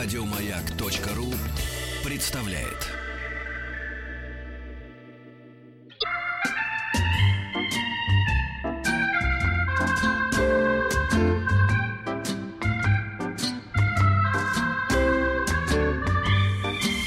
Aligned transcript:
Радиомаяк.ру 0.00 1.34
представляет. 2.04 2.86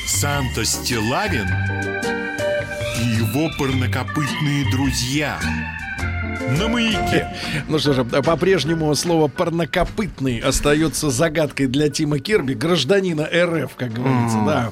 Санта 0.06 0.66
Стилавин 0.66 1.48
и 3.00 3.06
его 3.06 3.50
парнокопытные 3.58 4.70
друзья 4.70 5.40
на 6.50 6.68
маяке. 6.68 7.28
Ну 7.68 7.80
что 7.80 7.94
же, 7.94 8.04
по-прежнему 8.04 8.94
слово 8.96 9.28
«парнокопытный» 9.28 10.40
остается 10.40 11.10
загадкой 11.10 11.68
для 11.68 11.90
Тима 11.90 12.20
Кирби, 12.20 12.54
гражданина 12.54 13.28
РФ, 13.32 13.76
как 13.76 13.94
говорится, 13.94 14.38
да. 14.46 14.72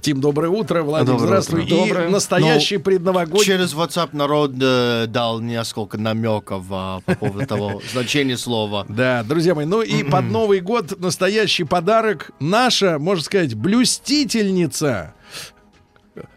Тим, 0.00 0.20
доброе 0.20 0.48
утро. 0.48 0.82
Владимир, 0.82 1.12
Доброе 1.18 1.26
здравствуй. 1.28 1.62
утро. 1.64 1.76
И 1.76 1.88
Доброе. 1.88 2.08
настоящий 2.08 2.76
Ну, 2.76 2.82
предновогодний... 2.82 3.44
Через 3.44 3.74
WhatsApp 3.74 4.10
народ 4.12 4.52
э, 4.60 5.06
дал 5.08 5.40
несколько 5.40 5.98
намеков 5.98 6.64
а, 6.70 7.00
по 7.00 7.14
поводу 7.14 7.46
того 7.46 7.82
значения 7.92 8.36
слова. 8.36 8.86
Да, 8.88 9.22
друзья 9.22 9.54
мои, 9.54 9.66
ну 9.66 9.82
и 9.82 10.02
под 10.02 10.24
Новый 10.24 10.60
год 10.60 10.98
настоящий 11.00 11.64
подарок. 11.64 12.30
Наша, 12.40 12.98
можно 12.98 13.24
сказать, 13.24 13.54
блюстительница 13.54 15.14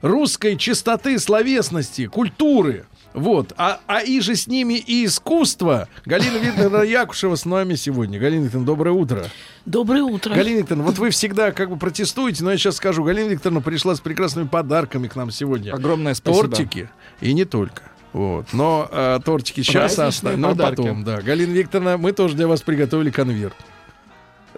русской 0.01 0.57
чистоты, 0.57 1.17
словесности, 1.19 2.07
культуры. 2.07 2.85
Вот. 3.13 3.53
А, 3.57 3.79
а 3.87 4.01
и 4.01 4.19
же 4.21 4.35
с 4.35 4.47
ними 4.47 4.75
и 4.75 5.05
искусство. 5.05 5.87
Галина 6.05 6.37
Викторовна 6.37 6.83
Якушева 6.83 7.35
с 7.35 7.45
нами 7.45 7.75
сегодня. 7.75 8.19
Галина 8.19 8.43
Викторовна, 8.43 8.65
доброе 8.65 8.91
утро. 8.91 9.25
Доброе 9.65 10.03
утро. 10.03 10.33
Галина 10.33 10.59
Викторовна, 10.59 10.85
вот 10.85 10.97
вы 10.97 11.09
всегда 11.09 11.51
как 11.51 11.69
бы 11.69 11.77
протестуете, 11.77 12.43
но 12.43 12.51
я 12.51 12.57
сейчас 12.57 12.77
скажу. 12.77 13.03
Галина 13.03 13.29
Викторовна 13.29 13.61
пришла 13.61 13.95
с 13.95 13.99
прекрасными 13.99 14.47
подарками 14.47 15.07
к 15.07 15.15
нам 15.15 15.31
сегодня. 15.31 15.73
Огромное 15.73 16.13
спасибо. 16.13 16.47
Тортики. 16.47 16.89
И 17.19 17.33
не 17.33 17.45
только. 17.45 17.83
Вот. 18.13 18.47
Но 18.53 18.89
э, 18.91 19.19
тортики 19.23 19.61
сейчас 19.61 19.97
оставим. 19.97 20.41
Но 20.41 20.55
потом, 20.55 21.03
да. 21.03 21.21
Галина 21.21 21.53
Викторовна, 21.53 21.97
мы 21.97 22.11
тоже 22.11 22.35
для 22.35 22.47
вас 22.47 22.61
приготовили 22.61 23.09
конверт. 23.09 23.55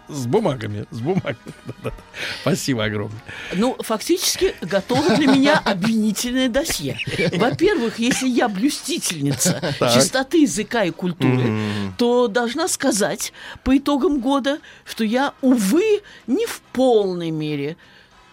С 0.09 0.25
бумагами, 0.25 0.85
с 0.91 0.99
бумагами. 0.99 1.37
Спасибо 2.41 2.83
огромное. 2.85 3.21
Ну, 3.53 3.75
фактически 3.79 4.53
готово 4.61 5.15
для 5.15 5.27
меня 5.27 5.59
обвинительное 5.59 6.49
досье. 6.49 6.97
Во-первых, 7.33 7.99
если 7.99 8.27
я 8.27 8.49
блюстительница 8.49 9.61
чистоты 9.93 10.41
языка 10.41 10.83
и 10.83 10.91
культуры, 10.91 11.59
то 11.97 12.27
должна 12.27 12.67
сказать 12.67 13.31
по 13.63 13.77
итогам 13.77 14.19
года, 14.19 14.59
что 14.85 15.03
я, 15.03 15.33
увы, 15.41 16.01
не 16.27 16.45
в 16.45 16.61
полной 16.73 17.31
мере 17.31 17.77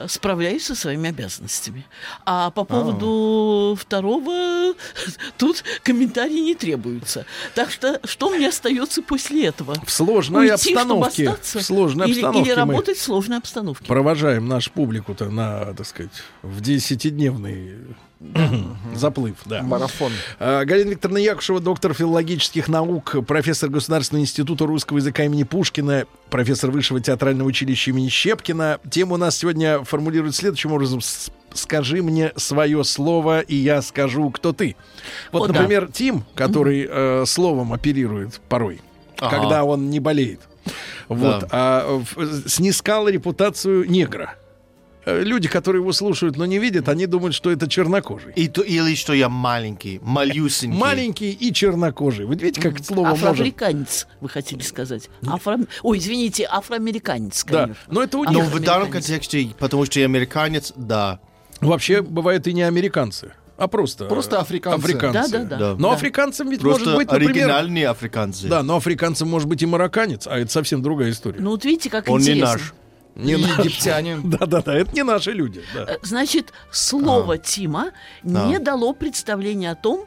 справляюсь 0.09 0.65
со 0.65 0.75
своими 0.75 1.09
обязанностями. 1.11 1.87
А 2.25 2.51
по 2.51 2.65
поводу 2.65 3.77
второго 3.81 4.75
тут 5.39 5.65
комментарии 5.83 6.41
не 6.41 6.55
требуются. 6.55 7.27
Так 7.55 7.71
что 7.71 8.01
что 8.05 8.31
мне 8.31 8.49
остается 8.49 9.03
после 9.03 9.47
этого? 9.47 9.75
В 9.85 9.91
сложной 9.91 10.51
Уйти, 10.51 10.73
обстановке. 10.75 11.29
остаться? 11.29 11.59
В 11.59 11.63
сложной 11.63 12.07
или, 12.09 12.21
обстановке 12.21 12.51
или 12.51 12.57
работать 12.57 12.97
в 12.99 13.03
сложной 13.03 13.39
обстановке? 13.39 13.87
провожаем 13.87 14.49
нашу 14.49 14.71
публику-то 14.73 15.31
на, 15.31 15.75
так 15.75 15.87
сказать, 15.87 16.13
в 16.43 16.61
десятидневный 16.61 17.97
заплыв. 18.95 19.37
Да. 19.47 19.63
Марафон. 19.63 20.13
А, 20.39 20.65
Галина 20.65 20.91
Викторовна 20.91 21.19
Якушева, 21.19 21.61
доктор 21.61 21.95
филологических 21.95 22.69
наук, 22.69 23.17
профессор 23.27 23.71
Государственного 23.71 24.23
института 24.25 24.67
русского 24.67 24.99
языка 24.99 25.25
имени 25.25 25.45
Пушкина, 25.45 26.05
профессор 26.29 26.71
Высшего 26.71 27.01
театрального 27.01 27.49
училища 27.49 27.91
имени 27.91 28.09
Щепкина. 28.09 28.79
Тема 28.91 29.15
у 29.15 29.17
нас 29.17 29.37
сегодня 29.39 29.83
формулирует 29.85 30.35
следующим 30.35 30.73
образом. 30.73 31.01
Скажи 31.53 32.03
мне 32.03 32.33
свое 32.37 32.85
слово, 32.85 33.41
и 33.41 33.57
я 33.57 33.83
скажу, 33.83 34.31
кто 34.31 34.53
ты. 34.53 34.77
Вот, 35.33 35.43
О, 35.43 35.53
да. 35.53 35.55
например, 35.61 35.89
Тим, 35.93 36.25
который 36.35 36.87
э, 36.89 37.25
словом 37.27 37.73
оперирует 37.73 38.41
порой, 38.49 38.81
Ага. 39.19 39.37
когда 39.37 39.65
он 39.65 39.91
не 39.91 39.99
болеет. 39.99 40.41
Вот, 41.09 41.41
Да. 41.41 41.49
а, 41.51 42.03
в- 42.15 42.49
снискал 42.49 43.09
репутацию 43.09 43.91
негра. 43.91 44.35
Э, 45.07 45.23
Люди, 45.23 45.49
которые 45.49 45.81
его 45.81 45.93
слушают, 45.93 46.37
но 46.37 46.45
не 46.47 46.59
видят, 46.59 46.89
они 46.89 47.07
думают, 47.07 47.35
что 47.35 47.51
это 47.51 47.69
чернокожий. 47.69 48.33
И 48.37 48.49
то, 48.49 48.63
или 48.63 48.95
что 48.95 49.13
я 49.15 49.29
маленький, 49.29 49.99
малюсенький. 50.03 50.79
Маленький 50.79 51.31
и 51.33 51.53
чернокожий. 51.55 52.27
Вы 52.27 52.35
видите, 52.37 52.61
как 52.61 52.85
слово 52.85 53.09
может... 53.09 53.25
Афроафриканец, 53.25 54.07
вы 54.21 54.29
хотели 54.29 54.63
сказать. 54.63 55.09
Афро... 55.27 55.59
Ой, 55.83 55.99
извините, 55.99 56.47
афроамериканец, 56.51 57.45
Да, 57.47 57.63
конечно. 57.63 57.83
но 57.89 58.03
это 58.03 58.19
у 58.19 58.25
Но 58.25 58.31
них. 58.33 58.45
в 58.45 58.61
данном 58.61 58.83
Афроамериканец. 58.89 59.07
контексте, 59.07 59.49
потому 59.59 59.85
что 59.87 60.01
я 60.01 60.05
американец, 60.07 60.73
да. 60.77 61.21
Вообще 61.61 62.03
бывают 62.03 62.47
и 62.47 62.53
не 62.53 62.63
американцы, 62.63 63.33
а 63.57 63.69
просто... 63.69 64.07
Просто 64.07 64.39
африканцы. 64.41 64.79
Африканцы. 64.85 65.31
Да, 65.33 65.39
да, 65.39 65.45
да. 65.45 65.57
Да. 65.59 65.75
Но 65.79 65.89
Да. 65.91 65.95
африканцам 65.95 66.49
ведь 66.49 66.61
Просто 66.61 66.85
может 66.91 66.97
быть, 66.99 67.11
например... 67.11 67.31
оригинальные 67.37 67.89
африканцы. 67.89 68.49
Да, 68.49 68.63
но 68.63 68.77
африканцам 68.77 69.29
может 69.29 69.47
быть 69.49 69.63
и 69.63 69.67
марокканец, 69.67 70.27
а 70.27 70.39
это 70.39 70.51
совсем 70.51 70.81
другая 70.83 71.11
история. 71.11 71.41
Ну 71.41 71.51
вот 71.51 71.65
видите, 71.65 71.91
как 71.91 72.09
Он 72.09 72.21
не 72.21 72.29
интересно. 72.31 72.53
наш. 72.53 72.75
Не 73.15 73.33
египтяне. 73.33 74.19
Да-да-да, 74.25 74.75
это 74.75 74.93
не 74.95 75.03
наши 75.03 75.33
люди. 75.33 75.63
да. 75.75 75.85
Э, 75.89 75.99
Значит, 76.03 76.53
слово 76.71 77.39
Тима 77.39 77.91
не 78.23 78.59
дало 78.59 78.93
представления 78.95 79.71
о 79.73 79.75
том, 79.75 80.07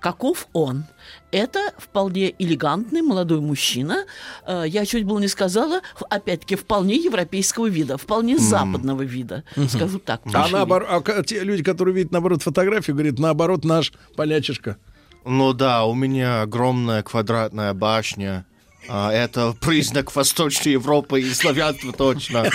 каков 0.00 0.48
он. 0.52 0.84
Это 1.30 1.60
вполне 1.78 2.34
элегантный 2.38 3.02
молодой 3.02 3.40
мужчина. 3.40 4.04
Э, 4.46 4.64
Я 4.66 4.84
чуть 4.84 5.04
было 5.04 5.18
не 5.20 5.28
сказала, 5.28 5.80
опять-таки, 6.10 6.56
вполне 6.56 6.96
европейского 6.96 7.68
вида, 7.68 7.96
вполне 7.96 8.36
западного 8.38 9.02
вида. 9.02 9.44
Скажу 9.68 9.98
так. 9.98 10.22
А 10.34 10.48
наоборот, 10.48 11.08
а 11.08 11.22
те 11.22 11.44
люди, 11.44 11.62
которые 11.62 11.94
видят, 11.94 12.12
наоборот, 12.12 12.42
фотографию, 12.42 12.96
говорят, 12.96 13.18
наоборот, 13.18 13.64
наш 13.64 13.92
полячишка. 14.16 14.76
Ну 15.24 15.52
да, 15.52 15.84
у 15.84 15.94
меня 15.94 16.42
огромная 16.42 17.02
квадратная 17.04 17.72
башня. 17.72 18.44
А, 18.88 19.12
это 19.12 19.54
признак 19.60 20.14
Восточной 20.14 20.72
Европы 20.72 21.20
и 21.20 21.32
славянства 21.32 21.92
точно. 21.92 22.50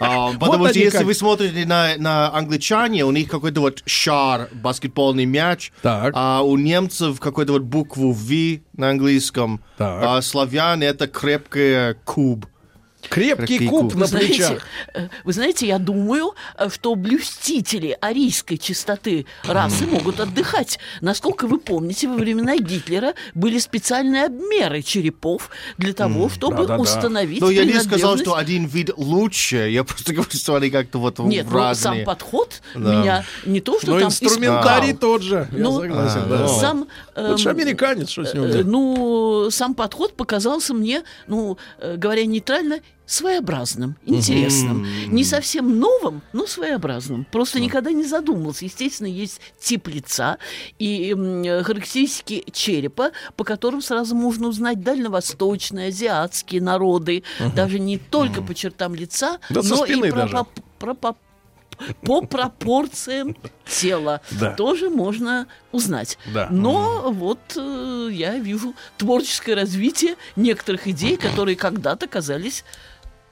А, 0.00 0.32
потому 0.38 0.58
Вот 0.64 0.70
что 0.70 0.78
если 0.78 0.98
как. 0.98 1.06
вы 1.06 1.14
смотрите 1.14 1.66
на, 1.66 1.96
на 1.98 2.34
англичане, 2.34 3.04
у 3.04 3.10
них 3.12 3.28
какой-то 3.28 3.60
вот 3.60 3.82
шар, 3.86 4.48
баскетбольный 4.52 5.26
мяч, 5.26 5.72
Так. 5.82 6.12
а 6.14 6.42
у 6.42 6.56
немцев 6.56 7.20
какой-то 7.20 7.52
вот 7.52 7.62
букву 7.62 8.12
V 8.12 8.60
на 8.76 8.90
английском, 8.90 9.60
Так. 9.76 10.02
а 10.02 10.22
славян 10.22 10.82
это 10.82 11.06
крепкий 11.06 11.94
куб. 12.04 12.46
Крепкий 13.10 13.66
куб 13.68 13.94
на 13.94 14.00
Вы 14.00 14.06
знаете, 14.06 14.28
плечах. 14.34 14.62
э, 14.94 15.08
вы 15.24 15.32
знаете, 15.32 15.66
я 15.66 15.78
думаю, 15.78 16.34
э, 16.58 16.68
что 16.70 16.94
блюстители 16.94 17.96
арийской 18.00 18.58
чистоты 18.58 19.26
расы 19.44 19.86
могут 19.86 20.20
отдыхать. 20.20 20.78
Насколько 21.00 21.46
вы 21.46 21.58
помните, 21.58 22.08
во 22.08 22.14
времена 22.14 22.56
Гитлера 22.56 23.14
были 23.34 23.58
специальные 23.58 24.24
обмеры 24.26 24.82
черепов 24.82 25.50
для 25.78 25.92
того, 25.92 26.28
чтобы 26.28 26.58
да-да-да. 26.58 26.78
установить 26.82 27.40
Но 27.40 27.50
я 27.50 27.64
не 27.64 27.80
сказал, 27.80 28.16
что 28.18 28.36
один 28.36 28.66
вид 28.66 28.90
лучше, 28.96 29.68
я 29.70 29.84
просто 29.84 30.12
говорю, 30.14 30.30
что 30.32 30.54
они 30.56 30.70
как-то 30.70 30.98
вот 30.98 31.18
Нет, 31.20 31.46
ну, 31.50 31.56
разные. 31.56 31.98
сам 31.98 32.04
подход 32.04 32.60
Да. 32.74 32.80
меня 33.00 33.24
не 33.46 33.60
то, 33.60 33.78
что 33.80 33.92
Но 33.92 33.98
там 34.00 34.08
инструментарий 34.08 34.90
испугал. 34.92 35.12
тот 35.12 35.22
же. 35.22 35.48
Я 35.52 35.58
Ну, 35.58 35.80
согласен, 35.80 36.22
а, 36.24 36.26
да. 36.28 36.48
Сам, 36.48 36.88
Лучше 37.30 37.48
эм, 37.50 37.56
американец, 37.56 38.08
что 38.10 38.24
с 38.24 38.34
него 38.34 38.46
Э, 38.46 38.48
взять? 38.48 38.66
Ну, 38.66 39.48
сам 39.50 39.74
подход 39.74 40.14
показался 40.16 40.74
мне, 40.74 41.02
ну, 41.26 41.58
э, 41.78 41.96
говоря 41.96 42.24
нейтрально, 42.26 42.78
своеобразным, 43.06 43.96
интересным. 44.04 44.86
Не 45.06 45.24
совсем 45.24 45.78
новым, 45.78 46.20
но 46.34 46.46
своеобразным. 46.46 47.26
Просто 47.32 47.58
никогда 47.58 47.90
не 47.90 48.04
задумывался. 48.04 48.66
Естественно, 48.66 49.06
есть 49.06 49.40
тип 49.58 49.88
лица 49.88 50.36
и 50.78 51.12
м, 51.12 51.42
э, 51.42 51.62
характеристики 51.62 52.44
черепа, 52.52 53.12
по 53.36 53.44
которым 53.44 53.80
сразу 53.80 54.14
можно 54.14 54.48
узнать 54.48 54.82
дальневосточные, 54.82 55.88
азиатские 55.88 56.60
народы. 56.60 57.22
Даже 57.56 57.78
не 57.78 57.96
только 57.98 58.42
по 58.42 58.54
чертам 58.54 58.94
лица, 58.94 59.38
Да 59.50 59.62
но 59.64 59.84
и 59.86 60.10
даже. 60.10 60.34
пропо- 60.36 60.46
пропо- 60.78 61.14
по 61.14 61.16
пропорциям 62.26 63.36
тела 63.66 64.20
Да. 64.32 64.52
тоже 64.54 64.90
можно 64.90 65.46
узнать. 65.72 66.18
Да. 66.32 66.48
Но 66.50 67.10
вот 67.12 67.38
э, 67.56 68.08
я 68.12 68.38
вижу 68.38 68.74
творческое 68.96 69.54
развитие 69.54 70.16
некоторых 70.36 70.86
идей, 70.88 71.16
которые 71.18 71.56
когда-то 71.56 72.06
казались 72.06 72.64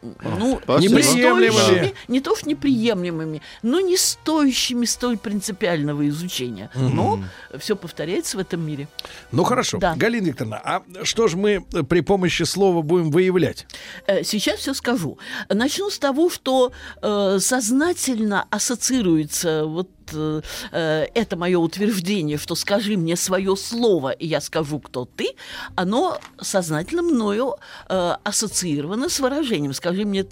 ну, 0.02 0.60
не 0.78 0.88
Неприемлемыми. 0.88 1.50
стоящими, 1.50 1.94
не 2.08 2.20
то 2.20 2.37
что 2.37 2.48
неприемлемыми, 2.48 3.43
но 3.62 3.81
не 3.81 3.96
стоящими 3.96 4.84
столь 4.84 5.19
принципиального 5.19 6.06
изучения. 6.08 6.70
Но 6.75 7.20
все 7.58 7.76
повторяется 7.76 8.37
в 8.37 8.40
этом 8.40 8.60
мире. 8.64 8.88
Ну 9.32 9.44
хорошо. 9.44 9.78
Да. 9.78 9.94
Галина 9.96 10.26
Викторовна, 10.26 10.60
а 10.64 10.82
что 11.04 11.28
же 11.28 11.37
мы 11.37 11.64
э, 11.72 11.82
при 11.82 12.00
помощи 12.00 12.43
слова 12.44 12.82
будем 12.82 13.10
выявлять? 13.10 13.66
Э, 14.06 14.22
Сейчас 14.22 14.60
все 14.60 14.75
скажу. 14.75 15.19
Начну 15.48 15.90
с 15.90 15.98
того, 15.98 16.31
что 16.31 16.72
э, 17.02 17.38
сознательно 17.40 18.46
ассоциируется 18.50 19.64
вот 19.64 19.90
э, 20.12 21.06
это 21.14 21.37
мое 21.37 21.58
утверждение, 21.58 22.38
что 22.38 22.55
скажи 22.55 22.97
мне 22.97 23.17
свое 23.17 23.56
слово, 23.56 24.11
и 24.11 24.26
я 24.26 24.41
скажу, 24.41 24.81
кто 24.81 25.05
ты, 25.05 25.29
оно 25.75 26.19
сознательно 26.41 27.03
мною 27.03 27.56
э, 27.88 28.17
ассоциировано 28.25 29.08
с 29.08 29.20
выражением 29.20 29.73
«скажи 29.73 30.05
мне 30.05 30.26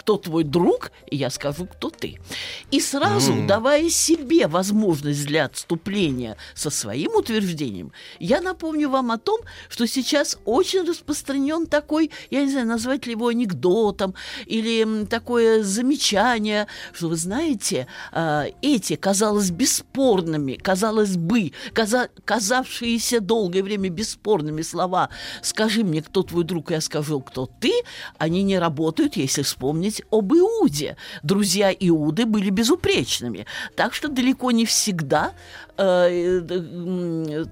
кто 0.00 0.16
твой 0.16 0.44
друг, 0.44 0.92
и 1.10 1.16
я 1.16 1.28
скажу, 1.28 1.66
кто 1.66 1.90
ты. 1.90 2.18
И 2.70 2.80
сразу, 2.80 3.46
давая 3.46 3.90
себе 3.90 4.46
возможность 4.46 5.26
для 5.26 5.44
отступления 5.44 6.38
со 6.54 6.70
своим 6.70 7.16
утверждением, 7.16 7.92
я 8.18 8.40
напомню 8.40 8.88
вам 8.88 9.10
о 9.10 9.18
том, 9.18 9.40
что 9.68 9.86
сейчас 9.86 10.38
очень 10.46 10.88
распространен 10.88 11.66
такой, 11.66 12.10
я 12.30 12.42
не 12.42 12.50
знаю, 12.50 12.66
назвать 12.66 13.04
ли 13.06 13.12
его 13.12 13.28
анекдотом, 13.28 14.14
или 14.46 15.04
такое 15.04 15.62
замечание, 15.62 16.66
что 16.94 17.08
вы 17.08 17.16
знаете, 17.16 17.86
а, 18.10 18.46
эти, 18.62 18.96
казалось, 18.96 19.50
бесспорными, 19.50 20.54
казалось 20.54 21.16
бы, 21.18 21.52
каза- 21.74 22.08
казавшиеся 22.24 23.20
долгое 23.20 23.62
время 23.62 23.90
бесспорными 23.90 24.62
слова 24.62 25.10
«скажи 25.42 25.84
мне, 25.84 26.00
кто 26.00 26.22
твой 26.22 26.44
друг», 26.44 26.70
я 26.70 26.80
скажу, 26.80 27.20
кто 27.20 27.44
ты, 27.60 27.72
они 28.16 28.42
не 28.42 28.58
работают, 28.58 29.16
если 29.16 29.42
вспомнить 29.42 29.99
об 30.10 30.32
Иуде. 30.32 30.96
Друзья 31.22 31.72
Иуды 31.72 32.26
были 32.26 32.50
безупречными. 32.50 33.46
Так 33.76 33.94
что 33.94 34.08
далеко 34.08 34.50
не 34.50 34.64
всегда 34.64 35.32
э, 35.76 36.40
э, 36.48 37.44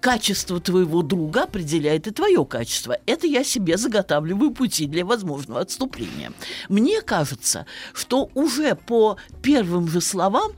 качество 0.00 0.60
твоего 0.60 1.02
друга 1.02 1.44
определяет 1.44 2.06
и 2.06 2.10
твое 2.10 2.44
качество. 2.44 2.96
Это 3.06 3.26
я 3.26 3.44
себе 3.44 3.76
заготавливаю 3.76 4.52
пути 4.52 4.86
для 4.86 5.04
возможного 5.04 5.60
отступления. 5.60 6.32
Мне 6.68 7.02
кажется, 7.02 7.66
что 7.92 8.30
уже 8.34 8.74
по 8.74 9.16
первым 9.42 9.88
же 9.88 10.00
словам, 10.00 10.52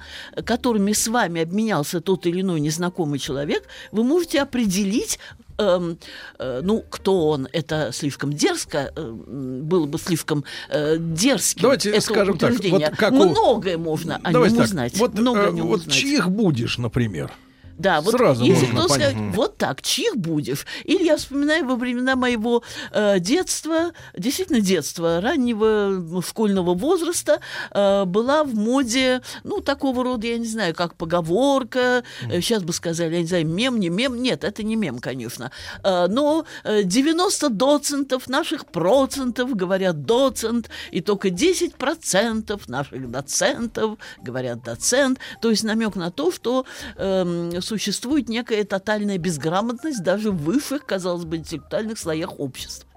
которыми 0.44 0.92
с 0.92 1.08
вами 1.08 1.42
обменялся 1.42 2.00
тот 2.00 2.26
или 2.26 2.40
иной 2.40 2.60
незнакомый 2.60 3.18
человек, 3.18 3.64
вы 3.90 4.04
можете 4.04 4.40
определить 4.40 5.18
эм, 5.62 5.98
э, 6.38 6.60
ну, 6.62 6.84
кто 6.88 7.28
он, 7.28 7.48
это 7.52 7.90
слишком 7.92 8.32
дерзко, 8.32 8.92
э, 8.94 9.10
было 9.10 9.86
бы 9.86 9.98
слишком 9.98 10.44
э, 10.68 10.96
дерзким. 10.98 11.62
Давайте 11.62 11.90
это 11.90 12.00
скажем 12.00 12.38
так, 12.38 12.52
вот 12.52 12.82
как 12.96 13.12
у- 13.12 13.16
Многое 13.24 13.78
можно 13.78 14.16
о 14.22 14.32
Давайте 14.32 14.54
нем 14.54 14.62
так, 14.62 14.68
узнать. 14.70 14.96
вот, 14.98 15.14
много 15.14 15.40
э, 15.40 15.50
вот 15.50 15.80
узнать. 15.80 15.94
чьих 15.94 16.28
будешь, 16.30 16.78
например? 16.78 17.32
Да, 17.78 18.00
вот 18.00 18.12
Сразу 18.12 18.44
если 18.44 18.66
кто 18.66 18.88
скажет, 18.88 19.16
вот 19.34 19.56
так, 19.56 19.82
чьих 19.82 20.16
будешь? 20.16 20.66
Или 20.84 21.04
я 21.04 21.16
вспоминаю 21.16 21.66
во 21.66 21.76
времена 21.76 22.16
моего 22.16 22.62
э, 22.92 23.18
детства, 23.18 23.92
действительно 24.16 24.60
детства, 24.60 25.20
раннего 25.20 25.92
м, 25.92 26.22
школьного 26.22 26.74
возраста, 26.74 27.40
э, 27.70 28.04
была 28.04 28.44
в 28.44 28.54
моде, 28.54 29.22
ну, 29.44 29.60
такого 29.60 30.04
рода, 30.04 30.26
я 30.26 30.38
не 30.38 30.46
знаю, 30.46 30.74
как 30.74 30.94
поговорка, 30.94 32.04
э, 32.28 32.40
сейчас 32.40 32.62
бы 32.62 32.72
сказали, 32.72 33.14
я 33.14 33.20
не 33.20 33.26
знаю, 33.26 33.46
мем, 33.46 33.80
не 33.80 33.88
мем, 33.88 34.20
нет, 34.22 34.44
это 34.44 34.62
не 34.62 34.76
мем, 34.76 34.98
конечно, 34.98 35.50
Э, 35.82 36.06
но 36.08 36.44
э, 36.64 36.82
90 36.82 37.48
доцентов 37.48 38.28
наших 38.28 38.66
процентов 38.66 39.54
говорят 39.54 40.04
доцент, 40.04 40.70
и 40.90 41.00
только 41.00 41.30
10 41.30 41.74
процентов 41.74 42.68
наших 42.68 43.10
доцентов 43.10 43.98
говорят 44.22 44.62
доцент, 44.62 45.18
то 45.40 45.50
есть 45.50 45.64
намек 45.64 45.96
на 45.96 46.10
то, 46.10 46.30
что 46.32 46.64
эм, 46.96 47.61
существует 47.62 48.28
некая 48.28 48.64
тотальная 48.64 49.18
безграмотность 49.18 50.02
даже 50.02 50.30
в 50.30 50.36
высших, 50.36 50.84
казалось 50.84 51.24
бы, 51.24 51.36
интеллектуальных 51.36 51.98
слоях 51.98 52.38
общества. 52.38 52.88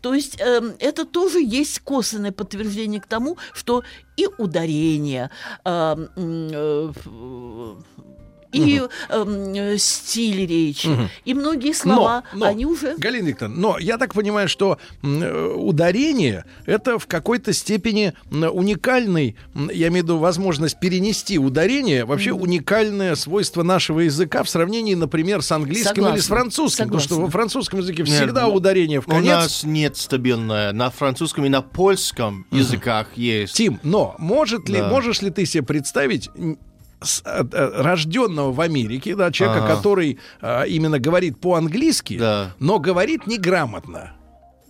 То 0.00 0.12
есть 0.14 0.40
эм, 0.40 0.74
это 0.78 1.04
тоже 1.04 1.40
есть 1.40 1.78
косвенное 1.80 2.32
подтверждение 2.32 3.00
к 3.00 3.06
тому, 3.06 3.38
что 3.54 3.82
и 4.16 4.26
ударение, 4.38 5.30
эм, 5.64 6.08
э, 6.16 6.90
ф- 6.90 7.84
и 8.54 8.82
эм, 9.08 9.54
э, 9.54 9.78
стиль 9.78 10.46
речи, 10.46 10.88
и 11.24 11.34
многие 11.34 11.72
слова, 11.72 12.24
но, 12.32 12.46
они 12.46 12.66
уже... 12.66 12.96
Галина 12.96 13.28
Викторовна, 13.28 13.56
но 13.60 13.78
я 13.78 13.98
так 13.98 14.14
понимаю, 14.14 14.48
что 14.48 14.78
э, 15.02 15.54
ударение 15.56 16.44
это 16.66 16.98
в 16.98 17.06
какой-то 17.06 17.52
степени 17.52 18.12
уникальный, 18.30 19.36
я 19.72 19.88
имею 19.88 20.04
в 20.04 20.06
виду 20.06 20.18
возможность 20.18 20.78
перенести 20.80 21.38
ударение, 21.38 22.04
вообще 22.04 22.32
уникальное 22.32 23.14
свойство 23.14 23.62
нашего 23.62 24.00
языка 24.00 24.42
в 24.42 24.48
сравнении, 24.48 24.94
например, 24.94 25.42
с 25.42 25.52
английским 25.52 26.06
или 26.08 26.18
с 26.18 26.24
Согласна. 26.24 26.36
французским. 26.36 26.84
Потому 26.84 27.00
что 27.00 27.08
Согласна. 27.10 27.24
во 27.26 27.30
французском 27.30 27.78
языке 27.80 28.02
Нет, 28.02 28.10
всегда 28.12 28.42
ну, 28.46 28.54
ударение 28.54 29.00
в 29.00 29.06
У 29.06 29.10
конец. 29.10 29.26
нас 29.26 29.64
нет 29.64 29.96
стабильное. 29.96 30.72
На 30.72 30.90
французском 30.90 31.44
и 31.44 31.48
на 31.48 31.62
польском 31.62 32.46
языках 32.50 33.08
есть. 33.16 33.54
Тим, 33.54 33.80
но 33.82 34.14
может 34.18 34.68
ли, 34.68 34.78
Да. 34.78 34.88
можешь 34.88 35.22
ли 35.22 35.30
ты 35.30 35.46
себе 35.46 35.62
представить 35.62 36.30
с- 37.04 37.22
э, 37.24 37.44
э, 37.52 37.82
рожденного 37.82 38.52
в 38.52 38.60
Америке, 38.60 39.14
да, 39.16 39.30
человека, 39.30 39.64
Ага. 39.64 39.76
который 39.76 40.18
а, 40.40 40.64
именно 40.64 40.98
говорит 40.98 41.40
по-английски, 41.40 42.18
Да. 42.18 42.54
но 42.58 42.78
говорит 42.78 43.26
неграмотно. 43.26 44.12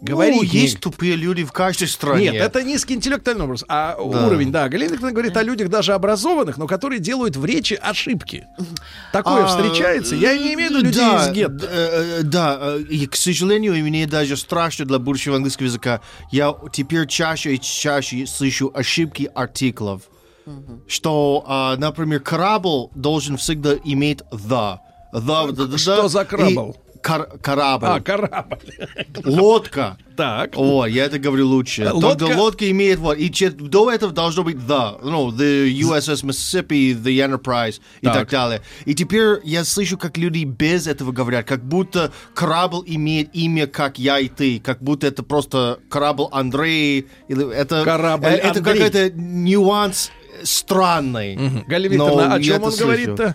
Говорит 0.01 0.35
ну, 0.37 0.43
не- 0.43 0.49
есть 0.49 0.81
тупые 0.81 1.17
люди 1.17 1.45
в 1.45 1.53
каждой 1.53 1.89
стране. 1.89 2.25
Нет, 2.33 2.35
это 2.35 2.63
низкий 2.63 2.93
интеллектуальный 2.93 3.45
образ, 3.47 3.65
а 3.69 3.95
Да. 3.97 4.03
уровень, 4.27 4.53
да. 4.53 4.69
Галина 4.69 4.97
говорит 4.99 5.35
о 5.39 5.43
людях 5.43 5.71
даже 5.71 5.95
образованных, 5.95 6.59
но 6.59 6.67
которые 6.67 6.99
делают 6.99 7.37
в 7.37 7.45
речи 7.47 7.73
ошибки. 7.81 8.45
Такое 9.13 9.45
А, 9.45 9.47
встречается. 9.47 10.15
Я 10.15 10.37
не 10.37 10.53
имею 10.55 10.69
в 10.71 10.75
виду 10.75 10.85
людей 10.85 11.01
да, 11.01 11.25
из 11.27 11.33
гетто. 11.33 11.67
э, 11.71 12.21
Да, 12.23 12.75
и, 12.91 13.07
к 13.07 13.17
сожалению, 13.17 13.73
мне 13.83 14.07
даже 14.07 14.37
страшно 14.37 14.85
для 14.85 14.99
будущего 14.99 15.37
английского 15.37 15.67
языка. 15.67 16.01
Я 16.31 16.55
теперь 16.71 17.07
чаще 17.07 17.55
и 17.55 17.61
чаще 17.61 18.27
слышу 18.27 18.71
ошибки 18.75 19.31
артиклов. 19.35 20.03
Что, 20.87 21.45
а, 21.47 21.77
например, 21.77 22.21
корабль 22.21 22.89
должен 22.95 23.37
всегда 23.37 23.75
иметь 23.85 24.21
the. 24.31 24.79
the, 25.13 25.51
the- 25.51 25.69
the- 25.69 25.79
Что 25.79 26.09
за 26.09 26.23
и 26.23 26.25
корабль? 26.25 26.75
кор- 27.03 27.39
корабль. 27.43 27.87
А, 27.87 28.01
корабль. 28.01 28.59
Лодка. 29.25 29.97
Так. 30.17 30.53
О, 30.57 30.87
я 30.87 31.07
это 31.07 31.19
говорю 31.19 31.49
лучше. 31.49 31.85
Только 31.91 32.25
лодка- 32.25 32.37
лодка 32.39 32.71
имеет 32.71 32.99
вот. 33.01 33.19
И 33.19 33.31
че- 33.33 33.51
до 33.51 33.91
этого 33.91 34.13
должно 34.13 34.45
быть 34.45 34.57
the. 34.57 34.99
Ну, 35.03 35.31
the 35.31 35.69
USS 35.81 36.23
Mississippi, 36.25 36.95
the 36.95 37.19
Enterprise 37.19 37.81
и 38.01 38.07
Так. 38.07 38.15
так 38.15 38.31
далее. 38.31 38.63
И 38.85 38.95
теперь 38.95 39.41
я 39.45 39.65
слышу, 39.65 39.99
как 39.99 40.17
люди 40.19 40.45
без 40.45 40.87
этого 40.87 41.11
говорят, 41.13 41.47
как 41.47 41.65
будто 41.65 42.13
корабль 42.35 42.83
имеет 42.87 43.35
имя, 43.35 43.67
как 43.67 43.99
я 43.99 44.19
и 44.21 44.29
ты. 44.29 44.61
Как 44.61 44.81
будто 44.83 45.07
это 45.09 45.23
просто 45.25 45.81
корабль 45.91 46.27
Андрей. 46.31 47.09
Или 47.29 47.53
это, 47.53 47.83
Корабль 47.85 48.27
э, 48.27 48.37
это 48.37 48.59
Андрей. 48.59 48.75
какой-то 48.75 49.11
нюанс 49.11 50.11
странный. 50.45 51.65
Галина 51.67 51.97
Но 51.97 52.05
Викторовна, 52.07 52.35
о 52.35 52.39
я 52.39 52.45
чем 52.45 52.55
это 52.57 52.65
он 52.67 52.73
слышу. 52.73 52.85
говорит-то? 52.85 53.35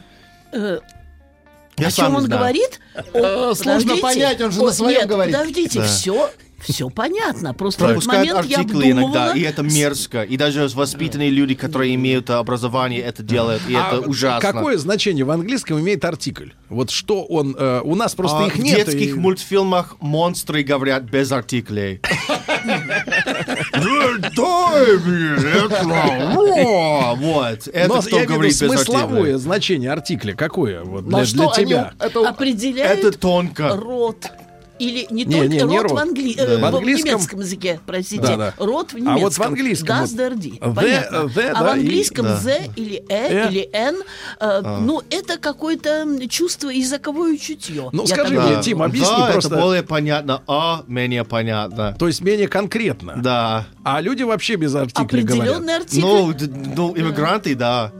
Я 1.77 1.87
О 1.87 1.91
чем 1.91 2.15
он 2.15 2.21
знаю. 2.23 2.39
говорит? 2.41 2.79
Он- 3.13 3.51
Э, 3.51 3.53
сложно 3.55 3.97
понять, 3.97 4.41
он 4.41 4.51
же 4.51 4.61
на 4.61 4.71
своем 4.71 4.99
нет, 4.99 5.07
говорит. 5.07 5.33
Подождите, 5.33 5.79
Да. 5.79 5.85
все, 5.85 6.29
все 6.59 6.89
понятно. 6.89 7.53
Просто 7.53 7.85
в 7.85 7.87
этот 7.89 8.03
Пропускают 8.03 8.27
момент 8.33 8.49
я 8.49 8.57
артиклы 8.57 8.83
иногда, 8.91 9.05
обдумывала. 9.29 9.37
и 9.37 9.41
это 9.43 9.63
мерзко. 9.63 10.23
И 10.23 10.35
даже 10.35 10.67
воспитанные 10.67 11.29
люди, 11.29 11.55
которые 11.55 11.95
имеют 11.95 12.29
образование, 12.31 12.99
это 12.99 13.23
делают, 13.23 13.61
и 13.69 13.73
это 13.75 13.91
А 13.91 13.99
ужасно. 13.99 14.51
Какое 14.51 14.77
значение 14.77 15.23
в 15.23 15.31
английском 15.31 15.79
имеет 15.79 16.03
артикль? 16.03 16.49
Вот 16.67 16.89
что 16.89 17.23
он... 17.23 17.55
э, 17.57 17.79
у 17.81 17.95
нас 17.95 18.13
просто 18.13 18.39
А 18.39 18.47
их 18.47 18.55
в 18.57 18.59
нет. 18.59 18.75
детских 18.87 19.11
и- 19.11 19.13
мультфильмах 19.13 19.95
монстры 20.01 20.63
говорят 20.63 21.03
без 21.03 21.31
артиклей. 21.31 22.01
Дай 23.79 24.97
мне 24.97 25.35
это! 25.51 27.15
Вот, 27.17 27.67
это 27.67 27.87
Но 27.87 28.01
кто 28.01 28.19
говорит 28.25 28.59
виду 28.61 28.73
смысловое 28.73 29.37
значение 29.37 29.91
артикля. 29.91 30.33
Какое 30.35 30.83
вот 30.83 31.07
для, 31.07 31.25
что 31.25 31.37
для 31.37 31.49
они 31.51 31.65
тебя? 31.65 31.93
это 31.99 32.27
определяет 32.29 32.99
Это 32.99 33.17
тонко. 33.17 33.69
рот. 33.75 34.25
Или 34.79 35.07
не 35.11 35.25
Не, 35.25 35.35
только 35.35 35.47
не, 35.47 35.57
не 35.57 35.61
рот, 35.79 35.83
рот. 35.83 35.91
в, 35.91 35.97
англи... 35.97 36.33
Да. 36.35 36.43
э, 36.43 36.57
В 36.57 36.61
в 36.61 36.65
английском- 36.77 37.05
немецком 37.09 37.39
языке, 37.41 37.79
простите. 37.85 38.21
Да, 38.23 38.37
да. 38.37 38.53
Рот 38.57 38.91
в 38.91 38.95
А 38.95 38.99
немецком. 38.99 39.21
вот 39.21 39.33
в 39.37 39.41
английском 39.41 39.87
Das 39.97 40.15
der 40.15 40.33
die. 40.35 40.59
the, 40.59 40.73
Понятно. 40.73 41.15
the, 41.17 41.47
а 41.49 41.61
в 41.61 41.65
да, 41.65 41.75
и- 41.75 41.79
английском 41.79 42.25
да. 42.25 42.35
the 42.43 42.71
или 42.77 43.03
э, 43.09 43.45
Э. 43.45 43.49
или 43.49 43.69
n, 43.73 43.95
э, 44.39 44.61
ну, 44.81 45.01
это 45.09 45.37
какое-то 45.37 46.05
чувство, 46.29 46.69
языковое 46.69 47.37
чутье. 47.37 47.89
Ну, 47.91 48.03
Я 48.03 48.07
скажи 48.15 48.29
так 48.35 48.39
мне, 48.39 48.41
думаю. 48.47 48.63
Тим, 48.63 48.81
объясни 48.81 49.15
да, 49.17 49.31
просто. 49.33 49.53
это 49.55 49.61
более 49.63 49.83
понятно, 49.83 50.41
а 50.47 50.83
менее 50.87 51.25
понятно. 51.25 51.95
То 51.99 52.07
есть 52.07 52.21
менее 52.21 52.47
конкретно. 52.47 53.15
Да. 53.17 53.67
А 53.83 53.99
люди 54.01 54.23
вообще 54.23 54.55
без 54.55 54.73
артикля 54.75 55.23
говорят. 55.23 55.69
Артикль. 55.69 56.01
Ну, 56.01 56.33
ну, 56.75 56.93
иммигранты, 56.97 57.53
да. 57.55 57.91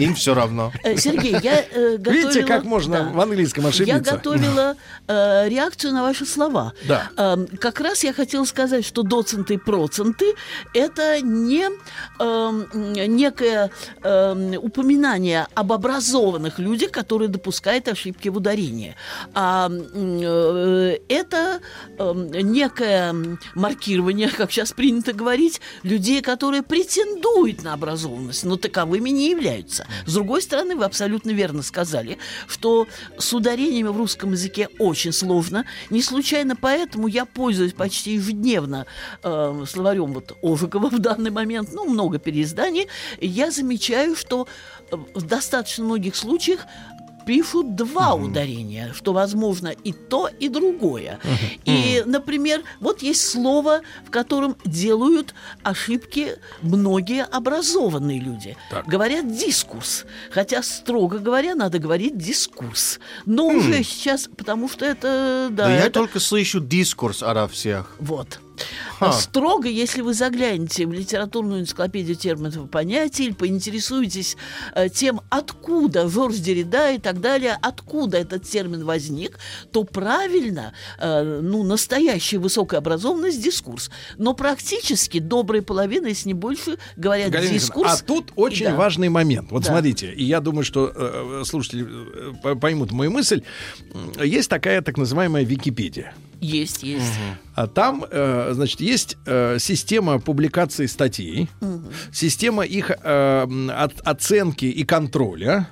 Им 0.00 0.14
все 0.14 0.34
равно. 0.34 0.72
Э, 0.84 0.96
Сергей, 0.96 1.36
я 1.42 1.60
э, 1.70 1.96
готовила... 1.98 2.12
Видите, 2.28 2.44
как 2.44 2.64
можно 2.64 2.98
Да. 2.98 3.10
в 3.10 3.20
английском 3.20 3.66
ошибиться? 3.66 4.18
Готовила 4.22 4.76
э, 5.08 5.48
реакцию 5.48 5.92
на 5.92 6.02
ваши 6.02 6.24
слова. 6.26 6.72
Да. 6.86 7.10
Эм, 7.16 7.46
как 7.46 7.80
раз 7.80 8.04
я 8.04 8.12
хотела 8.12 8.44
сказать, 8.44 8.84
что 8.84 9.02
доценты 9.02 9.54
и 9.54 9.56
проценты– 9.58 10.34
это 10.74 11.20
не 11.20 11.68
эм, 12.18 12.68
некое 13.16 13.70
эм, 14.02 14.54
упоминание 14.56 15.46
об 15.54 15.72
образованных 15.72 16.58
людях, 16.58 16.90
которые 16.90 17.28
допускают 17.28 17.88
ошибки 17.88 18.28
в 18.28 18.36
ударении, 18.36 18.94
а 19.34 19.68
э, 19.70 20.98
это 21.08 21.60
эм, 21.98 22.30
некое 22.30 23.14
маркирование, 23.54 24.28
как 24.28 24.52
сейчас 24.52 24.72
принято 24.72 25.12
говорить, 25.12 25.60
людей, 25.82 26.22
которые 26.22 26.62
претендуют 26.62 27.62
на 27.64 27.74
образованность, 27.74 28.44
но 28.44 28.56
таковыми 28.56 29.10
не 29.10 29.30
являются. 29.30 29.86
С 30.06 30.14
другой 30.14 30.42
стороны, 30.42 30.76
вы 30.76 30.84
абсолютно 30.84 31.30
верно 31.30 31.62
сказали, 31.62 32.18
что 32.46 32.86
с 33.18 33.32
ударениями 33.32 33.88
в 33.88 33.96
русском 33.96 34.11
русском 34.12 34.32
языке 34.32 34.68
очень 34.78 35.12
сложно. 35.12 35.64
Не 35.90 36.02
случайно 36.02 36.54
поэтому 36.54 37.06
я 37.06 37.24
пользуюсь 37.24 37.72
почти 37.72 38.14
ежедневно 38.14 38.86
э, 39.22 39.64
словарем 39.66 40.12
вот 40.12 40.36
Ожегова 40.42 40.90
в 40.90 40.98
данный 40.98 41.30
момент, 41.30 41.70
ну, 41.72 41.88
много 41.88 42.18
переизданий. 42.18 42.88
Я 43.20 43.50
замечаю, 43.50 44.14
что 44.14 44.46
э, 44.90 44.96
в 45.14 45.22
достаточно 45.22 45.84
многих 45.84 46.14
случаях 46.14 46.66
пишут 47.26 47.74
два 47.76 48.14
ударения, 48.14 48.92
что 48.94 49.12
возможно 49.12 49.68
и 49.68 49.92
то, 49.92 50.28
и 50.40 50.48
другое. 50.48 51.18
И, 51.64 52.02
например, 52.06 52.62
вот 52.80 53.02
есть 53.02 53.28
слово, 53.28 53.80
в 54.06 54.10
котором 54.10 54.56
делают 54.64 55.34
ошибки 55.62 56.36
многие 56.62 57.24
образованные 57.24 58.20
люди. 58.20 58.56
Так. 58.70 58.86
Говорят 58.86 59.34
дискурс, 59.34 60.04
хотя 60.30 60.62
строго 60.62 61.18
говоря 61.18 61.54
надо 61.54 61.78
говорить 61.78 62.16
дискурс. 62.18 62.98
Но 63.26 63.46
уже 63.48 63.82
сейчас, 63.84 64.28
потому 64.36 64.68
что 64.68 64.84
это 64.84 65.48
да, 65.50 65.64
Да 65.66 65.72
я 65.74 65.80
это- 65.82 65.90
только 66.00 66.20
слышу 66.20 66.60
дискурс 66.60 67.22
ото 67.22 67.48
всех. 67.48 67.94
вот. 67.98 68.40
Ха. 68.98 69.12
Строго, 69.12 69.68
если 69.68 70.02
вы 70.02 70.14
заглянете 70.14 70.86
в 70.86 70.92
литературную 70.92 71.62
энциклопедию 71.62 72.16
терминов 72.16 72.56
и 72.56 72.66
понятий 72.68 73.24
или 73.26 73.32
поинтересуетесь 73.32 74.36
э, 74.74 74.88
тем, 74.88 75.20
откуда 75.30 76.08
Жорж 76.08 76.36
Деррида 76.36 76.92
и 76.92 76.98
так 76.98 77.20
далее, 77.20 77.58
откуда 77.60 78.18
этот 78.18 78.44
термин 78.44 78.84
возник, 78.84 79.38
то 79.72 79.84
правильно, 79.84 80.72
э, 80.98 81.40
ну, 81.42 81.62
настоящая 81.64 82.38
высокая 82.38 82.78
образованность– 82.78 83.42
дискурс. 83.42 83.90
Но 84.18 84.34
практически 84.34 85.18
добрая 85.18 85.62
половина, 85.62 86.08
если 86.08 86.28
не 86.28 86.34
больше, 86.34 86.78
говорят 86.96 87.30
Галина 87.30 87.54
дискурс. 87.54 88.00
А 88.02 88.04
тут 88.04 88.32
очень 88.36 88.66
Да. 88.66 88.76
важный 88.76 89.08
момент. 89.08 89.50
Вот 89.50 89.62
Да. 89.64 89.70
смотрите, 89.70 90.12
и 90.12 90.24
я 90.24 90.40
думаю, 90.40 90.64
что 90.64 90.92
э, 90.94 91.42
слушатели 91.44 91.84
э, 91.84 92.32
по- 92.42 92.54
поймут 92.54 92.92
мою 92.92 93.10
мысль. 93.10 93.42
Есть 94.22 94.48
такая 94.50 94.82
так 94.82 94.96
называемая 94.98 95.44
Википедия. 95.44 96.14
Есть, 96.42 96.82
есть. 96.82 97.12
А 97.54 97.68
там, 97.68 98.04
э, 98.10 98.50
значит, 98.54 98.80
есть 98.80 99.16
э, 99.26 99.58
система 99.60 100.18
публикации 100.18 100.86
статей, 100.86 101.48
система 102.12 102.64
их 102.64 102.90
э, 102.90 103.46
от- 103.70 104.00
оценки 104.00 104.64
и 104.64 104.82
контроля, 104.84 105.68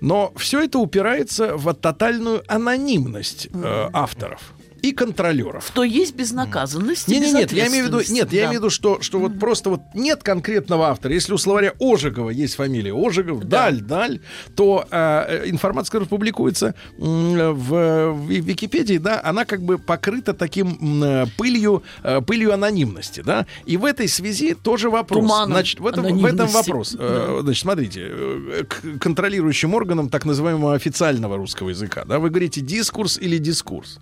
но 0.00 0.32
все 0.36 0.62
это 0.62 0.78
упирается 0.78 1.56
в 1.56 1.74
тотальную 1.74 2.42
анонимность 2.46 3.48
авторов 3.92 4.52
и 4.82 4.92
контролеров. 4.92 5.70
То 5.74 5.84
есть 5.84 6.14
безнаказанность 6.14 7.08
и 7.08 7.12
Не, 7.12 7.20
не, 7.20 7.32
нет, 7.32 7.52
я 7.52 7.68
имею 7.68 7.84
в 7.84 7.86
виду, 7.88 7.98
нет, 8.12 8.32
я 8.32 8.42
Да. 8.42 8.46
имею 8.48 8.50
в 8.50 8.54
виду, 8.64 8.70
что, 8.70 9.00
что 9.00 9.18
вот 9.18 9.38
просто 9.38 9.70
вот 9.70 9.80
нет 9.94 10.22
конкретного 10.22 10.88
автора. 10.88 11.14
Если 11.14 11.32
у 11.32 11.38
словаря 11.38 11.72
Ожегова 11.80 12.30
есть 12.30 12.56
фамилия 12.56 12.92
Ожегов, 12.92 13.44
Да. 13.44 13.70
Даль, 13.70 13.80
Даль, 13.80 14.20
то 14.56 14.86
э, 14.90 15.44
информация, 15.48 15.92
которая 15.92 16.08
публикуется 16.08 16.74
в, 16.98 18.12
в 18.12 18.28
Википедии, 18.28 18.98
да, 18.98 19.20
она 19.22 19.44
как 19.44 19.62
бы 19.62 19.78
покрыта 19.78 20.34
таким 20.34 21.02
э, 21.02 21.26
пылью, 21.38 21.82
э, 22.02 22.20
пылью 22.20 22.52
анонимности, 22.52 23.22
да. 23.24 23.46
И 23.66 23.76
в 23.76 23.84
этой 23.84 24.08
связи 24.08 24.54
тоже 24.54 24.90
вопрос. 24.90 25.20
Туманом 25.20 25.52
Значит, 25.52 25.80
в 25.80 25.86
этом, 25.86 26.04
в 26.18 26.24
этом 26.24 26.48
вопрос. 26.48 26.96
Э, 26.98 27.40
Значит, 27.42 27.62
смотрите, 27.62 28.00
э, 28.04 28.64
к 28.68 28.98
контролирующим 28.98 29.74
органам 29.74 30.08
так 30.08 30.24
называемого 30.24 30.74
официального 30.74 31.36
русского 31.36 31.70
языка, 31.70 32.04
да, 32.04 32.18
вы 32.18 32.30
говорите 32.30 32.60
дискурс 32.60 33.18
или 33.18 33.38
дискурс. 33.38 33.98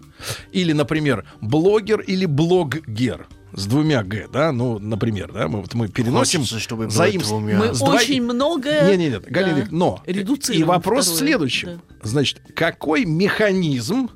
Или, 0.52 0.69
например, 0.72 1.24
блогер 1.40 2.00
или 2.00 2.26
блоггер 2.26 3.26
с 3.52 3.66
двумя 3.66 4.02
г, 4.02 4.28
да, 4.32 4.52
ну, 4.52 4.78
например, 4.78 5.32
да, 5.32 5.48
мы, 5.48 5.60
вот 5.62 5.74
мы 5.74 5.88
переносим 5.88 6.40
Хочется, 6.40 6.60
чтобы. 6.60 6.84
Мы 6.84 7.74
с 7.74 7.78
двой- 7.78 7.96
очень 7.96 8.22
многое... 8.22 8.90
не, 8.90 8.96
не, 8.96 9.10
нет, 9.10 9.24
Галина, 9.24 9.62
да, 9.62 9.68
но 9.70 10.02
и 10.06 10.62
вопрос 10.62 11.06
в 11.06 11.14
второе. 11.14 11.18
следующем. 11.18 11.68
Да. 11.68 11.80
Значит, 12.02 12.40
какой 12.54 13.04
механизм 13.04 14.08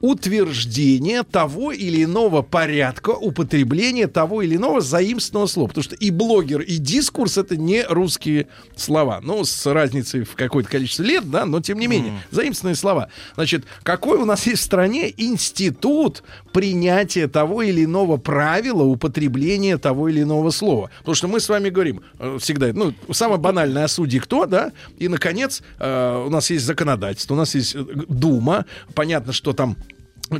утверждения 0.00 1.22
того 1.22 1.72
или 1.72 2.04
иного 2.04 2.42
порядка 2.42 3.10
употребления 3.10 4.06
того 4.06 4.42
или 4.42 4.56
иного 4.56 4.80
заимственного 4.80 5.46
слова? 5.46 5.68
Потому 5.68 5.84
что 5.84 5.96
и 5.96 6.10
блогер, 6.10 6.60
и 6.60 6.76
дискурс 6.76 7.38
это 7.38 7.56
не 7.56 7.82
русские 7.82 8.48
слова. 8.76 9.20
Ну, 9.22 9.44
с 9.44 9.66
разницей 9.66 10.24
в 10.24 10.34
какое-то 10.34 10.70
количество 10.70 11.02
лет, 11.02 11.30
да, 11.30 11.44
но 11.44 11.60
тем 11.60 11.78
не 11.78 11.86
менее, 11.86 12.22
заимственные 12.30 12.76
слова. 12.76 13.08
Значит, 13.34 13.64
какой 13.82 14.18
у 14.18 14.24
нас 14.24 14.46
есть 14.46 14.62
в 14.62 14.64
стране 14.64 15.12
институт 15.16 16.22
принятия 16.52 17.28
того 17.28 17.62
или 17.62 17.84
иного 17.84 18.16
правила 18.16 18.82
употребления 18.82 19.78
того 19.78 20.08
или 20.08 20.22
иного 20.22 20.50
слова? 20.50 20.90
Потому 21.00 21.14
что 21.14 21.28
мы 21.28 21.40
с 21.40 21.48
вами 21.48 21.70
говорим 21.70 22.02
э, 22.18 22.38
всегда, 22.40 22.72
ну, 22.72 22.94
самое 23.10 23.40
банальное 23.40 23.84
о 23.84 23.88
суде 23.88 24.20
кто, 24.20 24.46
да? 24.46 24.72
И, 24.98 25.08
наконец, 25.08 25.62
э, 25.78 26.24
у 26.26 26.30
нас 26.30 26.50
есть 26.50 26.64
законодательство, 26.64 27.34
у 27.34 27.36
нас 27.36 27.54
есть 27.54 27.74
э, 27.74 27.84
Дума. 28.08 28.66
Понятно, 28.94 29.32
что 29.32 29.52
там 29.52 29.76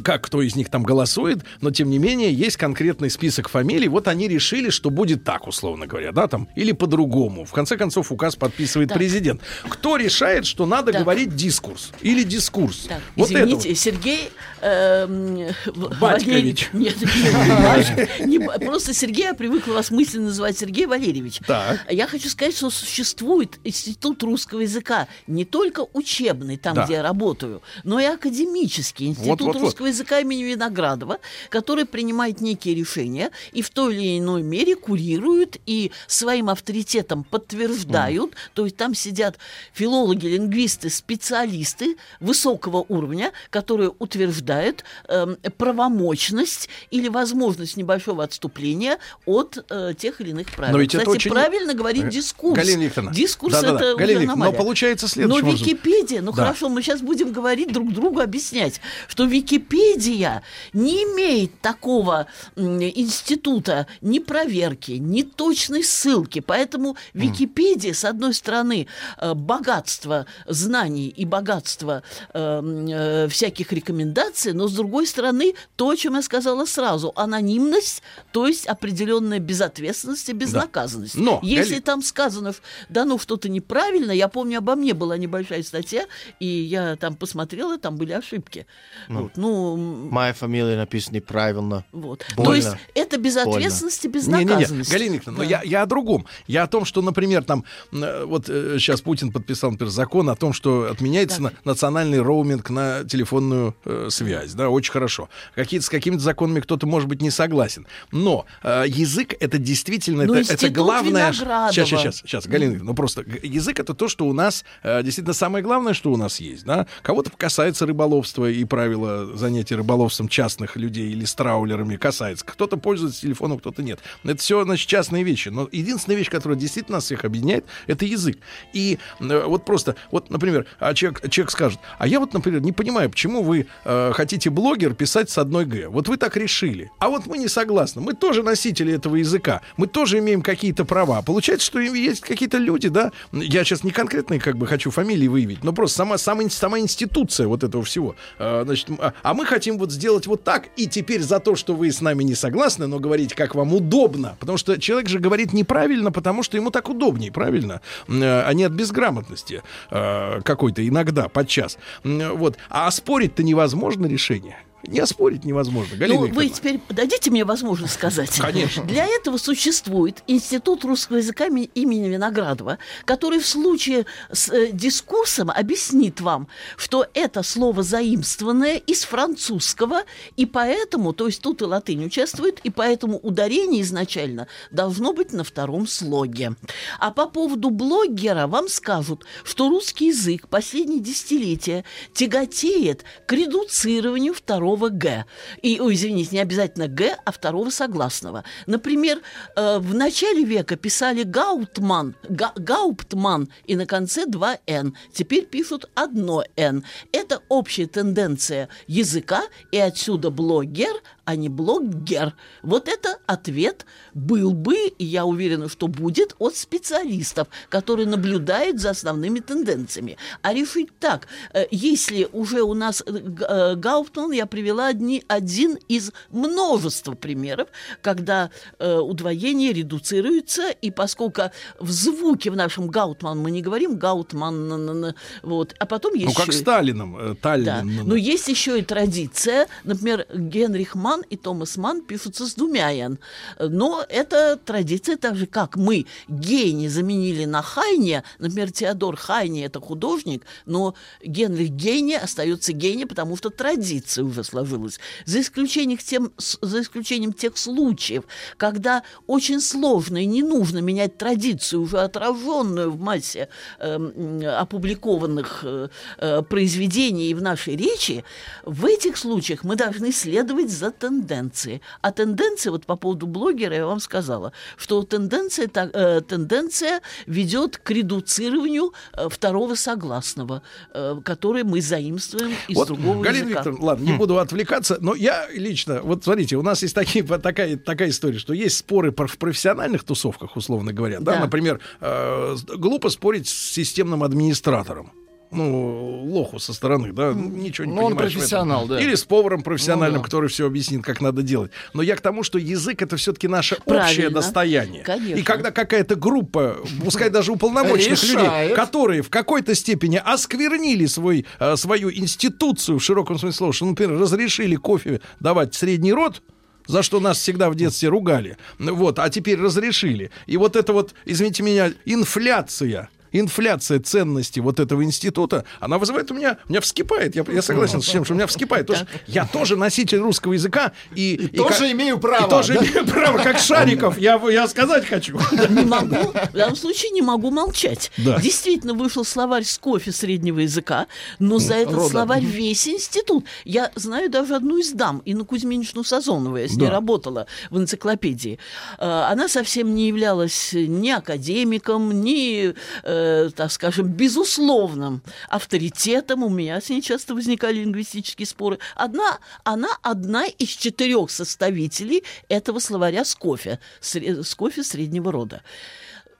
как 0.04 0.23
кто 0.25 0.42
из 0.42 0.54
них 0.57 0.68
там 0.71 0.83
голосует, 0.83 1.38
но 1.61 1.71
тем 1.71 1.90
не 1.90 1.99
менее 1.99 2.33
есть 2.33 2.57
конкретный 2.57 3.11
список 3.11 3.49
фамилий. 3.49 3.88
Вот 3.88 4.09
они 4.09 4.28
решили, 4.28 4.71
что 4.71 4.90
будет 4.90 5.25
так, 5.25 5.47
условно 5.47 5.87
говоря, 5.87 6.12
да, 6.12 6.26
там, 6.28 6.49
или 6.54 6.73
по-другому. 6.73 7.45
В 7.45 7.52
конце 7.52 7.76
концов, 7.76 8.12
указ 8.12 8.37
подписывает 8.37 8.88
Так. 8.90 8.99
президент. 8.99 9.40
Кто 9.68 9.97
решает, 9.97 10.47
что 10.47 10.66
надо 10.66 10.92
Так. 10.92 11.02
говорить 11.02 11.35
дискурс 11.35 11.92
или 12.02 12.23
дискурс? 12.23 12.87
Так, 12.88 13.00
вот 13.16 13.30
это 13.30 13.40
извините, 13.45 13.68
вот. 13.71 13.78
Сергей 13.78 14.30
В- 14.61 16.00
Батькович. 16.00 16.68
Валерий- 16.73 16.78
Нет, 16.78 16.97
нет, 17.00 18.21
не 18.26 18.38
не 18.38 18.38
просто 18.66 18.92
Сергей, 18.95 19.25
я 19.25 19.35
привыкла 19.35 19.75
вас 19.75 19.90
мысленно 19.90 20.26
называть 20.26 20.59
Сергей 20.59 20.87
Валерьевич. 20.87 21.40
Так. 21.47 21.80
Я 21.90 22.07
хочу 22.07 22.28
сказать, 22.28 22.57
что 22.57 22.71
существует 22.71 23.59
институт 23.64 24.23
русского 24.23 24.61
языка 24.61 25.07
не 25.26 25.45
только 25.45 25.87
учебный, 25.92 26.57
там, 26.57 26.75
Да. 26.75 26.85
где 26.85 26.95
я 26.95 27.02
работаю, 27.02 27.62
но 27.85 28.00
и 28.00 28.04
академический 28.04 29.07
институт 29.07 29.54
русского 29.57 29.77
языка 29.87 30.20
имени 30.20 30.42
Виноградова, 30.44 31.18
который 31.50 31.85
принимает 31.85 32.40
некие 32.40 32.75
решения 32.75 33.30
и 33.52 33.62
в 33.62 33.70
той 33.70 33.94
или 33.97 34.18
иной 34.18 34.42
мере 34.42 34.75
курирует 34.76 35.56
и 35.66 35.90
своим 36.06 36.49
авторитетом 36.50 37.25
подтверждают. 37.25 38.35
То 38.54 38.64
есть 38.64 38.76
там 38.76 38.94
сидят 38.94 39.38
филологи, 39.73 40.26
лингвисты, 40.26 40.90
специалисты 40.90 41.97
высокого 42.20 42.85
уровня, 42.88 43.32
которые 43.50 43.92
утверждают 43.99 44.85
эм, 45.08 45.37
правомочность 45.56 46.68
или 46.90 47.08
возможность 47.08 47.76
небольшого 47.76 48.25
отступления 48.25 48.99
от 49.26 49.64
э, 49.70 49.94
тех 49.97 50.20
или 50.20 50.30
иных 50.30 50.50
правил. 50.54 50.73
Но 50.75 50.80
ведь 50.80 50.94
это 50.94 51.04
Кстати, 51.04 51.16
очень- 51.16 51.30
правильно 51.30 51.75
говорить 51.75 52.04
Э, 52.04 52.11
дискурс. 52.11 52.56
Галина 52.56 52.82
Викторовна, 52.82 53.14
Дискурс 53.14 53.52
да-да-да, 53.54 53.75
это 53.76 53.87
уже 53.88 53.97
Галина 53.97 54.18
Викторовна, 54.20 54.44
но 54.47 54.52
получается 54.52 55.08
следующим 55.08 55.42
Но 55.44 55.49
образом. 55.50 55.66
Википедия, 55.66 56.23
ну 56.23 56.32
Да. 56.32 56.42
хорошо, 56.44 56.68
мы 56.68 56.82
сейчас 56.82 57.00
будем 57.00 57.32
говорить 57.32 57.73
друг 57.73 57.92
другу, 57.92 58.20
объяснять, 58.20 58.80
что 59.08 59.25
Википедия 59.25 59.68
не 59.69 61.03
имеет 61.05 61.61
такого 61.61 62.27
института 62.57 63.87
ни 64.01 64.19
проверки, 64.19 64.93
ни 64.93 65.23
точной 65.23 65.85
ссылки. 65.85 66.41
Поэтому 66.41 66.97
Википедия, 67.15 67.93
с 67.95 68.05
одной 68.05 68.35
стороны, 68.35 68.87
э, 69.19 69.35
богатство 69.35 70.27
знаний 70.47 71.09
и 71.09 71.25
богатство 71.25 72.03
э, 72.33 72.63
э, 72.91 73.29
всяких 73.29 73.73
рекомендаций, 73.73 74.53
но 74.53 74.69
с 74.69 74.73
другой 74.73 75.07
стороны, 75.07 75.55
то, 75.77 75.91
о 75.91 75.97
чем 75.97 76.15
я 76.15 76.23
сказала 76.23 76.65
сразу, 76.65 77.13
анонимность, 77.17 78.03
то 78.33 78.47
есть 78.47 78.67
определенная 78.67 79.39
безответственность 79.39 80.29
и 80.29 80.33
безнаказанность. 80.33 81.15
Но, 81.17 81.41
Если 81.43 81.75
Гали- 81.75 81.83
там 81.83 82.03
сказано, 82.03 82.55
да 82.89 83.05
ну 83.05 83.19
что-то 83.19 83.49
неправильно, 83.49 84.13
я 84.13 84.29
помню, 84.29 84.59
обо 84.59 84.75
мне 84.75 84.95
была 84.95 85.17
небольшая 85.17 85.63
статья, 85.63 86.07
и 86.41 86.47
я 86.47 86.97
там 86.97 87.15
посмотрела, 87.17 87.79
там 87.79 87.97
были 87.97 88.13
ошибки. 88.13 88.67
Вот, 89.09 89.33
ну, 89.37 89.58
Моя 89.77 90.33
фамилия 90.33 90.77
написана 90.77 91.17
неправильно. 91.17 91.85
вот. 91.93 92.25
Больно. 92.37 92.50
То 92.50 92.55
есть 92.55 92.69
это 92.95 93.19
безответственность 93.19 94.05
и 94.05 94.09
Не-не-не, 94.09 94.45
безнаказанность. 94.45 94.91
Галина 94.93 95.15
Викторовна, 95.15 95.45
но 95.45 95.49
Да. 95.49 95.57
я, 95.62 95.62
я 95.65 95.83
о 95.83 95.87
другом. 95.87 96.27
Я 96.47 96.62
о 96.65 96.67
том, 96.67 96.85
что, 96.85 97.03
например, 97.03 97.45
там, 97.45 97.65
э, 97.93 98.25
вот 98.25 98.47
сейчас 98.47 99.00
Путин 99.00 99.33
подписал, 99.33 99.71
например, 99.73 99.91
закон 99.93 100.29
о 100.31 100.37
том, 100.37 100.53
что 100.53 100.88
отменяется 100.91 101.43
на- 101.43 101.53
национальный 101.65 102.21
роуминг 102.21 102.71
на 102.71 103.05
телефонную 103.05 103.75
э, 103.85 104.09
связь, 104.11 104.53
да, 104.55 104.69
очень 104.71 104.93
хорошо. 104.93 105.29
Какие-то, 105.55 105.87
с 105.87 105.88
какими-то 105.91 106.23
законами 106.23 106.61
кто-то, 106.61 106.87
может 106.87 107.09
быть, 107.09 107.21
не 107.23 107.31
согласен. 107.31 107.87
Но 108.12 108.47
э, 108.62 108.85
язык 108.87 109.35
это 109.41 109.59
действительно, 109.59 110.25
Но 110.25 110.35
это, 110.35 110.53
это 110.55 110.69
главное... 110.71 111.31
Виноградова. 111.31 111.73
Сейчас, 111.73 111.88
сейчас, 111.88 112.00
сейчас, 112.00 112.17
сейчас, 112.19 112.47
Галина 112.47 112.71
Викторовна, 112.73 112.91
ну 112.93 112.95
просто 112.97 113.25
язык 113.43 113.81
это 113.81 113.95
то, 113.95 114.09
что 114.09 114.27
у 114.27 114.33
нас, 114.33 114.65
э, 114.83 115.03
действительно 115.03 115.35
самое 115.35 115.62
главное, 115.65 115.95
что 115.95 116.12
у 116.12 116.17
нас 116.17 116.41
есть, 116.41 116.65
да. 116.65 116.87
Кого-то 117.03 117.31
касается 117.37 117.87
рыболовства 117.87 118.49
и 118.50 118.65
правила 118.65 119.37
занятия 119.49 119.76
рыболовством 119.76 120.28
частных 120.28 120.76
людей 120.76 121.11
или 121.11 121.25
страулерами 121.25 121.97
касается. 121.97 122.45
Кто-то 122.45 122.76
пользуется 122.76 123.21
телефоном, 123.21 123.59
кто-то 123.59 123.83
нет. 123.83 124.00
Это 124.25 124.37
все, 124.37 124.62
значит, 124.64 124.88
частные 124.88 125.25
вещи. 125.25 125.49
Но 125.49 125.69
единственная 125.73 126.17
вещь, 126.17 126.31
которая 126.31 126.59
действительно 126.59 126.99
нас 126.99 127.05
всех 127.05 127.25
объединяет, 127.25 127.64
это 127.87 128.05
язык. 128.05 128.38
И 128.73 128.99
э, 129.21 129.45
вот 129.47 129.64
просто, 129.64 129.97
вот, 130.11 130.31
например, 130.31 130.67
а 130.78 130.95
человек, 130.95 131.28
человек 131.31 131.50
скажет, 131.50 131.81
а 131.99 132.07
я 132.07 132.21
вот, 132.21 132.35
например, 132.35 132.61
не 132.61 132.73
понимаю, 132.73 133.11
почему 133.11 133.43
вы 133.43 133.67
э, 133.85 134.12
хотите 134.14 134.50
блогер 134.50 134.95
писать 134.95 135.31
с 135.31 135.38
одной 135.38 135.64
Г. 135.64 135.88
Вот 135.88 136.09
вы 136.09 136.17
так 136.17 136.37
решили. 136.37 136.90
А 136.99 137.09
вот 137.09 137.26
мы 137.26 137.38
не 137.38 137.49
согласны. 137.49 138.02
Мы 138.02 138.12
тоже 138.12 138.43
носители 138.43 138.93
этого 138.93 139.17
языка. 139.17 139.62
Мы 139.76 139.87
тоже 139.87 140.19
имеем 140.19 140.43
какие-то 140.43 140.85
права. 140.85 141.23
Получается, 141.23 141.67
что 141.67 141.81
есть 141.81 142.21
какие-то 142.21 142.59
люди, 142.59 142.88
да, 142.88 143.12
я 143.33 143.64
сейчас 143.64 143.85
не 143.85 143.90
конкретные 143.90 144.40
как 144.40 144.57
бы 144.57 144.67
хочу 144.67 144.90
фамилии 144.90 145.28
выявить, 145.28 145.64
но 145.64 145.73
просто 145.73 145.99
сама, 145.99 146.19
сама, 146.19 146.49
сама 146.50 146.78
институция 146.78 147.47
вот 147.47 147.64
этого 147.64 147.83
всего. 147.85 148.14
А, 148.38 148.64
значит, 148.64 148.88
а, 148.99 149.12
а 149.23 149.35
мы 149.38 149.47
хотим 149.47 149.78
вот 149.78 149.92
сделать 149.92 150.26
вот 150.26 150.42
так, 150.42 150.68
и 150.76 150.88
теперь 150.88 151.23
за 151.23 151.38
то, 151.38 151.54
что 151.54 151.76
вы 151.76 151.92
с 151.92 152.00
нами 152.00 152.25
не 152.25 152.35
согласны, 152.35 152.88
но 152.88 152.99
говорите, 152.99 153.37
как 153.37 153.54
вам 153.54 153.73
удобно. 153.73 154.37
Потому 154.40 154.59
что 154.59 154.80
человек 154.80 155.09
же 155.09 155.21
говорит 155.21 155.52
неправильно, 155.52 156.11
потому 156.11 156.42
что 156.42 156.57
ему 156.57 156.73
так 156.73 156.88
удобнее, 156.88 157.30
правильно? 157.30 157.80
А 158.09 158.50
не 158.52 158.64
от 158.64 158.73
безграмотности 158.73 159.62
а, 159.90 160.40
какой-то 160.40 160.87
иногда, 160.87 161.28
подчас. 161.28 161.78
Вот. 162.02 162.57
А 162.68 162.90
спорить-то 162.90 163.45
невозможно 163.45 164.07
решение. 164.07 164.57
Не 164.85 165.00
оспорить 165.00 165.44
невозможно. 165.44 165.97
Галина 165.97 166.20
ну, 166.20 166.32
вы 166.32 166.49
теперь 166.49 166.80
дадите 166.88 167.30
мне 167.30 167.44
возможность 167.44 167.94
сказать? 167.94 168.30
Конечно. 168.38 168.85
Для 168.85 169.06
этого 169.06 169.37
существует 169.37 170.23
Институт 170.28 170.85
русского 170.85 171.16
языка 171.16 171.47
имени 171.47 172.08
Виноградова, 172.08 172.78
который 173.04 173.40
в 173.40 173.47
случае 173.47 174.06
с 174.30 174.49
э, 174.49 174.70
дискурсом 174.73 175.50
объяснит 175.50 176.20
вам, 176.20 176.47
что 176.76 177.06
это 177.14 177.42
слово 177.42 177.82
заимствованное 177.82 178.76
из 178.76 179.02
французского, 179.02 180.02
и 180.37 180.47
поэтому, 180.47 181.12
то 181.12 181.26
есть 181.26 181.42
тут 181.42 181.61
и 181.61 181.64
латынь 181.64 182.04
участвует, 182.04 182.61
и 182.62 182.70
поэтому 182.70 183.18
ударение 183.18 183.82
изначально 183.82 184.47
должно 184.70 185.12
быть 185.12 185.32
на 185.32 185.42
втором 185.42 185.88
слоге. 185.88 186.54
А 187.00 187.11
по 187.11 187.26
поводу 187.26 187.70
блогера 187.70 188.47
вам 188.47 188.68
скажут, 188.68 189.25
что 189.42 189.68
русский 189.68 190.08
язык 190.08 190.47
последние 190.47 191.00
десятилетия 191.00 191.85
тяготеет 192.14 193.04
к 193.26 193.32
редуцированию 193.32 194.35
второго 194.35 194.68
второго 194.69 194.91
«г». 194.91 195.25
И, 195.63 195.81
ой, 195.81 195.95
извините, 195.95 196.37
не 196.37 196.41
обязательно 196.41 196.89
«г», 196.89 197.17
а 197.25 197.33
второго 197.33 197.71
согласного. 197.71 198.45
Например, 198.67 199.21
э, 199.57 199.79
в 199.79 199.95
начале 199.95 200.45
века 200.45 200.77
писали 200.77 201.23
«гаутман», 201.23 202.15
га, 202.29 202.53
«гауптман» 202.57 203.49
и 203.67 203.77
на 203.77 203.87
конце 203.87 204.27
два 204.27 204.59
«н». 204.67 204.95
Теперь 205.13 205.47
пишут 205.47 205.89
одно 205.95 206.45
«н». 206.57 206.85
Это 207.13 207.41
общая 207.49 207.87
тенденция 207.87 208.69
языка, 208.87 209.45
и 209.73 209.79
отсюда 209.79 210.31
блогер, 210.31 211.03
а 211.28 211.37
не 211.37 211.50
блогер. 211.50 212.32
Вот 212.62 212.88
это 212.88 213.18
ответ 213.26 213.85
был 214.14 214.54
бы, 214.54 214.76
и 214.99 215.04
я 215.04 215.26
уверена, 215.26 215.68
что 215.68 215.87
будет, 215.87 216.35
от 216.38 216.56
специалистов, 216.56 217.49
которые 217.68 218.06
наблюдают 218.06 218.80
за 218.80 218.90
основными 218.90 219.40
тенденциями. 219.40 220.16
А 220.40 220.54
решить 220.54 220.88
так, 220.99 221.26
э, 221.52 221.66
если 221.70 222.26
уже 222.32 222.62
у 222.62 222.73
нас 222.73 223.02
э, 223.04 223.12
э, 223.14 223.75
Гауптман, 223.75 224.32
я 224.32 224.47
привела 224.47 224.87
одни, 224.87 225.23
один 225.28 225.76
из 225.87 226.12
множества 226.30 227.12
примеров, 227.12 227.68
когда 228.00 228.50
удвоение 228.78 229.75
редуцируется, 229.75 230.70
и 230.70 230.90
поскольку 230.90 231.42
в 231.78 231.90
звуке 231.90 232.50
в 232.50 232.56
нашем 232.56 232.88
Гаутман 232.88 233.38
мы 233.38 233.50
не 233.50 233.61
говорим 233.61 233.99
Гаутман, 233.99 235.14
вот, 235.42 235.75
а 235.78 235.85
потом 235.85 236.14
есть... 236.14 236.28
Ну, 236.28 236.32
как 236.35 236.49
еще... 236.49 236.61
Сталином, 236.61 237.37
Таллин. 237.37 237.64
Да. 237.64 237.82
Но 237.85 238.16
есть 238.16 238.49
еще 238.49 238.78
и 238.78 238.82
традиция, 238.82 239.66
например, 239.85 240.26
Генрих 240.32 240.94
Ман 240.94 241.18
Ман 241.19 241.25
и 241.31 241.37
Томас 241.37 241.77
Ман 241.77 242.03
пишутся 242.03 242.47
с 242.47 242.55
двумя 242.55 242.93
«н». 242.93 243.19
Но 243.59 244.05
это 244.09 244.57
традиция 244.57 245.17
так 245.17 245.37
же, 245.37 245.47
как 245.47 245.77
мы 245.77 246.07
Гейни 246.29 246.89
заменили 246.89 247.45
на 247.45 247.63
Хайне. 247.63 248.23
Например, 248.39 248.71
Теодор 248.71 249.17
Хайне– 249.17 249.65
это 249.67 249.81
художник, 249.81 250.45
но 250.67 250.95
Генрих 251.23 251.71
Гейни 251.71 252.15
остается 252.15 252.73
гений, 252.73 253.07
потому 253.07 253.37
что 253.37 253.51
традиция 253.51 254.25
уже 254.25 254.45
сложилась. 254.45 255.01
За 255.25 255.41
исключением, 255.41 255.99
тем, 255.99 256.33
за 256.37 256.81
исключением 256.81 257.33
тех 257.33 257.57
случаев, 257.59 258.25
когда 258.57 259.03
очень 259.27 259.61
сложно 259.61 260.23
и 260.23 260.27
не 260.27 260.43
нужно 260.43 260.79
менять 260.79 261.19
традицию, 261.19 261.83
уже 261.83 261.99
отраженную 261.99 262.93
в 262.93 263.01
массе 263.01 263.49
э, 263.79 264.57
опубликованных 264.57 265.65
э, 265.65 266.43
произведений 266.49 267.35
в 267.35 267.43
нашей 267.43 267.77
речи, 267.77 268.25
в 268.65 268.85
этих 268.85 269.17
случаях 269.17 269.65
мы 269.65 269.77
должны 269.77 270.13
следовать 270.13 270.71
за 270.71 270.91
тенденции. 271.09 271.81
А 272.03 272.12
тенденция, 272.12 272.71
вот 272.71 272.87
по 272.87 272.97
поводу 272.97 273.27
блогера 273.27 273.75
я 273.75 273.87
вам 273.87 274.00
сказала, 274.00 274.52
что 274.76 275.02
тенденция, 275.02 275.69
та, 275.69 275.89
э, 275.93 276.21
тенденция 276.21 277.00
ведет 277.26 277.78
к 277.78 277.91
редуцированию 277.91 278.93
э, 279.15 279.28
второго 279.30 279.75
согласного, 279.75 280.63
э, 280.95 281.21
который 281.25 281.65
мы 281.65 281.80
заимствуем 281.80 282.52
из 282.69 282.76
вот, 282.76 282.89
другого 282.89 283.23
Галина 283.23 283.45
языка. 283.45 283.61
Викторовна, 283.61 283.85
ладно, 283.85 284.04
не 284.04 284.13
буду 284.13 284.39
отвлекаться, 284.39 284.99
но 285.00 285.15
я 285.15 285.49
лично, 285.52 286.00
вот 286.02 286.25
смотрите, 286.25 286.56
у 286.56 286.63
нас 286.63 286.82
есть 286.82 286.95
такие, 286.95 287.25
такая, 287.25 287.76
такая 287.76 288.11
история, 288.11 288.39
что 288.39 288.52
есть 288.52 288.76
споры 288.76 289.11
в 289.11 289.39
профессиональных 289.39 290.04
тусовках, 290.04 290.56
условно 290.56 290.93
говоря. 290.93 291.21
Да, 291.21 291.35
Да. 291.35 291.41
например, 291.41 291.80
э, 292.00 292.56
глупо 292.76 293.09
спорить 293.09 293.49
с 293.49 293.73
системным 293.73 294.23
администратором 294.23 295.13
ну, 295.50 296.25
лоху 296.26 296.58
со 296.58 296.73
стороны, 296.75 297.13
да, 297.13 297.32
ничего 297.32 297.87
не 297.87 297.93
Ну, 297.93 298.02
он 298.02 298.13
понимаешь 298.13 298.30
этом. 298.32 298.41
профессионал, 298.41 298.87
да. 298.87 299.00
Или 299.00 299.15
с 299.15 299.25
поваром 299.25 299.63
профессиональным, 299.63 300.19
Ну, 300.19 300.23
да. 300.23 300.25
который 300.25 300.49
все 300.49 300.67
объяснит, 300.67 301.02
как 301.02 301.21
надо 301.21 301.43
делать. 301.43 301.71
Но 301.95 302.02
я 302.02 302.17
к 302.17 302.21
тому, 302.21 302.43
что 302.43 302.58
язык 302.58 303.00
это 303.02 303.17
все-таки 303.17 303.49
наше 303.49 303.76
общее 303.76 303.95
Правильно. 303.97 304.30
достояние. 304.30 305.02
Конечно. 305.04 305.37
И 305.41 305.43
когда 305.43 305.71
какая-то 305.71 306.17
группа, 306.17 306.76
пускай 307.04 307.30
даже 307.30 307.52
уполномоченных 307.52 308.23
людей, 308.25 308.75
которые 308.75 309.23
в 309.23 309.30
какой-то 309.30 309.75
степени 309.75 310.21
осквернили 310.23 311.06
свой, 311.06 311.47
э, 311.58 311.76
свою 311.76 312.11
институцию 312.13 312.99
в 312.99 313.02
широком 313.04 313.39
смысле 313.39 313.56
слова, 313.56 313.73
что, 313.73 313.87
например, 313.87 314.19
разрешили 314.19 314.76
кофе 314.76 315.21
давать 315.41 315.75
средний 315.75 316.13
род, 316.13 316.43
за 316.87 317.02
что 317.02 317.21
нас 317.21 317.39
всегда 317.39 317.69
в 317.71 317.75
детстве 317.75 318.08
ругали. 318.08 318.56
Вот, 318.78 319.19
а 319.19 319.28
теперь 319.28 319.61
разрешили. 319.61 320.30
И 320.47 320.56
вот 320.56 320.75
это 320.76 320.93
вот, 320.93 321.15
извините 321.26 321.63
меня, 321.63 321.93
инфляция 322.04 323.08
инфляция 323.32 324.00
ценности 324.00 324.60
вот 324.60 324.80
этого 324.80 325.02
института, 325.04 325.64
она 325.80 325.99
вызывает 325.99 326.30
у 326.30 326.34
меня, 326.34 326.58
у 326.69 326.71
меня 326.71 326.80
вскипает. 326.80 327.36
Я, 327.36 327.45
я 327.49 327.62
согласен 327.62 328.00
с 328.02 328.06
тем, 328.08 328.25
что 328.25 328.34
у 328.34 328.36
меня 328.36 328.47
вскипает. 328.47 328.86
Потому 328.86 329.06
что 329.08 329.19
я 329.26 329.47
тоже 329.47 329.76
носитель 329.76 330.19
русского 330.19 330.52
языка. 330.54 330.93
И, 331.14 331.34
и 331.34 331.47
тоже 331.49 331.78
как- 331.80 331.93
имею 331.93 332.19
право, 332.19 332.47
И 332.47 332.50
тоже 332.50 332.75
да? 332.75 332.84
имею 332.84 333.06
право, 333.06 333.38
как 333.38 333.58
Шариков. 333.58 334.19
Я, 334.19 334.41
я 334.50 334.67
сказать 334.69 335.06
хочу. 335.06 335.38
Не 335.69 335.84
могу, 335.84 336.17
в 336.32 336.52
данном 336.52 336.76
случае 336.76 337.10
не 337.10 337.23
могу 337.23 337.50
молчать. 337.50 338.10
Да. 338.17 338.38
Действительно, 338.41 338.95
вышел 338.95 339.25
словарь 339.25 339.64
с 339.64 339.78
кофе 339.78 340.12
среднего 340.12 340.60
языка, 340.60 341.06
но 341.38 341.58
за 341.58 341.75
этот 341.75 341.95
рода. 341.95 342.08
словарь 342.10 342.45
весь 342.45 342.86
институт. 342.88 343.45
Я 343.64 343.91
знаю 343.95 344.30
даже 344.30 344.54
одну 344.56 344.78
из 344.78 344.93
дам, 344.93 345.23
Инну 345.25 345.45
Кузьминичну 345.45 346.04
Сазонову, 346.04 346.56
я 346.56 346.69
с 346.69 346.73
ней 346.76 346.86
Да. 346.86 346.93
работала 346.93 347.47
в 347.71 347.78
энциклопедии. 347.78 348.58
Э, 348.99 349.28
Она 349.30 349.49
совсем 349.49 349.95
не 349.95 350.08
являлась 350.08 350.71
ни 350.73 351.10
академиком, 351.10 352.21
ни, 352.23 352.75
э, 353.19 353.50
так 353.54 353.71
скажем, 353.73 354.09
безусловным 354.09 355.23
авторитетом. 355.49 356.43
У 356.45 356.49
меня 356.49 356.81
с 356.81 356.89
ней 356.89 357.02
часто 357.02 357.35
возникали 357.35 357.78
лингвистические 357.81 358.47
споры. 358.47 358.78
Одна, 358.95 359.39
она 359.65 359.89
одна 360.02 360.47
из 360.47 360.69
четырех 360.69 361.31
составителей 361.31 362.23
этого 362.49 362.78
словаря 362.78 363.25
с 363.25 363.35
кофе, 363.35 363.78
с 364.00 364.54
кофе 364.54 364.83
среднего 364.83 365.33
рода 365.33 365.63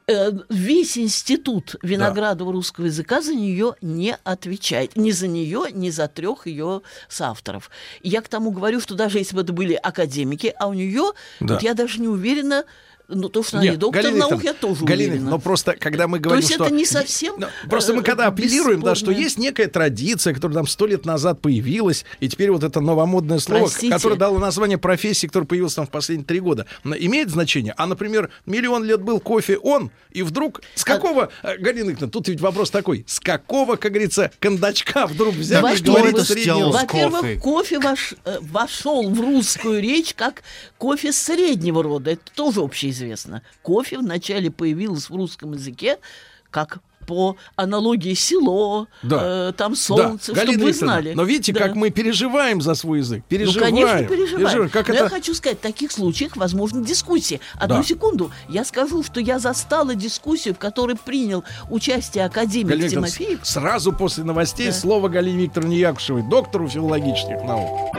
э, 0.07 0.33
весь 0.49 0.97
институт 0.99 1.77
Виноградова 1.83 2.53
русского 2.53 2.87
языка 2.87 3.21
за 3.21 3.35
нее 3.35 3.75
не 3.83 4.17
отвечает. 4.25 4.97
Ни 4.97 5.11
за 5.11 5.27
нее, 5.29 5.67
ни 5.73 5.91
за 5.91 6.09
трех 6.09 6.47
ее 6.47 6.81
соавторов. 7.09 7.71
Я 8.03 8.23
к 8.23 8.29
тому 8.29 8.51
говорю, 8.51 8.81
что 8.81 8.95
даже 8.95 9.19
если 9.19 9.35
бы 9.37 9.43
это 9.43 9.53
были 9.53 9.75
академики, 9.75 10.55
а 10.59 10.69
у 10.69 10.73
нее, 10.73 11.12
Да. 11.41 11.55
вот 11.55 11.62
я 11.62 11.75
даже 11.75 12.01
не 12.01 12.09
уверена, 12.09 12.64
ну, 13.11 13.31
то, 13.31 13.42
что 13.42 13.59
Нет, 13.59 13.73
не 13.73 13.77
доктор 13.79 14.03
Галина 14.03 14.29
наук, 14.29 14.44
я 14.44 14.53
тоже 14.53 14.85
Галина, 14.85 15.12
уверена. 15.12 15.31
но 15.31 15.38
просто 15.38 15.75
когда 15.77 16.07
мы 16.07 16.18
то 16.18 16.25
говорим, 16.25 16.42
есть 16.42 16.55
что... 16.55 16.66
это 16.66 16.75
не 16.75 16.85
совсем... 16.85 17.37
Ну, 17.38 17.47
Просто 17.71 17.94
мы 17.94 18.03
э, 18.03 18.05
когда 18.05 18.27
апеллируем, 18.27 18.83
да, 18.83 18.94
что 18.94 19.11
есть 19.11 19.38
некая 19.38 19.66
традиция, 19.68 20.35
которая 20.35 20.57
там 20.57 20.66
сто 20.66 20.87
лет 20.87 21.07
назад 21.07 21.40
появилась, 21.40 22.05
и 22.21 22.29
теперь 22.29 22.51
вот 22.51 22.64
это 22.64 22.81
новомодное 22.81 23.38
слово, 23.38 23.62
Простите. 23.62 23.94
которое 23.94 24.16
дало 24.16 24.38
название 24.38 24.77
профессии, 24.77 25.27
которое 25.27 25.47
появилось 25.47 25.73
там 25.73 25.87
в 25.87 25.90
последние 25.90 26.27
три 26.27 26.40
года, 26.40 26.66
имеет 26.85 27.31
значение. 27.31 27.73
А, 27.79 27.87
например, 27.87 28.31
миллион 28.44 28.85
лет 28.85 29.01
был 29.01 29.21
кофе 29.21 29.57
он, 29.57 29.90
и 30.11 30.23
вдруг 30.23 30.61
с 30.75 30.85
какого, 30.85 31.31
э, 31.42 31.57
Галина 31.57 31.90
Викторовна, 31.90 32.12
тут 32.12 32.29
ведь 32.29 32.42
вопрос 32.42 32.71
такой, 32.71 33.07
с 33.09 33.21
какого, 33.21 33.77
как 33.77 33.92
говорится, 33.92 34.33
кондачка 34.38 35.07
вдруг 35.07 35.35
взяли 35.35 35.62
Во- 35.62 35.73
и 35.73 35.81
говорить 35.81 36.14
это 36.14 36.25
среднего? 36.25 36.73
Во-первых, 36.73 37.40
кофе. 37.40 37.79
ваш, 37.79 38.14
э, 38.27 38.37
вошел 38.42 39.09
в 39.09 39.18
русскую 39.18 39.81
речь 39.81 40.12
как 40.12 40.42
кофе 40.77 41.12
среднего 41.12 41.83
рода. 41.83 42.11
Это 42.11 42.23
тоже 42.35 42.61
общеизвестно. 42.99 43.43
Кофе 43.63 43.99
вначале 43.99 44.51
появилось 44.51 45.09
в 45.11 45.15
русском 45.17 45.53
языке 45.53 45.99
как 46.51 46.79
по 47.07 47.37
аналогии 47.57 48.13
село, 48.13 48.87
Да. 49.03 49.49
э, 49.49 49.53
там 49.57 49.75
солнце, 49.75 50.33
Да, 50.35 50.43
чтобы 50.43 50.47
Галина 50.47 50.65
вы 50.65 50.73
знали. 50.75 51.13
Но 51.15 51.23
видите, 51.23 51.55
Да. 51.55 51.61
как 51.61 51.75
мы 51.75 51.89
переживаем 51.89 52.61
за 52.61 52.75
свой 52.75 52.99
язык. 52.99 53.21
Ну, 53.21 53.25
Переживаем. 53.31 53.75
конечно, 53.77 54.05
переживаем. 54.05 54.69
Как 54.69 54.89
Но 54.89 54.95
это... 54.95 55.05
я 55.05 55.09
хочу 55.11 55.33
сказать, 55.35 55.57
в 55.59 55.63
таких 55.63 55.91
случаях 55.91 56.37
возможны 56.37 56.85
дискуссии. 56.85 57.41
Одну 57.55 57.79
Да. 57.79 57.83
секунду. 57.83 58.31
Я 58.51 58.63
скажу, 58.67 59.03
что 59.03 59.21
я 59.21 59.39
застала 59.39 59.95
дискуссию, 59.95 60.55
в 60.55 60.59
которой 60.59 60.97
принял 60.97 61.45
участие 61.71 62.27
академик 62.27 62.69
Галина 62.73 62.91
Тимофеев. 62.91 63.41
сразу 63.43 63.93
после 63.95 64.25
новостей 64.25 64.67
Да. 64.67 64.73
слово 64.75 65.09
Галине 65.09 65.45
Викторовне 65.45 65.79
Якушевой, 65.79 66.23
доктору 66.29 66.69
филологических 66.69 67.43
наук. 67.43 67.97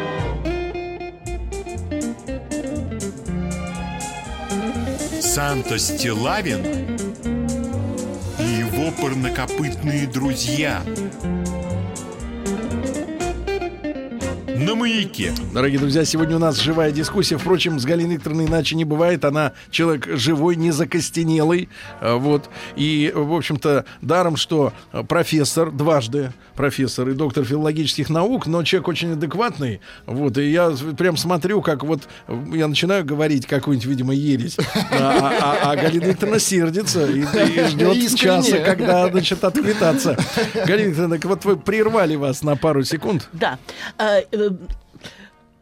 Санта 5.30 5.78
Стилавин 5.78 6.66
и 8.40 8.44
его 8.44 8.92
парнокопытные 9.00 10.08
друзья. 10.08 10.82
На 14.60 14.76
маяке. 14.76 15.32
Дорогие 15.54 15.80
друзья, 15.80 16.04
сегодня 16.04 16.36
у 16.36 16.40
нас 16.40 16.58
живая 16.60 16.92
дискуссия. 16.92 17.38
Впрочем, 17.38 17.80
с 17.80 17.86
Галиной 17.86 18.16
Викторовной 18.16 18.46
иначе 18.46 18.76
не 18.76 18.84
бывает. 18.84 19.24
Она 19.24 19.54
человек 19.72 20.06
живой, 20.18 20.58
не 20.58 20.72
закостенелый. 20.72 21.70
А, 22.02 22.18
Вот. 22.18 22.50
И, 22.76 23.10
в 23.16 23.34
общем-то, 23.34 23.86
даром, 24.02 24.36
что 24.36 24.74
а, 24.92 25.04
профессор, 25.04 25.72
дважды 25.72 26.34
профессор 26.56 27.08
и 27.08 27.14
доктор 27.14 27.46
филологических 27.46 28.10
наук, 28.10 28.48
но 28.48 28.64
человек 28.64 28.90
очень 28.90 29.14
адекватный. 29.14 29.80
Вот. 30.06 30.38
И 30.38 30.52
я 30.52 30.72
прям 30.98 31.16
смотрю, 31.16 31.62
как 31.62 31.86
вот 31.86 32.10
я 32.54 32.68
начинаю 32.68 33.06
говорить 33.06 33.46
какую-нибудь, 33.46 33.88
видимо, 33.90 34.14
ересь. 34.14 34.58
А, 34.92 35.58
а- 35.64 35.72
а 35.72 35.76
Галина 35.78 36.04
Викторовна 36.04 36.40
сердится 36.40 37.06
и, 37.06 37.20
и 37.22 37.64
ждет 37.68 37.96
Искренне. 37.96 38.44
часа, 38.44 38.58
когда, 38.60 39.08
значит, 39.10 39.42
откликаться. 39.42 40.18
Галина 40.66 40.90
Викторовна, 40.90 41.16
так 41.16 41.26
вот 41.26 41.46
вы 41.46 41.56
прервали 41.56 42.16
вас 42.16 42.44
на 42.44 42.58
пару 42.58 42.84
секунд. 42.84 43.30
Да. 43.32 43.58
Э, 44.50 44.54
э, 44.54 44.90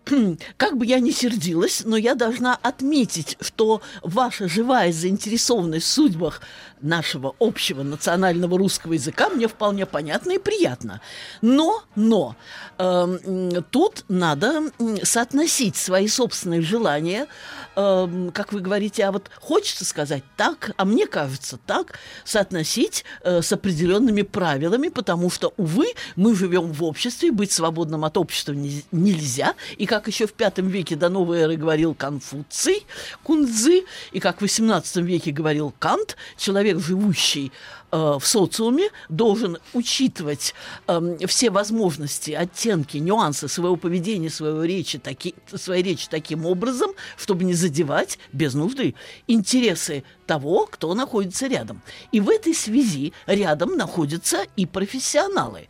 Как 0.58 0.78
бы 0.78 0.86
я 0.86 1.00
ни 1.00 1.12
сердилась, 1.12 1.84
но 1.86 1.98
я 1.98 2.16
должна 2.16 2.56
отметить, 2.56 3.38
что 3.42 3.82
ваша 4.02 4.48
живая 4.48 4.92
заинтересованность 4.92 5.86
в 5.86 5.92
судьбах 5.92 6.42
нашего 6.82 7.36
общего 7.40 7.84
национального 7.84 8.58
русского 8.58 8.94
языка 8.94 9.30
мне 9.30 9.48
вполне 9.48 9.86
понятна 9.86 10.34
и 10.34 10.38
приятна. 10.38 11.02
Но, 11.42 11.84
но, 11.96 12.36
м, 12.78 13.64
тут 13.72 14.06
надо 14.08 14.72
соотносить 15.04 15.76
свои 15.76 16.08
собственные 16.08 16.62
желания, 16.62 17.28
эм, 17.78 18.32
как 18.32 18.52
вы 18.52 18.60
говорите, 18.60 19.04
а 19.06 19.12
вот 19.12 19.30
хочется 19.40 19.86
сказать 19.86 20.24
так, 20.36 20.72
а 20.78 20.84
мне 20.84 21.08
кажется 21.08 21.60
так, 21.66 22.00
соотносить 22.26 23.06
э, 23.24 23.42
с 23.42 23.54
определенными 23.54 24.24
правилами, 24.24 24.90
потому 24.90 25.30
что, 25.30 25.54
увы, 25.58 25.94
мы 26.16 26.36
живем 26.36 26.74
в 26.74 26.84
обществе, 26.84 27.32
быть 27.32 27.52
свободным 27.52 28.04
от 28.04 28.18
общества 28.18 28.54
не- 28.54 28.84
нельзя, 28.92 29.54
и 29.78 29.86
как 29.86 30.08
еще 30.08 30.26
в 30.26 30.34
пятом 30.34 30.68
веке 30.68 30.96
до 30.96 31.10
новой 31.10 31.40
эры 31.40 31.56
говорил 31.56 31.94
Конфуций, 31.94 32.86
Кунцзы, 33.24 33.86
и 34.12 34.20
как 34.20 34.42
в 34.42 34.46
XVIII 34.46 35.02
веке 35.04 35.32
говорил 35.32 35.74
Кант, 35.78 36.18
человек, 36.36 36.80
живущий 36.80 37.52
э, 37.52 37.77
в 37.92 38.22
социуме, 38.22 38.90
должен 39.10 39.58
учитывать 39.74 40.54
эм, 40.88 41.18
все 41.28 41.50
возможности, 41.50 42.32
оттенки, 42.32 42.98
нюансы 42.98 43.48
своего 43.48 43.76
поведения, 43.76 44.30
своего 44.30 44.64
речи, 44.64 44.98
таки, 44.98 45.36
своей 45.56 45.84
речи 45.84 46.08
таким 46.10 46.46
образом, 46.46 46.92
чтобы 47.18 47.44
не 47.44 47.54
задевать 47.54 48.20
без 48.34 48.54
нужды 48.54 48.96
интересы 49.28 50.04
того, 50.26 50.66
кто 50.66 50.94
находится 50.94 51.48
рядом. 51.48 51.82
И 52.12 52.20
в 52.20 52.30
этой 52.30 52.54
связи 52.54 53.14
рядом 53.26 53.78
находятся 53.78 54.46
и 54.56 54.66
профессионалы, 54.66 55.68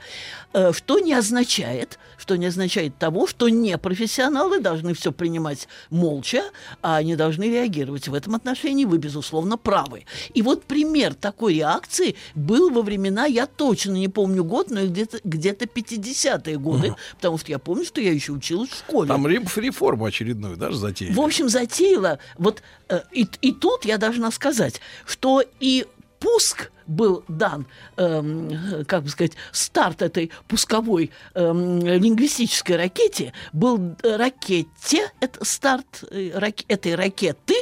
Э, 0.53 0.71
что 0.73 0.99
не 0.99 1.13
означает, 1.13 1.99
что 2.27 2.35
не 2.35 2.47
означает 2.47 2.97
того, 2.97 3.25
что 3.25 3.47
непрофессионалы 3.47 4.59
должны 4.59 4.93
все 4.93 5.13
принимать 5.13 5.69
молча, 5.89 6.43
а 6.81 6.97
они 6.97 7.15
должны 7.15 7.45
реагировать. 7.45 8.09
В 8.09 8.13
этом 8.13 8.35
отношении 8.35 8.83
вы, 8.83 8.97
безусловно, 8.97 9.57
правы. 9.57 10.03
И 10.33 10.41
вот 10.41 10.65
пример 10.65 11.13
такой 11.13 11.53
реакции 11.53 12.17
был 12.35 12.69
во 12.69 12.81
времена, 12.81 13.27
я 13.27 13.47
точно 13.47 13.93
не 13.93 14.09
помню 14.09 14.43
год, 14.43 14.69
но 14.69 14.85
где-то 14.85 15.21
где 15.23 15.51
50-е 15.51 16.59
годы, 16.59 16.95
потому 17.15 17.37
что 17.37 17.49
я 17.49 17.59
помню, 17.59 17.85
что 17.85 18.01
я 18.01 18.11
еще 18.11 18.33
училась 18.33 18.71
в 18.71 18.79
школе. 18.79 19.07
Там 19.07 19.25
реформу 19.25 20.03
очередную 20.03 20.57
даже 20.57 20.77
затеяли. 20.77 21.13
В 21.13 21.21
общем, 21.21 21.47
затеяла. 21.47 22.19
Вот 22.37 22.61
э, 22.89 23.03
и, 23.13 23.25
и 23.39 23.53
тут 23.53 23.85
я 23.85 23.97
должна 23.97 24.31
сказать, 24.31 24.81
что 25.05 25.41
и 25.61 25.85
пуск 26.19 26.71
был 26.87 27.23
дан, 27.27 27.67
эм, 27.97 28.85
как 28.85 29.03
бы 29.03 29.09
сказать, 29.09 29.33
старт 29.51 30.01
этой 30.01 30.31
пусковой 30.47 31.11
эм, 31.33 31.79
лингвистической 31.79 32.77
ракете 32.77 33.33
был 33.53 33.95
э, 34.03 34.15
ракете, 34.15 35.11
это 35.19 35.43
старт 35.45 36.03
э, 36.09 36.31
рак- 36.33 36.65
этой 36.67 36.95
ракеты, 36.95 37.55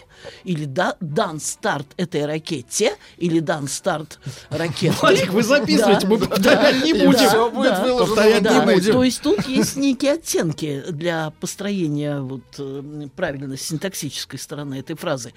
или 0.44 0.66
да, 0.66 0.96
дан 1.00 1.40
старт 1.40 1.88
этой 1.98 2.26
ракете, 2.26 2.96
или 3.18 3.40
дан 3.40 3.68
старт 3.68 4.20
ракеты. 4.50 4.96
Владик, 5.02 5.30
вы 5.32 5.44
записывайте, 5.44 6.08
мы 6.08 6.20
повторять 6.20 6.84
не 6.84 6.94
будем. 6.94 7.98
Повторять 7.98 8.42
не 8.44 8.62
будем. 8.62 8.92
То 8.94 9.04
есть 9.04 9.22
тут 9.22 9.48
есть 9.48 9.76
некие 9.76 10.14
оттенки 10.14 10.84
для 10.90 11.32
построения 11.40 12.20
вот, 12.20 12.44
э, 12.58 13.08
правильно 13.16 13.58
синтаксической 13.58 14.40
стороны 14.40 14.76
этой 14.80 14.96
фразы. 14.96 15.34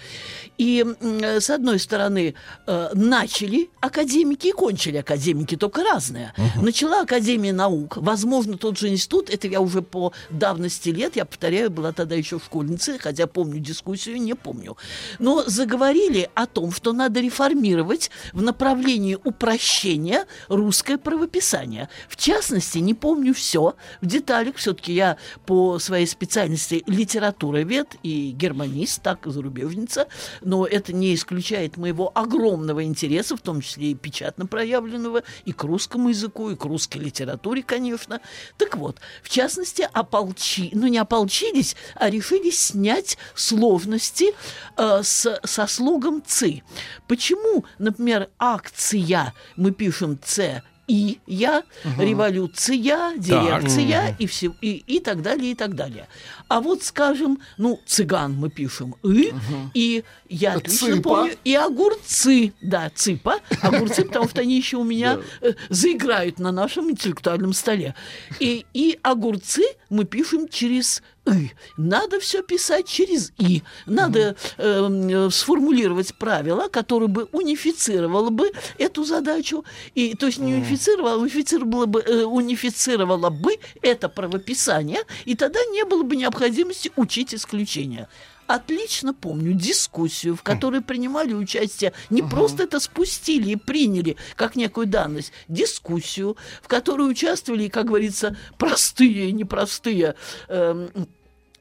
И 0.58 0.84
э, 1.00 1.40
с 1.40 1.50
одной 1.50 1.78
стороны 1.78 2.34
э, 2.66 2.90
начали 2.94 3.70
академики 3.80 4.48
и 4.48 4.52
кончили 4.52 4.98
академики, 4.98 5.56
только 5.56 5.82
разные. 5.82 6.32
Начала 6.60 7.02
Академия 7.02 7.52
наук, 7.52 7.96
возможно, 7.96 8.56
тот 8.56 8.78
же 8.78 8.88
институт, 8.88 9.30
это 9.30 9.46
я 9.46 9.60
уже 9.60 9.82
по 9.82 10.12
давности 10.30 10.88
лет, 10.88 11.16
я 11.16 11.24
повторяю, 11.24 11.70
была 11.70 11.92
тогда 11.92 12.14
еще 12.14 12.38
школьницей, 12.38 12.98
хотя 12.98 13.26
помню 13.26 13.60
дискуссию, 13.60 14.20
не 14.20 14.34
помню. 14.34 14.76
Но 15.18 15.44
заговорили 15.46 16.28
о 16.34 16.46
том, 16.46 16.72
что 16.72 16.92
надо 16.92 17.20
реформировать 17.20 18.10
в 18.32 18.42
направлении 18.42 19.16
упрощения 19.22 20.26
русское 20.48 20.98
правописание. 20.98 21.88
В 22.08 22.16
частности, 22.16 22.78
не 22.78 22.94
помню 22.94 23.32
все, 23.34 23.74
в 24.00 24.06
деталях 24.06 24.56
все-таки 24.56 24.92
я 24.92 25.16
по 25.46 25.78
своей 25.78 26.06
специальности 26.06 26.82
литературовед 26.86 27.96
и 28.02 28.32
германист, 28.32 29.02
так 29.02 29.26
и 29.26 29.30
зарубежница, 29.30 30.08
но 30.40 30.66
это 30.66 30.92
не 30.92 31.14
исключает 31.14 31.76
моего 31.76 32.10
огромного 32.14 32.82
интереса, 32.84 33.36
в 33.36 33.40
том 33.40 33.60
числе 33.60 33.67
и 33.76 33.94
печатно 33.94 34.46
проявленного, 34.46 35.22
и 35.44 35.52
к 35.52 35.64
русскому 35.64 36.08
языку, 36.08 36.50
и 36.50 36.56
к 36.56 36.64
русской 36.64 36.98
литературе, 36.98 37.62
конечно. 37.62 38.20
Так 38.56 38.76
вот, 38.76 38.98
в 39.22 39.28
частности, 39.28 39.88
ополчи, 39.92 40.70
ну 40.72 40.86
не 40.86 40.98
ополчились, 40.98 41.76
а 41.94 42.10
решили 42.10 42.50
снять 42.50 43.18
сложности 43.34 44.34
э, 44.76 45.00
с, 45.02 45.40
со 45.44 45.66
слогом 45.66 46.22
«ци». 46.26 46.62
Почему, 47.06 47.64
например, 47.78 48.30
акция 48.38 49.34
мы 49.56 49.72
пишем 49.72 50.18
«ц», 50.22 50.62
и 50.88 51.18
я, 51.26 51.62
революция, 51.98 53.14
дирекция 53.16 54.16
и, 54.18 54.26
все, 54.26 54.54
и, 54.60 54.82
и 54.86 55.00
так 55.00 55.22
далее, 55.22 55.52
и 55.52 55.54
так 55.54 55.74
далее. 55.74 56.08
А 56.48 56.60
вот, 56.60 56.82
скажем, 56.82 57.38
ну, 57.58 57.78
цыган 57.86 58.34
мы 58.34 58.48
пишем 58.48 58.96
«и», 59.04 59.32
и 59.74 60.02
я 60.28 60.54
отлично 60.54 60.96
Цыпа. 60.96 61.02
помню, 61.02 61.36
и 61.44 61.54
огурцы, 61.54 62.52
да, 62.62 62.90
цыпа, 62.94 63.36
огурцы, 63.62 64.04
потому 64.04 64.28
что 64.28 64.40
они 64.40 64.56
еще 64.56 64.78
у 64.78 64.84
меня 64.84 65.18
э, 65.42 65.52
заиграют 65.68 66.38
на 66.38 66.52
нашем 66.52 66.90
интеллектуальном 66.90 67.52
столе. 67.52 67.94
И, 68.40 68.64
и 68.72 68.98
огурцы 69.02 69.62
мы 69.90 70.04
пишем 70.04 70.48
через 70.48 71.02
«и». 71.26 71.50
Надо 71.76 72.20
все 72.20 72.42
писать 72.42 72.86
через 72.86 73.32
«и». 73.38 73.62
Надо 73.86 74.36
эм, 74.56 75.08
э, 75.08 75.30
сформулировать 75.30 76.14
правило, 76.14 76.68
которое 76.68 77.06
бы 77.06 77.24
унифицировало 77.32 78.30
бы 78.30 78.50
эту 78.78 79.04
задачу. 79.04 79.64
И, 79.94 80.14
то 80.14 80.26
есть 80.26 80.38
не 80.38 80.54
унифицировало, 80.54 81.14
а 81.14 81.16
унифицировало 81.16 81.86
бы, 81.86 82.00
э, 82.00 82.24
унифицировало 82.24 83.30
бы 83.30 83.56
это 83.82 84.08
правописание, 84.08 85.00
и 85.24 85.34
тогда 85.34 85.60
не 85.72 85.84
было 85.84 86.02
бы 86.02 86.16
необходимости 86.16 86.92
учить 86.96 87.34
исключения. 87.34 88.08
Отлично 88.48 89.12
помню 89.12 89.52
дискуссию, 89.52 90.34
в 90.34 90.42
которой 90.42 90.80
принимали 90.80 91.34
участие, 91.34 91.92
не 92.08 92.22
просто 92.22 92.62
это 92.62 92.80
спустили 92.80 93.50
и 93.50 93.56
приняли 93.56 94.16
как 94.36 94.56
некую 94.56 94.86
данность, 94.86 95.32
дискуссию, 95.48 96.38
в 96.62 96.66
которой 96.66 97.10
участвовали, 97.10 97.68
как 97.68 97.88
говорится, 97.88 98.38
простые 98.56 99.28
и 99.28 99.32
непростые 99.32 100.14
эм, 100.48 100.88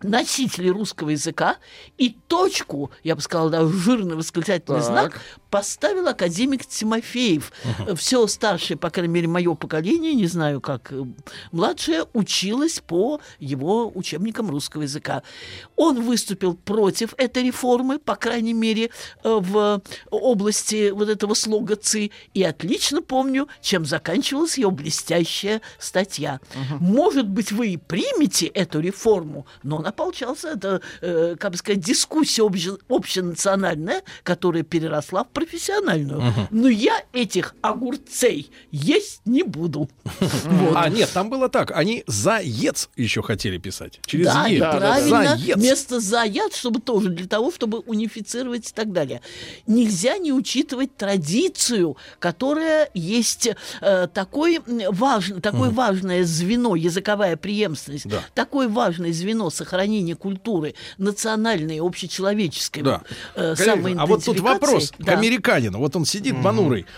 носители 0.02 0.70
русского 0.70 1.10
языка 1.10 1.58
и 1.98 2.16
точку, 2.28 2.90
я 3.04 3.18
бы 3.18 3.22
сказала, 3.22 3.50
да, 3.50 3.68
жирный 3.68 4.16
восклицательный 4.16 4.80
Так. 4.80 4.88
знак 4.88 5.22
поставил 5.50 6.08
академик 6.08 6.66
Тимофеев. 6.66 7.52
Все 7.96 8.28
старшее, 8.28 8.78
по 8.78 8.90
крайней 8.90 9.14
мере, 9.14 9.28
мое 9.28 9.54
поколение, 9.56 10.14
не 10.14 10.28
знаю, 10.28 10.62
как 10.62 10.92
э, 10.92 11.04
младшее, 11.52 12.06
училось 12.14 12.82
по 12.86 13.22
его 13.40 13.92
учебникам 13.94 14.50
русского 14.50 14.84
языка. 14.84 15.24
Он 15.76 16.02
выступил 16.02 16.56
против 16.56 17.14
этой 17.18 17.44
реформы, 17.44 18.00
по 18.00 18.16
крайней 18.16 18.54
мере, 18.54 18.90
э, 19.24 19.38
в 19.42 19.82
области 20.10 20.90
вот 20.92 21.10
этого 21.10 21.34
слога 21.34 21.76
ЦИ, 21.76 22.12
и 22.34 22.44
отлично 22.44 23.02
помню, 23.02 23.48
чем 23.62 23.86
заканчивалась 23.86 24.58
ее 24.58 24.72
блестящая 24.72 25.62
статья. 25.80 26.40
Может 26.80 27.28
быть, 27.28 27.52
вы 27.52 27.70
и 27.70 27.78
примете 27.78 28.48
эту 28.48 28.80
реформу, 28.80 29.46
но 29.64 29.78
она 29.80 29.92
получался, 29.92 30.50
это, 30.50 30.82
э, 31.02 31.36
как 31.40 31.52
бы 31.52 31.58
сказать, 31.58 31.80
дискуссия 31.80 32.44
обще- 32.44 32.78
общенациональная, 32.90 34.04
которая 34.24 34.64
переросла 34.64 35.24
в 35.24 35.30
профессиональную. 35.38 36.34
Но 36.50 36.68
я 36.68 37.04
этих 37.14 37.54
огурцей 37.62 38.50
есть 38.72 39.22
не 39.26 39.44
буду. 39.44 39.88
Вот. 40.48 40.74
А, 40.76 40.90
нет, 40.90 41.10
там 41.14 41.30
было 41.30 41.50
так. 41.50 41.72
Они 41.72 42.04
заец 42.08 42.90
еще 42.96 43.22
хотели 43.22 43.58
писать. 43.58 44.00
Через 44.06 44.26
Да, 44.26 44.48
«е». 44.48 44.60
правильно. 44.60 45.38
Заец. 45.38 45.58
Вместо 45.58 46.00
заяд, 46.00 46.56
чтобы 46.56 46.80
тоже 46.80 47.10
для 47.10 47.28
того, 47.28 47.52
чтобы 47.52 47.80
унифицировать 47.80 48.70
и 48.70 48.74
так 48.74 48.92
далее. 48.92 49.22
Нельзя 49.68 50.18
не 50.18 50.32
учитывать 50.34 50.96
традицию, 50.96 51.98
которая 52.20 52.90
есть 52.94 53.50
э, 53.82 54.08
такой 54.14 54.60
такое 55.42 55.70
важное 55.70 56.24
звено, 56.24 56.76
языковая 56.76 57.36
преемственность, 57.38 58.08
Да. 58.08 58.24
такое 58.34 58.68
важное 58.70 59.14
звено 59.14 59.50
сохранения 59.50 60.16
культуры 60.16 60.74
национальной, 60.98 61.80
общечеловеческой. 61.80 62.84
Да. 62.84 63.02
э, 63.36 63.56
Галина, 63.56 64.02
а 64.02 64.06
вот 64.06 64.24
тут 64.26 64.40
вопрос 64.40 64.88
самоидентификации. 64.88 65.04
Да. 65.06 65.14
Американину. 65.28 65.80
Вот 65.80 65.96
он 65.96 66.06
сидит. 66.06 66.36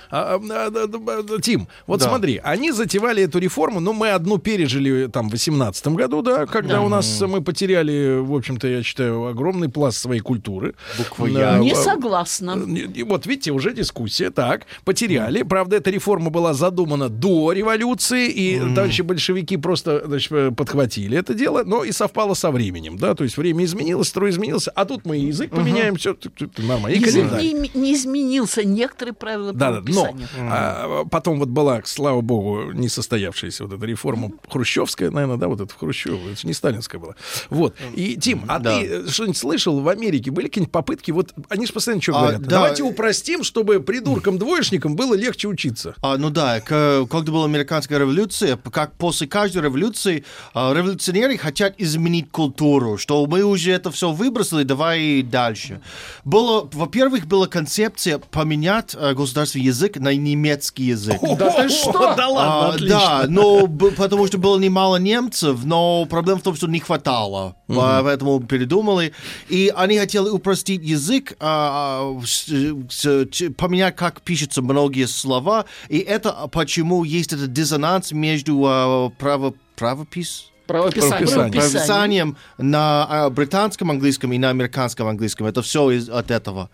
А, 0.09 0.35
а, 0.35 0.39
а, 0.51 0.69
да, 0.69 1.39
Тим, 1.41 1.67
вот 1.87 1.99
Да. 1.99 2.07
смотри, 2.09 2.39
они 2.43 2.71
затевали 2.71 3.23
эту 3.23 3.39
реформу, 3.39 3.79
но 3.79 3.93
мы 3.93 4.09
одну 4.11 4.37
пережили 4.37 5.07
там 5.07 5.29
в 5.29 5.31
18 5.31 5.95
году, 5.95 6.21
да, 6.21 6.45
когда 6.45 6.75
Да. 6.75 6.81
у 6.81 6.89
нас 6.89 7.21
э, 7.21 7.27
мы 7.27 7.41
потеряли, 7.41 8.19
в 8.19 8.33
общем-то, 8.35 8.67
я 8.67 8.83
считаю, 8.83 9.27
огромный 9.27 9.69
пласт 9.69 9.97
своей 9.97 10.21
культуры. 10.21 10.75
Буква 10.97 11.29
Да, 11.29 11.53
«Я». 11.53 11.59
Не 11.59 11.75
согласна. 11.75 12.51
И 12.95 13.03
вот 13.03 13.25
видите, 13.25 13.51
уже 13.51 13.73
дискуссия. 13.73 14.29
Так, 14.29 14.65
потеряли. 14.85 15.43
Правда, 15.43 15.77
эта 15.77 15.89
реформа 15.89 16.29
была 16.29 16.53
задумана 16.53 17.09
до 17.09 17.51
революции, 17.51 18.29
и 18.29 18.59
дальше 18.75 19.03
большевики 19.03 19.57
просто 19.57 20.03
значит, 20.05 20.31
э, 20.31 20.51
подхватили 20.51 21.17
это 21.17 21.33
дело, 21.33 21.63
но 21.65 21.83
и 21.83 21.91
совпало 21.91 22.33
со 22.33 22.51
временем, 22.51 22.97
да, 22.97 23.15
то 23.15 23.23
есть 23.23 23.37
время 23.37 23.65
изменилось, 23.65 24.07
строй 24.07 24.29
изменился, 24.29 24.71
а 24.71 24.85
тут 24.85 25.05
мы 25.05 25.17
и 25.17 25.25
язык 25.27 25.51
поменяем, 25.51 25.95
все 25.95 26.15
нормально. 26.57 26.95
И 26.95 27.53
не, 27.53 27.71
не 27.73 27.95
изменился, 28.19 28.63
некоторые 28.63 29.13
правила 29.13 29.53
Да, 29.53 29.79
да, 29.79 29.82
но 29.86 30.10
а, 30.38 31.05
потом 31.05 31.39
вот 31.39 31.49
была, 31.49 31.82
слава 31.86 32.21
богу, 32.21 32.71
не 32.73 32.89
состоявшаяся 32.89 33.65
вот 33.65 33.73
эта 33.73 33.86
реформа 33.86 34.32
хрущевская, 34.49 35.12
наверное, 35.12 35.38
да, 35.38 35.47
вот 35.47 35.62
это 35.62 35.73
в 35.73 35.77
Хрущево, 35.77 36.29
это 36.29 36.39
же 36.41 36.47
не 36.47 36.53
сталинская 36.53 36.99
была. 36.99 37.15
Вот. 37.49 37.75
И, 37.95 38.15
Тим, 38.17 38.45
а 38.47 38.60
Да. 38.60 38.71
ты 38.79 38.86
э, 38.88 39.08
что-нибудь 39.08 39.38
слышал 39.38 39.79
в 39.79 39.88
Америке? 39.89 40.32
Были 40.32 40.47
какие-нибудь 40.47 40.71
попытки? 40.71 41.12
Вот 41.12 41.34
они 41.49 41.65
же 41.65 41.73
постоянно 41.73 42.01
что 42.01 42.15
А, 42.15 42.21
говорят? 42.21 42.41
да. 42.41 42.49
Давайте 42.49 42.84
упростим, 42.84 43.43
чтобы 43.43 43.79
придуркам-двоечникам 43.79 44.95
было 44.95 45.13
легче 45.15 45.47
учиться. 45.47 45.95
А, 46.01 46.17
ну 46.17 46.29
да, 46.29 46.60
к- 46.60 47.05
когда 47.10 47.32
была 47.32 47.45
американская 47.45 47.99
революция, 47.99 48.58
как 48.58 48.93
после 48.93 49.27
каждой 49.27 49.63
революции, 49.63 50.23
а, 50.53 50.73
революционеры 50.73 51.38
хотят 51.38 51.75
изменить 51.77 52.29
культуру, 52.32 52.97
что 52.97 53.25
мы 53.25 53.43
уже 53.43 53.71
это 53.71 53.91
все 53.91 54.12
выбросили, 54.12 54.63
давай 54.63 55.21
дальше. 55.21 55.82
Было, 56.25 56.67
во-первых, 56.73 57.25
была 57.25 57.47
концепция 57.47 58.09
поменять 58.17 58.95
а, 58.98 59.13
государственный 59.13 59.65
язык 59.65 59.98
на 59.98 60.13
немецкий 60.15 60.86
язык. 60.86 61.19
Да 61.38 61.52
ты 61.52 61.69
что? 61.69 61.91
Да 62.17 62.28
ладно, 62.28 62.65
А, 62.65 62.69
отлично. 62.69 62.88
да, 62.89 63.26
но 63.28 63.67
б- 63.67 63.91
потому 63.91 64.26
что 64.28 64.38
было 64.38 64.58
немало 64.58 64.95
немцев, 64.98 65.63
но 65.63 66.06
проблема 66.06 66.39
в 66.39 66.43
том, 66.43 66.56
что 66.56 66.67
не 66.67 66.80
хватало. 66.80 67.56
Поэтому 67.67 68.39
передумали. 68.39 69.13
И 69.50 69.72
они 69.76 70.00
хотели 70.00 70.28
упростить 70.30 70.82
язык, 70.84 71.36
а, 71.39 72.15
а, 72.15 73.26
поменять, 73.58 73.95
как 73.95 74.22
пишутся 74.22 74.62
многие 74.62 75.06
слова. 75.08 75.65
И 75.89 76.00
это 76.00 76.32
почему 76.52 77.04
есть 77.04 77.34
этот 77.34 77.54
диссонанс 77.54 78.12
между 78.12 79.12
право, 79.19 79.54
правопис... 79.76 80.45
Правописание. 80.67 81.28
Правописание. 81.28 81.52
правописанием 81.52 82.38
на 82.60 83.30
британском 83.32 83.89
английском 83.89 84.32
и 84.34 84.38
на 84.38 84.52
американском 84.52 85.08
английском. 85.08 85.48
Это 85.48 85.63
все 85.63 85.89
из, 85.89 86.10
от 86.10 86.30
этого. 86.30 86.69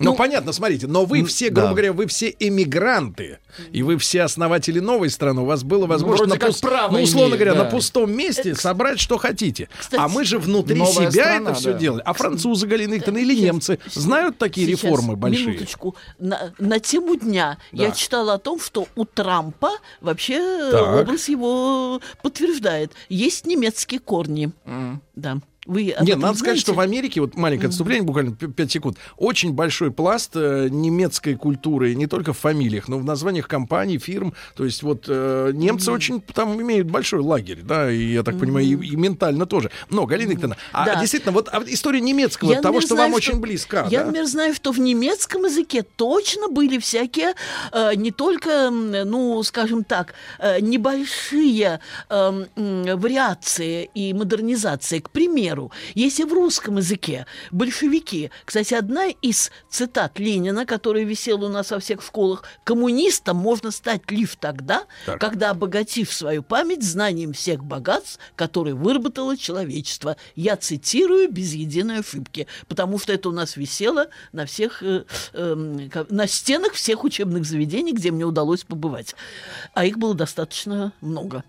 Ну, 0.00 0.14
понятно, 0.14 0.52
смотрите, 0.52 0.86
но 0.86 1.04
вы 1.04 1.24
все, 1.24 1.48
грубо 1.48 1.68
да. 1.68 1.72
говоря, 1.72 1.92
вы 1.92 2.06
все 2.06 2.34
эмигранты, 2.38 3.38
и 3.72 3.82
вы 3.82 3.96
все 3.98 4.22
основатели 4.22 4.80
новой 4.80 5.10
страны. 5.10 5.42
У 5.42 5.44
вас 5.44 5.64
было 5.64 5.86
возможность, 5.86 6.30
вроде 6.30 6.44
на 6.44 6.50
пус- 6.50 6.60
право 6.60 6.92
ну, 6.92 7.02
условно 7.02 7.34
имеют, 7.34 7.40
говоря, 7.40 7.54
да. 7.54 7.64
на 7.64 7.70
пустом 7.70 8.12
месте 8.12 8.54
собрать, 8.54 9.00
что 9.00 9.18
хотите. 9.18 9.68
Кстати, 9.78 10.00
а 10.00 10.08
мы 10.08 10.24
же 10.24 10.38
внутри 10.38 10.84
себя 10.86 11.10
страна, 11.10 11.50
это 11.50 11.58
все 11.58 11.72
да. 11.72 11.78
делали. 11.78 12.02
А 12.04 12.12
французы, 12.12 12.66
Галина 12.66 12.94
Викторовна, 12.94 13.18
или 13.18 13.34
немцы 13.34 13.78
знают 13.92 14.38
такие 14.38 14.66
Сейчас, 14.66 14.84
реформы 14.84 15.16
большие? 15.16 15.46
Минуточку. 15.48 15.96
На, 16.18 16.52
на 16.58 16.78
тему 16.78 17.16
дня 17.16 17.58
я 17.72 17.90
читала 17.90 18.34
о 18.34 18.38
том, 18.38 18.60
что 18.60 18.86
у 18.94 19.04
Трампа 19.04 19.70
вообще 20.00 20.34
э, 20.34 20.70
Так. 20.70 21.00
образ 21.02 21.28
его 21.28 22.00
подтверждает. 22.22 22.92
Есть 23.08 23.46
немецкие 23.46 24.00
корни. 24.00 24.52
Да. 25.14 25.38
Вы 25.68 25.94
Нет, 26.00 26.18
надо 26.18 26.38
сказать, 26.38 26.58
что 26.58 26.72
в 26.72 26.76
знаете? 26.76 26.92
Америке, 26.92 27.20
вот 27.20 27.36
маленькое 27.36 27.68
отступление, 27.68 28.02
буквально 28.02 28.32
5 28.34 28.72
секунд, 28.72 28.96
очень 29.18 29.52
большой 29.52 29.90
пласт 29.90 30.32
э, 30.34 30.68
немецкой 30.70 31.34
культуры, 31.34 31.94
не 31.94 32.06
только 32.06 32.32
в 32.32 32.38
фамилиях, 32.38 32.88
но 32.88 32.98
в 32.98 33.04
названиях 33.04 33.46
компаний, 33.48 33.98
фирм. 33.98 34.32
То 34.56 34.64
есть 34.64 34.82
вот 34.82 35.04
э, 35.08 35.50
немцы 35.52 35.92
очень 35.92 36.22
там 36.22 36.58
имеют 36.62 36.90
большой 36.90 37.20
лагерь, 37.20 37.60
да, 37.62 37.90
и 37.92 38.12
я 38.14 38.22
так 38.22 38.38
понимаю, 38.38 38.64
и, 38.66 38.70
и 38.92 38.96
ментально 38.96 39.44
тоже. 39.44 39.70
Но, 39.90 40.06
Галина 40.06 40.30
Викторовна, 40.30 40.56
а 40.72 40.86
Да. 40.86 41.00
действительно, 41.00 41.32
вот 41.32 41.50
а 41.52 41.62
история 41.66 42.00
немецкого, 42.00 42.50
Я, 42.52 42.62
того, 42.62 42.80
что 42.80 42.94
знаю, 42.94 43.12
вам 43.12 43.20
что- 43.20 43.32
очень 43.32 43.40
близко, 43.40 43.86
Я, 43.90 44.00
да? 44.00 44.06
например, 44.06 44.26
знаю, 44.26 44.54
что 44.54 44.72
в 44.72 44.80
немецком 44.80 45.44
языке 45.44 45.84
точно 45.96 46.48
были 46.48 46.78
всякие, 46.78 47.34
э, 47.72 47.94
не 47.94 48.10
только, 48.10 48.70
ну, 48.70 49.42
скажем 49.42 49.84
так, 49.84 50.14
э, 50.38 50.60
небольшие 50.60 51.80
э, 52.08 52.44
м, 52.56 52.98
вариации 52.98 53.90
и 53.94 54.14
модернизации. 54.14 55.00
К 55.00 55.10
примеру, 55.10 55.57
если 55.94 56.24
в 56.24 56.32
русском 56.32 56.76
языке 56.78 57.26
большевики, 57.50 58.30
кстати, 58.44 58.74
одна 58.74 59.06
из 59.08 59.50
цитат 59.68 60.18
Ленина, 60.18 60.64
которая 60.66 61.04
висела 61.04 61.46
у 61.46 61.48
нас 61.48 61.70
во 61.70 61.78
всех 61.78 62.02
школах, 62.02 62.44
коммунистом 62.64 63.36
можно 63.36 63.70
стать 63.70 64.10
лишь 64.10 64.36
тогда, 64.40 64.84
Так. 65.06 65.20
когда 65.20 65.50
обогатив 65.50 66.12
свою 66.12 66.42
память 66.42 66.82
знанием 66.82 67.32
всех 67.32 67.64
богатств, 67.64 68.18
которые 68.36 68.74
выработало 68.74 69.36
человечество. 69.36 70.16
Я 70.36 70.56
цитирую 70.56 71.30
без 71.30 71.52
единой 71.54 72.00
ошибки, 72.00 72.46
потому 72.68 72.98
что 72.98 73.12
это 73.12 73.28
у 73.28 73.32
нас 73.32 73.56
висело 73.56 74.06
на 74.32 74.46
всех, 74.46 74.82
э, 74.82 75.04
ка- 75.92 76.06
на 76.08 76.26
стенах 76.26 76.72
всех 76.74 77.04
учебных 77.04 77.44
заведений, 77.44 77.92
где 77.92 78.10
мне 78.10 78.24
удалось 78.24 78.64
побывать. 78.64 79.14
А 79.74 79.84
их 79.84 79.98
было 79.98 80.14
достаточно 80.14 80.92
много. 81.00 81.44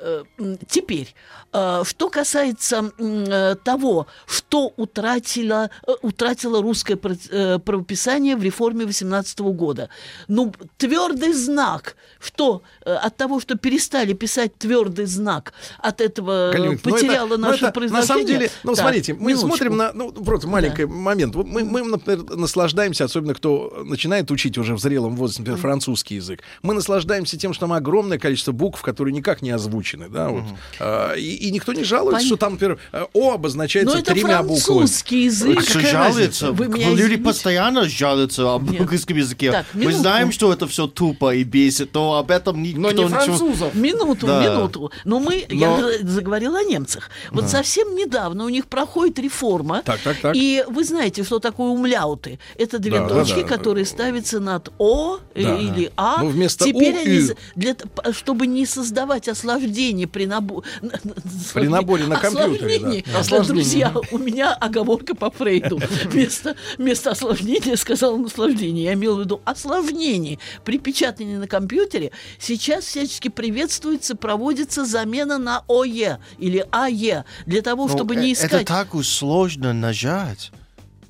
Э, 0.00 0.24
Теперь, 0.68 1.14
э, 1.52 1.82
что 1.84 2.08
касается 2.08 2.92
э, 2.98 3.56
того, 3.64 4.06
что 4.26 4.72
утратило, 4.76 5.70
утратило 6.02 6.62
русское 6.62 6.96
правописание 6.96 8.36
в 8.36 8.42
реформе 8.42 8.84
18 8.86 9.40
года. 9.40 9.88
Ну, 10.28 10.52
твердый 10.76 11.32
знак, 11.32 11.96
что 12.20 12.62
от 12.84 13.16
того, 13.16 13.40
что 13.40 13.56
перестали 13.56 14.12
писать 14.12 14.56
твердый 14.56 15.06
знак, 15.06 15.52
от 15.78 16.00
этого 16.00 16.50
Галина 16.52 16.72
Викторовна, 16.72 16.80
ну, 16.84 17.06
потеряло 17.06 17.26
это- 17.26 17.36
ну, 17.38 17.48
наше 17.48 17.64
это, 17.64 17.72
произношение. 17.72 18.00
На 18.00 18.06
самом 18.06 18.26
деле, 18.26 18.50
ну, 18.62 18.72
Так, 18.74 18.80
смотрите, 18.80 19.14
мы 19.14 19.20
минуточку. 19.20 19.46
смотрим 19.48 19.76
на, 19.76 19.92
ну, 19.92 20.12
просто 20.12 20.48
маленький 20.48 20.84
момент. 20.84 21.34
Вот 21.34 21.46
мы, 21.46 21.64
мы, 21.64 21.82
например, 21.82 22.36
наслаждаемся, 22.36 23.04
особенно 23.04 23.34
кто 23.34 23.82
начинает 23.84 24.30
учить 24.30 24.58
уже 24.58 24.74
в 24.74 24.78
зрелом 24.80 25.16
возрасте, 25.16 25.42
например, 25.42 25.60
французский 25.60 26.16
язык. 26.16 26.42
Мы 26.62 26.74
наслаждаемся 26.74 27.36
тем, 27.38 27.52
что 27.52 27.62
там 27.66 27.72
огромное 27.72 28.18
количество 28.18 28.52
букв, 28.52 28.82
которые 28.82 29.12
никак 29.14 29.42
не 29.42 29.50
озвучены, 29.50 29.87
да, 29.96 30.28
вот. 30.28 30.44
А, 30.80 31.14
и, 31.14 31.22
и 31.34 31.50
никто 31.50 31.72
не 31.72 31.84
жалуется, 31.84 32.22
Пон- 32.22 32.26
что 32.26 32.36
там, 32.36 32.52
например, 32.54 32.78
э, 32.92 33.04
О 33.14 33.32
обозначается 33.32 33.94
Но 33.94 34.00
это 34.00 34.12
тремя 34.12 34.42
буквами. 34.42 34.58
французский 34.78 35.24
язык. 35.24 35.58
Кто 35.62 35.72
Какая 35.74 35.92
жалуется? 35.92 36.52
Вы 36.52 36.68
меня 36.68 36.88
Люди 36.90 37.02
извините. 37.02 37.22
постоянно 37.24 37.88
жалуются 37.88 38.54
об 38.54 38.70
Нет. 38.70 38.80
английском 38.80 39.16
языке. 39.16 39.52
Так, 39.52 39.66
Мы 39.72 39.92
знаем, 39.92 40.32
что 40.32 40.52
это 40.52 40.66
все 40.66 40.86
тупо 40.86 41.34
и 41.34 41.44
бесит, 41.44 41.94
но 41.94 42.14
об 42.18 42.30
этом 42.30 42.62
никто 42.62 42.80
Но 42.80 42.90
не 42.92 43.04
ничего... 43.04 43.08
французов. 43.08 43.74
Минуту, 43.74 44.26
Да. 44.26 44.42
минуту. 44.42 44.90
Но 45.04 45.20
мы, 45.20 45.46
я 45.48 45.70
Но- 45.70 45.80
же 45.80 45.98
заговорила 46.06 46.58
о 46.58 46.62
немцах. 46.64 47.10
Вот 47.30 47.48
совсем 47.48 47.94
недавно 47.94 48.44
у 48.44 48.48
них 48.48 48.66
проходит 48.66 49.18
реформа. 49.18 49.82
Так, 49.84 50.00
так, 50.00 50.16
так. 50.20 50.36
И 50.36 50.64
вы 50.68 50.84
знаете, 50.84 51.24
что 51.24 51.38
такое 51.38 51.68
умляуты. 51.68 52.38
Это 52.56 52.78
две 52.78 52.92
Да, 53.00 53.06
да, 53.08 53.14
точки, 53.14 53.42
да. 53.42 53.46
которые 53.46 53.84
ставятся 53.86 54.40
над 54.40 54.70
О 54.78 55.18
Да. 55.34 55.56
или 55.56 55.90
А. 55.96 56.22
Ну, 56.22 56.28
вместо 56.28 56.64
Теперь 56.64 56.96
У, 56.96 57.00
они, 57.00 57.28
для, 57.56 57.76
чтобы 58.12 58.46
не 58.46 58.66
создавать 58.66 59.28
осложнений 59.78 60.06
при, 60.06 60.26
набо- 60.26 60.64
При 61.54 61.68
наборе 61.68 62.06
на 62.06 62.16
компьютере, 62.16 63.04
да. 63.06 63.42
Друзья, 63.44 63.94
у 64.10 64.18
меня 64.18 64.52
оговорка 64.54 65.14
по 65.14 65.30
Фрейду. 65.30 65.80
Вместо, 66.04 66.56
вместо 66.76 67.10
осложнения 67.10 67.76
сказал 67.76 68.16
наслаждение. 68.18 68.84
Я 68.84 68.92
имел 68.94 69.16
в 69.16 69.20
виду 69.20 69.40
осложнений. 69.44 70.38
При 70.64 70.78
печатании 70.78 71.36
на 71.36 71.46
компьютере 71.46 72.10
сейчас 72.38 72.84
всячески 72.84 73.28
приветствуется, 73.28 74.16
проводится 74.16 74.84
замена 74.84 75.38
на 75.38 75.64
ОЕ 75.68 76.18
или 76.38 76.66
АЕ 76.70 77.24
для 77.46 77.62
того, 77.62 77.86
Ну, 77.86 77.94
чтобы 77.94 78.14
э, 78.16 78.20
не 78.20 78.32
Это 78.32 78.46
искать... 78.46 78.66
так 78.66 78.94
уж 78.94 79.06
сложно 79.06 79.72
нажать 79.72 80.50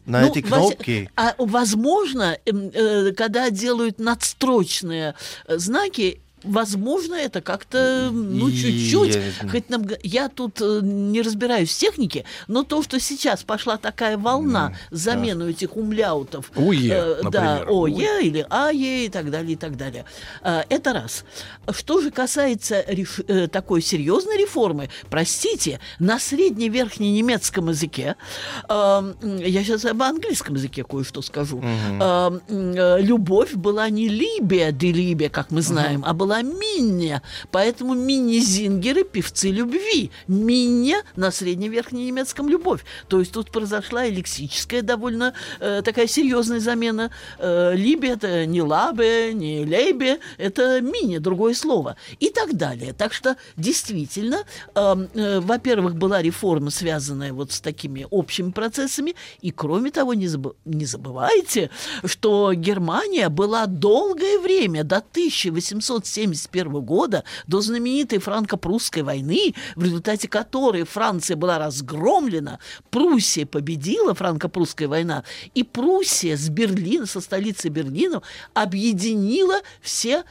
на 0.07 0.23
Ну, 0.23 0.31
эти 0.31 0.41
кнопки. 0.41 1.11
А 1.17 1.35
возможно, 1.39 2.39
эм, 2.47 2.71
э, 2.73 3.13
когда 3.13 3.51
делают 3.51 3.99
надстрочные 3.99 5.15
э, 5.47 5.59
знаки, 5.59 6.21
возможно, 6.49 7.15
это 7.15 7.41
как-то, 7.41 8.11
ну, 8.13 8.49
Я 8.49 8.57
чуть-чуть. 8.63 9.13
знаю. 9.13 9.51
Хоть 9.51 9.71
нам 9.71 9.87
я 10.03 10.29
тут 10.29 10.61
э, 10.61 10.81
не 10.83 11.23
разбираюсь 11.23 11.71
в 11.75 11.79
технике, 11.79 12.25
но 12.49 12.63
то, 12.65 12.83
что 12.83 12.99
сейчас 13.01 13.43
пошла 13.45 13.77
такая 13.77 14.17
волна 14.19 14.75
замену 14.91 15.49
этих 15.49 15.77
умляутов, 15.77 16.51
УЕ, 16.57 16.89
э, 16.91 17.21
да. 17.31 17.65
ОЕ 17.69 18.23
или 18.23 18.47
АЕ 18.51 19.07
и 19.07 19.09
так 19.09 19.31
далее, 19.31 19.53
и 19.53 19.57
так 19.57 19.77
далее. 19.77 20.05
А, 20.43 20.65
Это 20.69 20.93
раз. 20.93 21.25
Что 21.71 22.01
же 22.01 22.11
касается 22.11 22.85
реф- 22.89 23.25
э, 23.29 23.49
такой 23.49 23.83
серьезной 23.83 24.37
реформы, 24.39 24.89
простите, 25.11 25.81
на 25.99 26.19
средне-верхненемецком 26.19 27.69
языке, 27.69 28.17
эм, 28.69 29.15
я 29.39 29.65
сейчас 29.65 29.85
об 29.85 30.03
английском 30.03 30.55
языке 30.55 30.85
кое-что 30.85 31.23
скажу, 31.23 31.61
эм, 31.63 32.41
э, 32.49 33.01
любовь 33.01 33.55
была 33.55 33.89
не 33.91 34.09
Либия, 34.09 34.73
де 34.73 34.93
Либия, 34.93 35.29
как 35.29 35.51
мы 35.51 35.63
знаем, 35.63 36.03
а 36.07 36.13
была 36.15 36.38
Минне. 36.43 37.23
Поэтому 37.51 37.95
мини-зингеры– 37.95 39.05
певцы 39.05 39.51
любви. 39.51 40.11
Минне 40.27 41.03
на 41.17 41.31
средне-верхненемецком 41.31 42.49
любовь. 42.49 42.85
То 43.09 43.21
есть 43.21 43.33
тут 43.33 43.51
произошла 43.51 44.05
и 44.05 44.15
лексическая 44.15 44.83
довольно 44.83 45.35
э, 45.61 45.83
такая 45.85 46.07
серьезная 46.07 46.61
замена. 46.61 47.11
Э, 47.39 47.75
Либия– 47.75 48.13
это 48.15 48.47
не 48.47 48.63
лабе, 48.63 49.33
не 49.33 49.65
лейбе, 49.65 50.19
это 50.37 50.81
мини, 50.81 51.19
другое 51.19 51.55
слово. 51.55 51.97
И 52.21 52.31
так 52.31 52.57
далее. 52.57 52.93
Так 52.93 53.13
что 53.13 53.37
действительно, 53.57 54.45
эм, 54.75 55.09
э, 55.15 55.41
во-первых, 55.41 55.97
была 55.97 56.23
реформа, 56.23 56.71
связанная 56.71 57.33
вот 57.33 57.53
с 57.53 57.61
такими 57.61 58.07
общими 58.11 58.51
процессами. 58.51 59.15
И 59.41 59.51
кроме 59.51 59.91
того, 59.91 60.15
не, 60.15 60.27
забы- 60.27 60.57
не 60.65 60.85
забывайте, 60.85 61.71
что 62.05 62.53
Германия 62.55 63.29
была 63.29 63.67
долгое 63.67 64.39
время, 64.39 64.85
до 64.85 65.01
1871 66.23 66.81
года, 66.85 67.25
до 67.47 67.61
знаменитой 67.61 68.19
франко-прусской 68.19 69.03
войны, 69.03 69.55
в 69.77 69.85
результате 69.85 70.29
которой 70.29 70.85
Франция 70.85 71.37
была 71.37 71.59
разгромлена, 71.59 72.59
Пруссия 72.91 73.47
победила, 73.47 74.15
франко-прусская 74.15 74.89
война, 74.89 75.25
и 75.55 75.63
Пруссия 75.63 76.37
с 76.37 76.49
Берлина, 76.49 77.07
со 77.07 77.21
столицы 77.21 77.69
Берлина, 77.69 78.23
объединила 78.55 79.61
все 79.81 80.25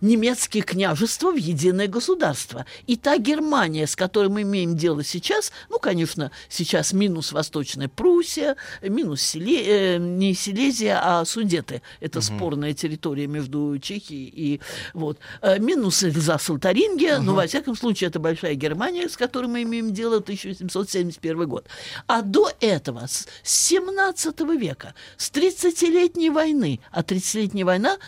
немецкие 0.00 0.62
княжества 0.62 1.32
в 1.32 1.36
единое 1.36 1.88
государство. 1.88 2.66
И 2.86 2.96
та 2.96 3.18
Германия, 3.18 3.86
с 3.86 3.96
которой 3.96 4.28
мы 4.28 4.42
имеем 4.42 4.76
дело 4.76 5.02
сейчас, 5.04 5.52
ну, 5.68 5.78
конечно, 5.78 6.30
сейчас 6.48 6.92
минус 6.92 7.32
Восточная 7.32 7.88
Пруссия, 7.88 8.56
минус 8.82 9.20
Силе- 9.20 9.64
э, 9.66 9.98
не 9.98 10.34
Силезия, 10.34 11.00
а 11.02 11.24
Судеты. 11.24 11.82
Это 12.00 12.20
спорная 12.20 12.72
территория 12.72 13.26
между 13.26 13.78
Чехией 13.80 14.30
и 14.34 14.60
вот. 14.94 15.18
Э, 15.42 15.58
минус 15.58 16.02
Эльзас-Лотарингия, 16.02 17.18
но, 17.18 17.34
во 17.34 17.46
всяком 17.46 17.76
случае, 17.76 18.08
это 18.08 18.18
большая 18.18 18.54
Германия, 18.54 19.08
с 19.08 19.16
которой 19.16 19.46
мы 19.46 19.62
имеем 19.62 19.92
дело 19.92 20.18
1871 20.18 21.46
год. 21.46 21.66
А 22.06 22.22
до 22.22 22.50
этого, 22.60 23.06
с 23.06 23.26
17 23.42 24.40
века, 24.56 24.94
с 25.16 25.30
30-летней 25.30 26.30
войны, 26.30 26.80
а 26.90 27.02
30-летняя 27.02 27.64
война 27.64 27.98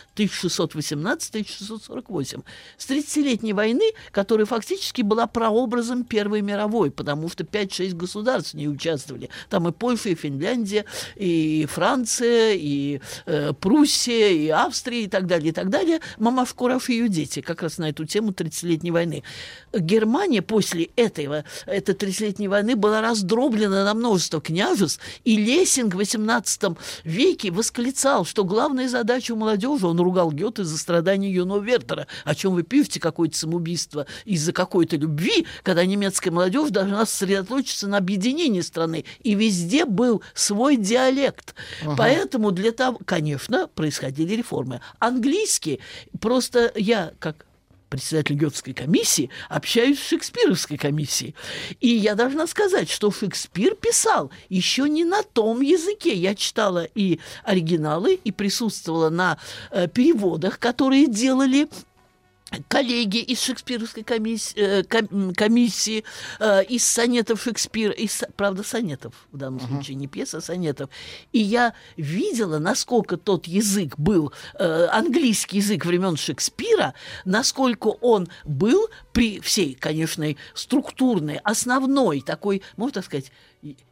1618-1648, 1.43 2.43
с 2.77 2.91
30-летней 2.91 3.53
войны, 3.53 3.93
которая 4.11 4.47
фактически 4.47 5.03
была 5.03 5.27
прообразом 5.27 6.05
Первой 6.05 6.43
мировой, 6.43 6.91
потому 6.91 7.29
что 7.29 7.45
5-6 7.45 7.95
государств 7.95 8.55
не 8.55 8.69
участвовали. 8.69 9.31
Там 9.49 9.69
и 9.69 9.73
Польша, 9.73 10.11
и 10.11 10.15
Финляндия, 10.15 10.85
и 11.17 11.67
Франция, 11.71 12.55
и 12.55 13.01
э, 13.27 13.53
Пруссия, 13.53 14.31
и 14.31 14.49
Австрия, 14.49 15.05
и 15.05 15.09
так 15.09 15.27
далее, 15.27 15.51
и 15.51 15.53
так 15.53 15.71
далее. 15.71 16.01
Мама 16.19 16.47
Шкуров 16.47 16.89
и 16.89 16.95
ее 16.95 17.09
дети, 17.09 17.41
как 17.41 17.63
раз 17.63 17.79
на 17.79 17.91
эту 17.91 18.05
тему 18.05 18.31
30-летней 18.31 18.91
войны. 18.91 19.23
Германия 19.73 20.43
после 20.43 20.91
этого, 20.97 21.45
этой 21.67 21.95
30-летней 21.95 22.49
войны 22.49 22.77
была 22.77 23.01
раздроблена 23.01 23.85
на 23.85 23.95
множество 23.95 24.41
княжеств, 24.41 25.01
и 25.25 25.37
Лессинг 25.37 25.95
в 25.95 25.99
18 25.99 26.77
веке 27.05 27.51
восклицал, 27.51 28.25
что 28.25 28.45
главная 28.45 28.89
задача 28.89 29.33
у 29.33 29.37
молодежи, 29.37 29.87
он 29.87 30.01
ругал 30.01 30.33
Гёте 30.33 30.65
за 30.65 30.77
страдания 30.79 31.30
юного 31.31 31.61
Вертера, 31.61 32.07
о 32.25 32.35
чем 32.35 32.55
вы 32.55 32.63
пишете 32.63 33.01
какое-то 33.01 33.37
самоубийство 33.37 34.07
из-за 34.25 34.53
какой-то 34.53 34.97
любви, 34.97 35.47
когда 35.63 35.85
немецкая 35.85 36.31
молодежь 36.31 36.71
должна 36.71 37.07
сосредоточиться 37.07 37.89
на 37.89 37.99
объединении 37.99 38.61
страны, 38.61 39.05
и 39.23 39.35
везде 39.35 39.85
был 39.85 40.23
свой 40.35 40.77
диалект. 40.77 41.55
Поэтому 41.97 42.51
для 42.51 42.73
того, 42.73 42.99
конечно, 43.05 43.69
происходили 43.69 44.35
реформы. 44.35 44.81
Английский, 44.99 45.81
просто 46.21 46.73
я 46.75 47.13
как 47.19 47.47
председатель 47.91 48.37
Гетской 48.37 48.73
комиссии, 48.73 49.29
общаюсь 49.49 49.99
с 49.99 50.09
Шекспировской 50.09 50.79
комиссией. 50.79 51.35
И 51.81 51.89
я 51.89 52.15
должна 52.15 52.47
сказать, 52.47 52.89
что 52.89 53.11
Шекспир 53.11 53.75
писал 53.75 54.31
еще 54.49 54.89
не 54.89 55.05
на 55.05 55.23
том 55.23 55.61
языке. 55.61 56.15
Я 56.15 56.35
читала 56.35 56.85
и 56.95 57.19
оригиналы, 57.45 58.15
и 58.15 58.33
присутствовала 58.33 59.11
на 59.11 59.39
э, 59.71 59.89
переводах, 59.89 60.59
которые 60.59 61.07
делали 61.09 61.69
коллеги 62.69 63.19
из 63.19 63.41
Шекспировской 63.43 64.03
комиссии, 64.03 64.55
э, 64.57 64.83
ком- 64.83 65.35
комиссии 65.35 66.05
э, 66.39 66.65
из 66.65 66.85
сонетов 66.85 67.43
Шекспира, 67.43 67.93
из, 67.93 68.23
правда, 68.37 68.63
сонетов 68.63 69.15
в 69.33 69.37
данном 69.37 69.61
случае, 69.61 69.97
не 69.97 70.07
пьес, 70.07 70.35
а 70.35 70.41
сонетов. 70.41 70.91
И 71.33 71.39
я 71.39 71.75
видела, 71.97 72.59
насколько 72.59 73.17
тот 73.17 73.47
язык 73.47 73.99
был, 73.99 74.33
э, 74.59 74.87
английский 74.91 75.59
язык 75.59 75.85
времен 75.87 76.17
Шекспира, 76.17 76.95
насколько 77.25 77.89
он 77.89 78.29
был 78.45 78.89
при 79.13 79.41
всей, 79.41 79.75
конечно, 79.75 80.27
структурной, 80.55 81.37
основной 81.45 82.21
такой, 82.21 82.63
можно 82.77 82.95
так 82.95 83.05
сказать, 83.05 83.33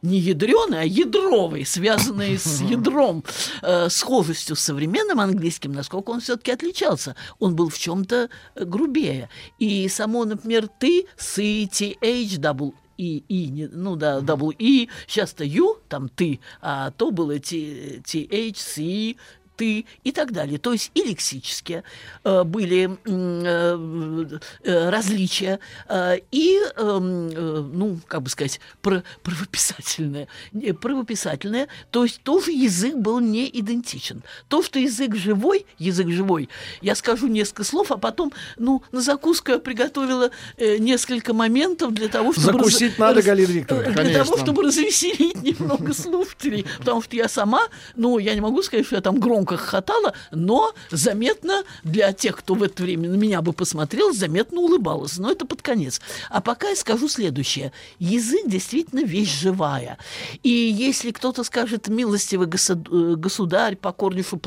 не 0.03 0.19
ядреный, 0.19 0.81
а 0.81 0.85
ядровый, 0.85 1.65
связанный 1.67 2.39
с 2.39 2.61
ядром, 2.61 3.25
э, 3.63 3.89
схожестью 3.89 4.57
с 4.57 4.61
современным 4.61 5.21
английским, 5.21 5.73
насколько 5.73 6.11
он 6.11 6.21
все-таки 6.21 6.53
отличался. 6.53 7.17
Он 7.39 7.55
был 7.55 7.69
в 7.69 7.79
чем-то 7.79 8.31
грубее. 8.57 9.29
И 9.59 9.89
само, 9.89 10.25
например, 10.25 10.69
ты, 10.79 11.07
сы, 11.17 11.65
th, 11.65 11.97
double 12.01 12.73
и, 12.99 13.23
и, 13.29 13.69
ну 13.71 13.95
да, 13.95 14.19
double 14.19 14.55
и, 14.59 14.89
сейчас-то 15.07 15.45
ю, 15.45 15.79
там 15.89 16.09
ты, 16.09 16.41
а 16.61 16.91
то 16.91 17.13
было 17.13 17.39
t, 17.39 18.03
th, 18.05 18.57
c, 18.57 19.17
ты 19.59 19.85
и 20.05 20.13
так 20.13 20.33
далее. 20.33 20.59
То 20.59 20.73
есть 20.73 20.91
и 20.95 21.03
лексические 21.03 21.83
э, 22.25 22.45
были 22.45 22.97
э, 23.05 24.39
э, 24.63 24.89
различия, 24.91 25.59
э, 25.89 26.19
и, 26.31 26.59
эм, 26.77 27.29
э, 27.29 27.69
ну, 27.73 27.99
как 28.07 28.23
бы 28.23 28.31
сказать, 28.31 28.61
про- 28.81 29.03
правописательное. 29.23 30.29
Не, 30.53 30.73
Правописательное, 30.73 31.67
то 31.91 32.05
есть 32.05 32.23
тоже 32.23 32.53
язык 32.53 32.95
был 32.97 33.19
не 33.21 33.49
идентичен. 33.61 34.23
То, 34.49 34.63
что 34.63 34.79
язык 34.79 35.17
живой, 35.17 35.67
язык 35.79 36.09
живой, 36.09 36.49
я 36.81 36.95
скажу 36.95 37.27
несколько 37.27 37.65
слов, 37.65 37.91
а 37.91 37.97
потом, 37.99 38.33
ну, 38.57 38.83
на 38.93 39.01
закуску 39.01 39.51
я 39.53 39.59
приготовила 39.59 40.31
э, 40.57 40.79
несколько 40.79 41.35
моментов 41.35 41.93
для 41.93 42.09
того, 42.09 42.33
чтобы... 42.33 42.59
Закусить 42.59 42.99
надо, 42.99 43.23
Галина 43.23 43.51
Викторовна. 43.51 43.93
Для 43.93 43.95
того, 44.19 44.25
Конечно. 44.25 44.39
чтобы 44.39 44.63
развеселить 44.63 45.43
немного 45.43 45.93
слушателей. 45.93 46.65
Потому 46.79 47.03
что 47.03 47.17
я 47.17 47.29
сама, 47.29 47.63
ну, 47.97 48.19
я 48.19 48.35
не 48.35 48.41
могу 48.41 48.63
сказать, 48.63 48.87
что 48.87 48.97
я 48.97 49.03
там 49.03 49.19
громко 49.19 49.48
хохотала, 49.57 50.15
но 50.31 50.73
заметно 50.91 51.63
для 51.83 52.13
тех, 52.13 52.39
кто 52.39 52.55
в 52.55 52.63
это 52.63 52.83
время 52.83 53.09
на 53.09 53.17
меня 53.17 53.43
бы 53.43 53.53
посмотрел, 53.53 54.13
заметно 54.13 54.61
улыбалась. 54.61 55.19
Но 55.19 55.31
это 55.31 55.47
под 55.47 55.63
конец. 55.63 56.01
А 56.31 56.41
пока 56.41 56.69
я 56.69 56.77
скажу 56.77 57.09
следующее. 57.09 57.73
Язык 57.99 58.47
действительно 58.47 59.01
вещь 59.01 59.41
живая. 59.41 59.99
И 60.43 60.51
если 60.51 61.11
кто-то 61.11 61.45
скажет 61.45 61.89
«милостивый 61.89 62.47
государь, 62.47 63.17
государь 63.17 63.77
покорнейшу 63.77 64.41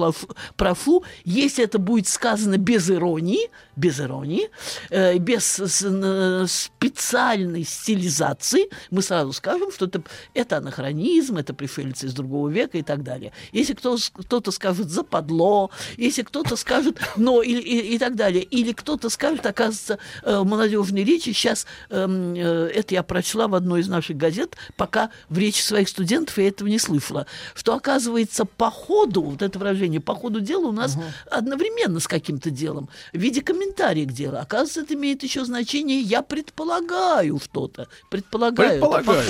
прошу», 0.55 1.03
если 1.23 1.63
это 1.63 1.79
будет 1.79 2.07
сказано 2.07 2.57
без 2.57 2.89
иронии, 2.89 3.49
без 3.75 3.99
иронии, 3.99 4.49
э, 4.89 5.17
без 5.17 5.59
э, 5.59 6.45
специальной 6.47 7.63
стилизации, 7.63 8.69
мы 8.89 9.01
сразу 9.01 9.33
скажем, 9.33 9.71
что 9.71 9.85
это, 9.85 10.03
это 10.33 10.57
анахронизм, 10.57 11.37
это 11.37 11.53
пришельцы 11.53 12.07
из 12.07 12.13
другого 12.13 12.49
века 12.49 12.77
и 12.77 12.83
так 12.83 13.03
далее. 13.03 13.31
Если 13.51 13.73
кто, 13.73 13.97
кто-то 14.13 14.51
скажет 14.51 14.89
«западло», 14.91 15.71
если 15.97 16.23
кто-то 16.23 16.55
скажет 16.55 16.99
«но» 17.15 17.41
и, 17.41 17.53
и, 17.53 17.95
и 17.95 17.97
так 17.97 18.15
далее, 18.15 18.43
или 18.43 18.73
кто-то 18.73 19.09
скажет, 19.09 19.45
оказывается, 19.45 19.99
э, 20.23 20.39
в 20.39 20.45
молодежной 20.45 21.03
речи, 21.03 21.31
сейчас 21.31 21.65
эм, 21.89 22.35
это 22.35 22.93
я 22.93 23.03
прочла 23.03 23.47
в 23.47 23.55
одной 23.55 23.81
из 23.81 23.87
наших 23.87 24.17
газет, 24.17 24.55
пока 24.75 25.09
в 25.29 25.37
речи 25.37 25.61
своих 25.61 25.89
студентов 25.89 26.37
я 26.37 26.47
этого 26.47 26.67
не 26.67 26.79
слышала, 26.79 27.25
что, 27.55 27.75
оказывается, 27.75 28.45
по 28.45 28.69
ходу, 28.69 29.21
вот 29.21 29.41
это 29.41 29.57
выражение, 29.57 29.99
по 29.99 30.15
ходу 30.15 30.41
дела 30.41 30.67
у 30.67 30.71
нас 30.71 30.95
угу. 30.95 31.03
одновременно 31.29 31.99
с 31.99 32.07
каким-то 32.07 32.49
делом, 32.49 32.89
в 33.13 33.17
виде 33.17 33.41
комментария 33.41 34.05
к 34.05 34.11
делу, 34.11 34.37
оказывается, 34.37 34.81
это 34.81 34.93
имеет 34.93 35.23
еще 35.23 35.45
значение 35.45 36.01
«я 36.01 36.21
предполагаю 36.21 37.39
что-то». 37.39 37.87
Предполагаю. 38.09 38.71
Предполагаю. 38.71 39.23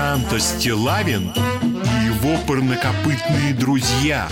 Санта 0.00 0.40
Стилавин 0.40 1.30
и 1.30 2.06
его 2.06 2.38
парнокопытные 2.46 3.52
друзья 3.52 4.30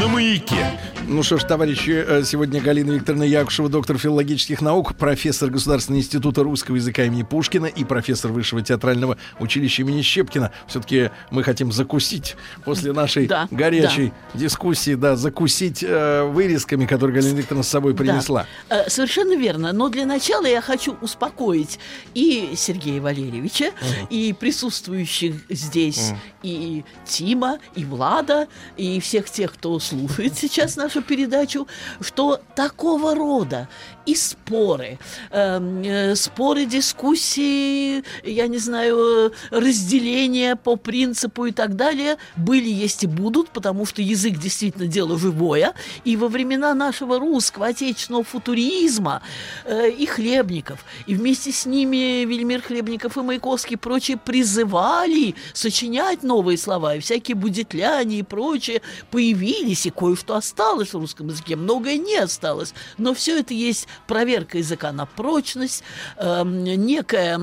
на 0.00 0.06
маяке. 0.06 0.64
Ну 1.10 1.22
что 1.22 1.38
ж, 1.38 1.44
товарищи, 1.44 2.04
э, 2.06 2.22
сегодня 2.22 2.60
Галина 2.60 2.90
Викторовна 2.90 3.24
Якушева, 3.24 3.70
доктор 3.70 3.96
филологических 3.96 4.60
наук, 4.60 4.94
профессор 4.94 5.48
Государственного 5.48 6.00
института 6.00 6.42
русского 6.42 6.76
языка 6.76 7.02
имени 7.04 7.22
Пушкина 7.22 7.64
и 7.64 7.82
профессор 7.82 8.30
Высшего 8.30 8.60
театрального 8.60 9.16
училища 9.40 9.80
имени 9.82 10.02
Щепкина. 10.02 10.52
Все-таки 10.66 11.10
мы 11.30 11.44
хотим 11.44 11.72
закусить 11.72 12.36
после 12.62 12.92
нашей 12.92 13.26
да, 13.26 13.48
горячей 13.50 14.12
да. 14.34 14.38
дискуссии, 14.38 14.96
да, 14.96 15.16
закусить 15.16 15.82
э, 15.82 16.24
вырезками, 16.24 16.84
которые 16.84 17.14
Галина 17.22 17.38
Викторовна 17.38 17.64
с 17.64 17.68
собой 17.68 17.94
принесла. 17.94 18.44
Да. 18.68 18.84
Э, 18.84 18.90
совершенно 18.90 19.34
верно. 19.34 19.72
Но 19.72 19.88
для 19.88 20.04
начала 20.04 20.44
я 20.44 20.60
хочу 20.60 20.94
успокоить 21.00 21.78
и 22.12 22.52
Сергея 22.54 23.00
Валерьевича, 23.00 23.70
угу. 23.80 24.08
и 24.10 24.34
присутствующих 24.34 25.36
здесь, 25.48 26.10
угу. 26.10 26.18
и 26.42 26.84
Тима, 27.06 27.60
и 27.74 27.86
Влада, 27.86 28.46
и 28.76 29.00
всех 29.00 29.30
тех, 29.30 29.54
кто 29.54 29.78
слушает 29.78 30.36
сейчас 30.36 30.76
нашу 30.76 30.97
нашу 30.98 31.02
передачу, 31.02 31.66
что 32.00 32.40
такого 32.54 33.14
рода 33.14 33.68
и 34.08 34.14
споры, 34.14 34.98
эм, 35.30 35.82
э, 35.82 36.16
споры, 36.16 36.64
дискуссии, 36.64 38.02
я 38.24 38.46
не 38.48 38.58
знаю, 38.58 39.32
разделения 39.50 40.56
по 40.56 40.76
принципу 40.76 41.46
и 41.46 41.52
так 41.52 41.76
далее 41.76 42.16
были, 42.36 42.70
есть 42.70 43.04
и 43.04 43.06
будут, 43.06 43.50
потому 43.50 43.86
что 43.86 44.00
язык 44.02 44.38
действительно 44.38 44.86
дело 44.86 45.18
живое, 45.18 45.74
и 46.06 46.16
во 46.16 46.28
времена 46.28 46.74
нашего 46.74 47.18
русского 47.18 47.66
отечественного 47.66 48.24
футуризма 48.24 49.20
э, 49.66 49.90
и 49.90 50.06
Хлебников, 50.06 50.84
и 51.06 51.14
вместе 51.14 51.52
с 51.52 51.66
ними 51.66 52.24
Вельмир 52.24 52.62
Хлебников 52.62 53.18
и 53.18 53.20
Маяковский 53.20 53.74
и 53.74 53.76
прочие 53.76 54.16
призывали 54.16 55.34
сочинять 55.52 56.22
новые 56.22 56.56
слова, 56.56 56.94
и 56.94 57.00
всякие 57.00 57.34
будетляне 57.34 58.20
и 58.20 58.22
прочее 58.22 58.80
появились, 59.10 59.84
и 59.84 59.90
кое-что 59.90 60.34
осталось 60.34 60.87
в 60.94 61.00
русском 61.00 61.28
языке, 61.28 61.56
многое 61.56 61.96
не 61.98 62.16
осталось, 62.16 62.74
но 62.96 63.14
все 63.14 63.40
это 63.40 63.54
есть 63.54 63.88
проверка 64.06 64.58
языка 64.58 64.92
на 64.92 65.06
прочность, 65.06 65.82
э, 66.16 66.42
некая 66.44 67.40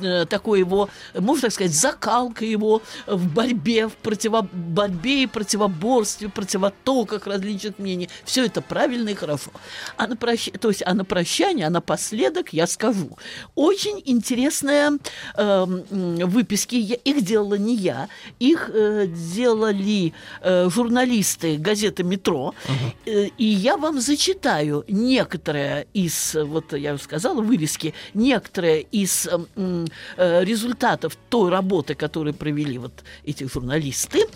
э, 0.00 0.26
такое 0.26 0.60
его, 0.60 0.88
можно 1.14 1.42
так 1.42 1.52
сказать, 1.52 1.74
закалка 1.74 2.44
его 2.44 2.82
в 3.06 3.32
борьбе, 3.32 3.88
в 3.88 3.94
противо, 3.94 4.48
борьбе 4.52 5.24
и 5.24 5.26
противоборстве, 5.26 6.28
противотоках 6.28 7.26
различных 7.26 7.78
мнений. 7.78 8.08
Все 8.24 8.46
это 8.46 8.60
правильно 8.62 9.10
и 9.10 9.14
хорошо. 9.14 9.50
А 9.96 10.06
на, 10.06 10.16
прощ... 10.16 10.48
То 10.60 10.68
есть, 10.68 10.82
а 10.84 10.94
на 10.94 11.04
прощание, 11.04 11.66
а 11.66 11.70
напоследок 11.70 12.52
я 12.52 12.66
скажу. 12.66 13.18
Очень 13.54 14.02
интересные 14.04 14.98
э, 15.36 15.64
выписки, 15.64 16.76
я, 16.76 16.96
их 16.96 17.24
делала 17.24 17.54
не 17.54 17.74
я, 17.74 18.08
их 18.38 18.70
э, 18.72 19.06
делали 19.06 20.12
э, 20.42 20.68
журналисты 20.70 21.56
газеты 21.56 22.02
«Метро», 22.02 22.45
uh-huh. 22.54 22.94
э, 23.06 23.30
и 23.38 23.44
я 23.44 23.76
вам 23.76 24.00
зачитаю 24.00 24.84
некоторые 24.88 25.86
из, 25.94 26.34
вот 26.34 26.72
я 26.72 26.94
уже 26.94 27.02
сказала, 27.02 27.40
вырезки, 27.40 27.94
некоторые 28.14 28.82
из 28.82 29.28
э, 29.28 29.84
результатов 30.16 31.16
той 31.28 31.50
работы, 31.50 31.94
которую 31.94 32.34
провели 32.34 32.78
вот 32.78 33.04
эти 33.24 33.44
журналисты, 33.44 34.26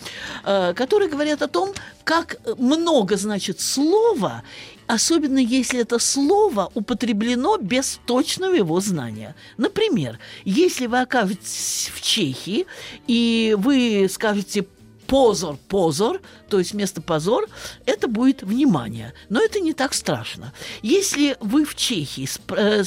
э, 0.43 0.73
которые 0.73 1.09
говорят 1.09 1.41
о 1.41 1.47
том, 1.47 1.73
как 2.03 2.37
много 2.57 3.17
значит 3.17 3.59
слово, 3.59 4.43
особенно 4.87 5.39
если 5.39 5.79
это 5.79 5.99
слово 5.99 6.69
употреблено 6.73 7.57
без 7.57 7.99
точного 8.05 8.53
его 8.53 8.79
знания. 8.81 9.35
Например, 9.57 10.19
если 10.43 10.87
вы 10.87 11.01
окажетесь 11.01 11.91
в 11.93 12.01
Чехии, 12.01 12.65
и 13.07 13.55
вы 13.57 14.07
скажете 14.09 14.65
позор, 15.11 15.57
позор, 15.67 16.21
то 16.49 16.57
есть 16.57 16.71
вместо 16.71 17.01
позор, 17.01 17.49
это 17.85 18.07
будет 18.07 18.43
внимание. 18.43 19.13
Но 19.27 19.41
это 19.41 19.59
не 19.59 19.73
так 19.73 19.93
страшно. 19.93 20.53
Если 20.81 21.35
вы 21.41 21.65
в 21.65 21.75
Чехии 21.75 22.29
э, 22.55 22.83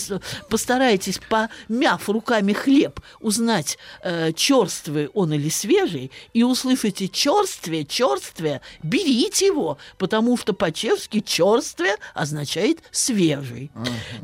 постараетесь, 0.48 1.20
помяв 1.28 2.08
руками 2.08 2.54
хлеб, 2.54 2.98
узнать, 3.20 3.76
э, 4.02 4.32
черствый 4.32 5.08
он 5.08 5.34
или 5.34 5.50
свежий, 5.50 6.10
и 6.32 6.42
услышите 6.42 7.08
черствие, 7.08 7.84
черствие, 7.84 8.62
берите 8.82 9.44
его, 9.44 9.76
потому 9.98 10.38
что 10.38 10.54
по-чешски 10.54 11.20
черствие 11.20 11.96
означает 12.14 12.78
свежий. 12.90 13.70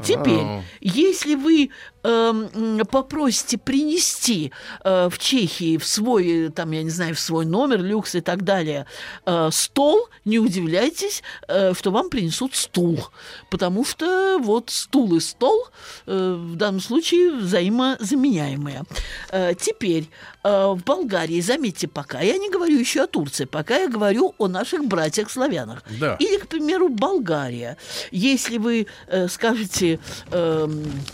Теперь, 0.03 0.63
если 0.81 1.35
вы 1.35 1.69
э, 2.03 2.85
попросите 2.91 3.59
принести 3.59 4.53
э, 4.85 5.09
в 5.09 5.19
Чехии 5.19 5.77
в 5.77 5.87
свой, 5.87 6.51
там, 6.51 6.71
я 6.73 6.83
не 6.83 6.91
знаю, 6.91 7.15
в 7.15 7.21
свой 7.21 7.47
номер, 7.47 7.81
люкс 7.81 8.15
и 8.15 8.21
так 8.21 8.43
далее, 8.43 8.87
э, 9.27 9.49
стол, 9.53 10.09
не 10.25 10.39
удивляйтесь, 10.39 11.23
э, 11.49 11.75
что 11.75 11.91
вам 11.91 12.11
принесут 12.11 12.55
стул. 12.55 13.09
Потому 13.51 13.85
что 13.85 14.39
вот 14.41 14.71
стул 14.71 15.17
и 15.17 15.21
стол 15.21 15.67
э, 16.07 16.35
в 16.39 16.57
данном 16.57 16.81
случае 16.81 17.33
взаимозаменяемые. 17.33 18.83
Э, 19.31 19.55
теперь 19.55 20.09
э, 20.45 20.67
в 20.67 20.83
Болгарии, 20.85 21.41
заметьте, 21.41 21.89
пока 21.89 22.21
я 22.21 22.39
не 22.39 22.51
говорю 22.51 22.79
еще 22.79 23.03
о 23.03 23.07
Турции, 23.07 23.45
пока 23.45 23.79
я 23.79 23.89
говорю 23.89 24.35
о 24.39 24.49
наших 24.49 24.85
братьях-славянах. 24.85 25.83
Да. 25.99 26.17
Или, 26.19 26.39
к 26.39 26.49
примеру, 26.49 26.89
Болгария. 26.89 27.77
Если 28.11 28.59
вы 28.59 28.87
э, 29.07 29.29
скажете, 29.29 29.99
э, 30.31 30.69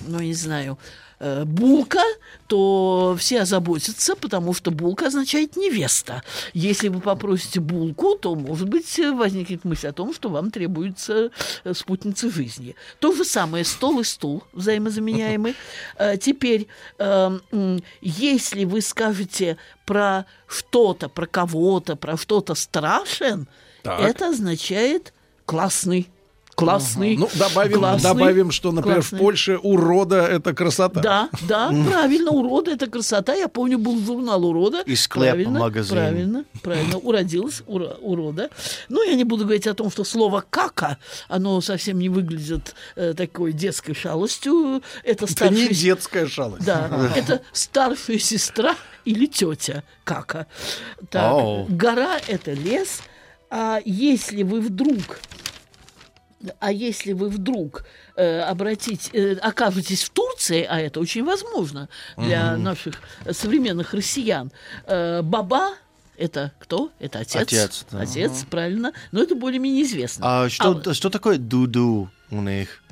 ну, 0.07 0.18
не 0.20 0.34
знаю, 0.34 0.76
э, 1.18 1.44
булка, 1.44 2.02
то 2.46 3.16
все 3.18 3.42
озаботятся, 3.42 4.16
потому 4.16 4.54
что 4.54 4.70
булка 4.70 5.06
означает 5.06 5.56
невеста. 5.56 6.22
Если 6.54 6.88
вы 6.88 7.00
попросите 7.00 7.60
булку, 7.60 8.16
то, 8.16 8.34
может 8.34 8.68
быть, 8.68 8.98
возникнет 8.98 9.64
мысль 9.64 9.88
о 9.88 9.92
том, 9.92 10.14
что 10.14 10.28
вам 10.28 10.50
требуется 10.50 11.30
э, 11.64 11.74
спутница 11.74 12.30
жизни. 12.30 12.74
То 12.98 13.12
же 13.12 13.24
самое 13.24 13.64
стол 13.64 14.00
и 14.00 14.04
стул 14.04 14.42
взаимозаменяемый. 14.52 15.54
Э, 15.98 16.16
теперь, 16.16 16.66
э, 16.98 17.38
если 18.00 18.64
вы 18.64 18.80
скажете 18.80 19.56
про 19.84 20.26
что-то, 20.46 21.08
про 21.08 21.26
кого-то, 21.26 21.96
про 21.96 22.16
что-то 22.16 22.54
страшен, 22.54 23.48
так. 23.82 24.00
это 24.00 24.28
означает 24.28 25.12
классный 25.44 26.08
классный. 26.57 27.14
Ага. 27.14 27.20
Ну, 27.20 27.38
добавим, 27.38 27.78
классный, 27.78 28.02
добавим, 28.02 28.50
что, 28.50 28.72
например, 28.72 29.00
классный. 29.00 29.18
в 29.18 29.20
Польше 29.20 29.59
урода 29.59 30.26
это 30.26 30.54
красота. 30.54 31.00
Да, 31.00 31.28
да, 31.46 31.68
правильно, 31.86 32.30
урода 32.30 32.72
это 32.72 32.88
красота. 32.88 33.34
Я 33.34 33.48
помню, 33.48 33.78
был 33.78 34.04
журнал 34.04 34.44
урода. 34.44 34.82
И 34.86 34.96
склеп 34.96 35.30
правильно, 35.30 35.61
магазин. 35.61 35.94
Правильно, 35.94 36.44
правильно, 36.62 36.98
уродилась 36.98 37.62
ура, 37.66 37.96
урода. 38.00 38.50
Ну, 38.88 39.04
я 39.04 39.14
не 39.14 39.24
буду 39.24 39.44
говорить 39.44 39.66
о 39.66 39.74
том, 39.74 39.90
что 39.90 40.02
слово 40.02 40.44
кака, 40.48 40.98
оно 41.28 41.61
совсем 41.61 41.98
не 41.98 42.09
выглядит 42.09 42.74
э, 42.96 43.12
такой 43.14 43.52
детской 43.52 43.94
шалостью. 43.94 44.82
Это, 45.04 45.26
старшая... 45.26 45.59
это 45.59 45.68
не 45.68 45.74
детская 45.74 46.26
шалость. 46.26 46.64
Да, 46.64 47.11
это 47.14 47.42
старшая 47.52 48.18
сестра 48.18 48.74
или 49.04 49.26
тетя 49.26 49.84
кака. 50.04 50.46
Так, 51.11 51.68
гора 51.68 52.18
это 52.26 52.52
лес. 52.54 53.02
А 53.48 53.80
если 53.84 54.42
вы 54.42 54.61
вдруг 54.61 55.20
А 56.61 56.70
если 56.70 57.12
вы 57.12 57.28
вдруг 57.28 57.84
э, 58.14 58.41
обратить, 58.41 59.11
э, 59.14 59.34
окажетесь 59.34 60.05
в 60.05 60.11
Турции, 60.11 60.66
а 60.68 60.78
это 60.80 61.01
очень 61.01 61.24
возможно 61.24 61.89
для 62.16 62.57
наших 62.57 62.97
современных 63.30 63.95
россиян, 63.95 64.53
э, 64.87 65.22
баба 65.22 65.70
это 66.16 66.53
кто? 66.59 66.91
Это 66.99 67.20
отец. 67.20 67.37
Отец, 67.43 67.87
да. 67.91 68.01
Отец, 68.01 68.45
правильно. 68.51 68.93
Но 69.12 69.22
это 69.22 69.34
более-менее 69.34 69.82
известно. 69.82 70.45
А 70.45 70.49
что, 70.49 70.82
А, 70.84 70.95
что 70.95 71.11
такое 71.11 71.39
дуду 71.39 72.11
у 72.30 72.41
них? 72.41 72.82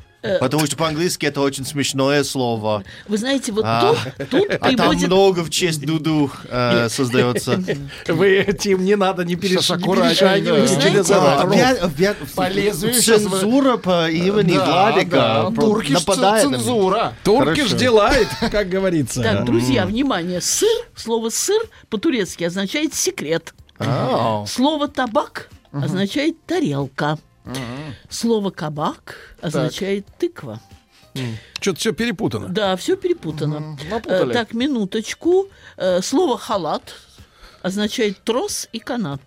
Потому 0.41 0.67
что 0.67 0.77
по-английски 0.77 1.27
это 1.27 1.41
очень 1.41 1.65
смешное 1.65 2.25
слово. 2.25 2.85
вы 3.09 3.19
знаете, 3.19 3.53
вот 3.53 3.65
А. 3.67 3.95
тут, 4.19 4.31
тут 4.31 4.49
А 4.61 4.77
там 4.77 4.95
много 4.97 5.45
в 5.45 5.51
честь 5.51 5.85
дуду 5.85 6.31
э, 6.49 6.89
создается. 6.89 7.63
Вы, 8.09 8.47
Тим, 8.59 8.85
не 8.85 8.97
надо 8.97 9.25
не, 9.25 9.37
перешагивайте 9.37 10.81
через 10.81 11.07
По 12.35 12.49
лезвию 12.49 12.95
цензура 12.95 13.77
по 13.77 14.11
имени 14.11 14.57
Владика 14.57 15.51
нападает 15.91 16.43
цензура. 16.49 17.15
Турки 17.23 17.61
Хорошо. 17.61 17.77
ж 17.77 17.79
делает, 17.79 18.29
как 18.51 18.69
говорится. 18.69 19.23
Так, 19.23 19.45
друзья, 19.45 19.87
внимание, 19.87 20.41
сыр, 20.41 20.69
слово 20.95 21.31
сыр 21.31 21.63
по-турецки 21.91 22.45
означает 22.45 22.95
секрет. 22.95 23.55
Слово 24.47 24.89
табак 24.89 25.51
означает 25.73 26.37
тарелка. 26.47 27.19
Слово 28.09 28.51
кабак 28.51 29.17
означает 29.41 30.07
тыква. 30.19 30.61
Что-то 31.61 31.79
все 31.79 31.93
перепутано. 31.93 32.49
Да, 32.49 32.77
все 32.77 32.97
перепутано. 32.97 33.79
Э, 33.81 33.91
напутали. 33.91 34.33
так, 34.33 34.53
минуточку. 34.53 35.49
Э, 35.77 36.03
Слово 36.03 36.39
халат 36.39 36.95
означает 37.63 38.23
трос 38.25 38.69
и 38.73 38.79
канат. 38.79 39.21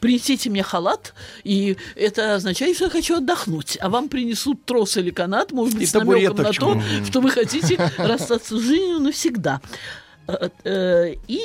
Принесите 0.00 0.48
мне 0.48 0.62
халат, 0.62 1.12
и 1.42 1.76
это 1.96 2.36
означает, 2.36 2.76
что 2.76 2.86
я 2.86 2.90
хочу 2.90 3.16
отдохнуть. 3.16 3.76
А 3.78 3.90
вам 3.90 4.08
принесут 4.08 4.64
трос 4.64 4.96
или 4.96 5.10
канат, 5.10 5.52
может 5.52 5.74
быть, 5.74 5.82
И 5.82 5.86
с 5.86 5.92
намеком 5.92 6.38
на 6.38 6.52
то, 6.52 6.82
что 7.06 7.20
вы 7.20 7.30
хотите 7.30 7.78
расстаться 7.98 8.58
с 8.58 8.62
жизнью 8.62 9.00
навсегда. 9.00 9.60
Э, 10.26 10.48
э, 10.64 11.14
И 11.28 11.40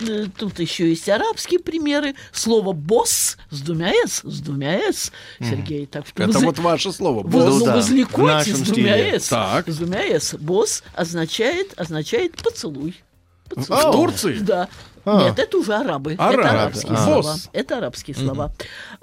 э, 0.00 0.26
тут 0.36 0.58
еще 0.58 0.88
есть 0.88 1.08
арабские 1.08 1.60
примеры. 1.60 2.14
Слово 2.32 2.72
«босс» 2.72 3.36
с 3.50 3.60
двумя 3.60 3.92
«с», 4.06 4.20
с 4.24 4.40
двумя 4.40 4.80
«с», 4.92 5.12
Сергей. 5.38 5.86
Так 5.86 6.06
что 6.06 6.22
Это 6.24 6.38
вы- 6.40 6.46
вот 6.46 6.58
ваше 6.58 6.92
слово. 6.92 7.22
вы, 7.22 7.28
босс. 7.28 7.44
Ну 7.44 7.58
ну, 7.60 7.64
да, 7.66 7.74
возликуйте 7.76 8.54
с 8.54 8.60
двумя 8.60 8.96
стиле. 8.98 9.20
«с». 9.20 9.28
Так. 9.28 9.68
С 9.68 9.76
двумя 9.76 10.00
«с». 10.00 10.34
«Босс» 10.34 10.82
означает, 10.94 11.72
означает 11.78 12.36
«поцелуй». 12.42 13.00
Поцелуй. 13.48 13.80
В 13.80 13.92
Турции? 13.92 14.38
Да. 14.40 14.68
А. 15.04 15.22
Нет, 15.28 15.38
это 15.38 15.58
уже 15.58 15.74
арабы. 15.74 16.14
Арабы. 16.18 16.40
Это 16.42 16.50
арабские 16.62 16.92
А. 16.94 17.04
слова. 17.04 17.22
Босс. 17.22 17.48
Это 17.52 17.78
арабские 17.78 18.16
слова. 18.16 18.52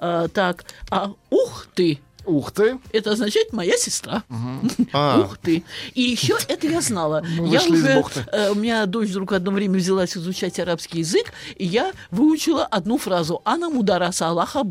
А, 0.00 0.28
так, 0.28 0.64
а 0.90 1.12
ух 1.30 1.66
ты, 1.74 2.00
Ух 2.24 2.52
ты. 2.52 2.78
это 2.92 3.12
означает 3.12 3.52
моя 3.52 3.76
сестра. 3.76 4.22
а. 4.92 5.20
Ух 5.20 5.38
ты. 5.38 5.64
И 5.94 6.02
еще 6.02 6.36
это 6.48 6.66
я 6.66 6.80
знала. 6.80 7.24
Мы 7.38 7.48
я 7.48 7.62
уже, 7.62 8.04
э, 8.32 8.50
у 8.50 8.54
меня 8.54 8.86
дочь 8.86 9.08
вдруг 9.08 9.32
одно 9.32 9.50
время 9.50 9.78
взялась 9.78 10.16
изучать 10.16 10.58
арабский 10.58 11.00
язык, 11.00 11.32
и 11.56 11.66
я 11.66 11.92
выучила 12.10 12.64
одну 12.64 12.98
фразу 12.98 13.42
«Ана 13.44 13.68
мудараса 13.68 14.28
Аллаха 14.28 14.62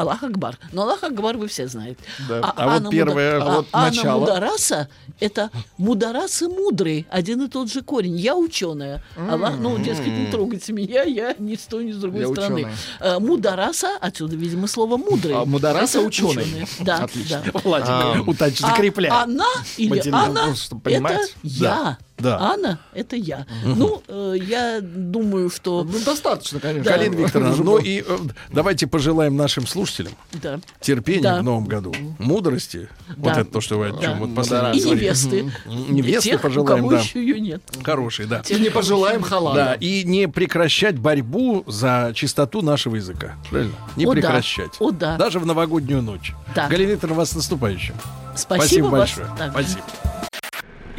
Аллах 0.00 0.22
Акбар. 0.22 0.58
Но 0.72 0.82
Аллах 0.82 1.02
Акбар 1.04 1.36
вы 1.36 1.46
все 1.48 1.68
знаете. 1.68 1.98
Да. 2.28 2.40
А 2.56 2.64
вот 2.66 2.76
Ана 2.80 2.90
первое, 2.90 3.38
Муда- 3.38 3.50
а 3.52 3.56
вот 3.56 3.66
Ана 3.72 3.86
начало? 3.86 4.20
Мудараса– 4.20 4.88
это 5.20 5.50
Мударасы 5.76 6.48
мудрый, 6.48 7.06
один 7.10 7.42
и 7.42 7.48
тот 7.48 7.70
же 7.70 7.82
корень. 7.82 8.16
Я 8.16 8.36
ученая. 8.36 9.02
Аллах, 9.30 9.54
ну, 9.58 9.78
дескать, 9.78 10.08
не 10.08 10.30
трогайте 10.30 10.72
меня, 10.72 11.02
я 11.02 11.34
ни 11.38 11.54
с 11.54 11.60
той, 11.66 11.84
ни 11.84 11.92
с 11.92 11.96
другой 11.96 12.22
Я 12.22 12.28
стороны. 12.28 12.54
ученая. 12.60 12.74
Э, 13.00 13.18
Мудараса, 13.18 13.96
отсюда, 14.00 14.36
видимо, 14.36 14.66
слово 14.66 14.96
мудрый. 14.96 15.34
А 15.34 15.44
Мудараса 15.44 16.00
ученый. 16.00 16.66
Да, 16.80 17.04
Отлично. 17.04 17.42
да. 17.52 17.60
Владимир, 17.62 18.28
удачи, 18.28 18.62
А 18.62 18.68
закрепляй. 18.68 19.10
Она 19.10 19.46
или 19.76 19.90
Материал, 19.90 20.24
она 20.24 20.46
ну, 20.70 20.80
это 20.84 21.20
я. 21.42 21.60
Да. 21.60 21.98
Анна 22.28 22.78
это 22.94 23.16
я. 23.16 23.46
Ну, 23.64 24.02
э, 24.08 24.34
я 24.40 24.80
думаю, 24.82 25.50
что 25.50 25.84
Ну, 25.84 25.98
достаточно, 26.04 26.60
конечно. 26.60 26.84
Да. 26.90 26.96
Галина 26.96 27.14
Викторовна, 27.14 27.56
ну 27.64 27.78
и 27.78 28.02
э, 28.06 28.18
давайте 28.52 28.86
пожелаем 28.86 29.36
нашим 29.36 29.66
слушателям 29.66 30.12
да. 30.32 30.60
терпения 30.80 31.22
Да. 31.22 31.40
в 31.40 31.42
новом 31.44 31.64
году, 31.66 31.94
мудрости, 32.18 32.88
вот 33.16 33.34
Да. 33.34 33.40
это 33.40 33.50
то, 33.50 33.60
что 33.60 33.78
вы 33.78 33.86
о 33.88 33.90
чем 33.90 34.00
Да. 34.00 34.14
вот 34.18 34.34
последнее 34.34 34.74
И 34.76 34.80
говорили. 34.82 35.04
невесты. 35.04 35.52
Невесты 35.66 36.30
Тех, 36.30 36.40
пожелаем, 36.42 36.84
у 36.84 36.88
кого 36.88 36.90
да. 36.90 37.00
еще 37.00 37.20
ее 37.20 37.40
нет. 37.40 37.62
Хороший, 37.82 38.26
да. 38.26 38.42
И 38.48 38.54
не 38.60 38.70
пожелаем 38.70 39.22
халата. 39.22 39.56
Да, 39.56 39.74
и 39.74 40.04
не 40.04 40.28
прекращать 40.28 40.98
борьбу 40.98 41.64
за 41.66 42.12
чистоту 42.14 42.62
нашего 42.62 42.96
языка. 42.96 43.34
Правильно? 43.50 43.72
Не 43.96 44.04
О, 44.04 44.08
да. 44.08 44.12
прекращать. 44.14 44.72
О, 44.78 44.90
да. 44.90 45.16
Даже 45.16 45.38
в 45.38 45.46
новогоднюю 45.46 46.02
ночь. 46.02 46.32
Да. 46.54 46.68
Галина 46.68 46.90
Викторовна, 46.92 47.18
вас 47.18 47.30
с 47.30 47.34
наступающим. 47.34 47.94
Спасибо, 48.36 48.86
вас 48.86 49.00
большое. 49.00 49.26
также. 49.36 49.52
Спасибо. 49.52 50.19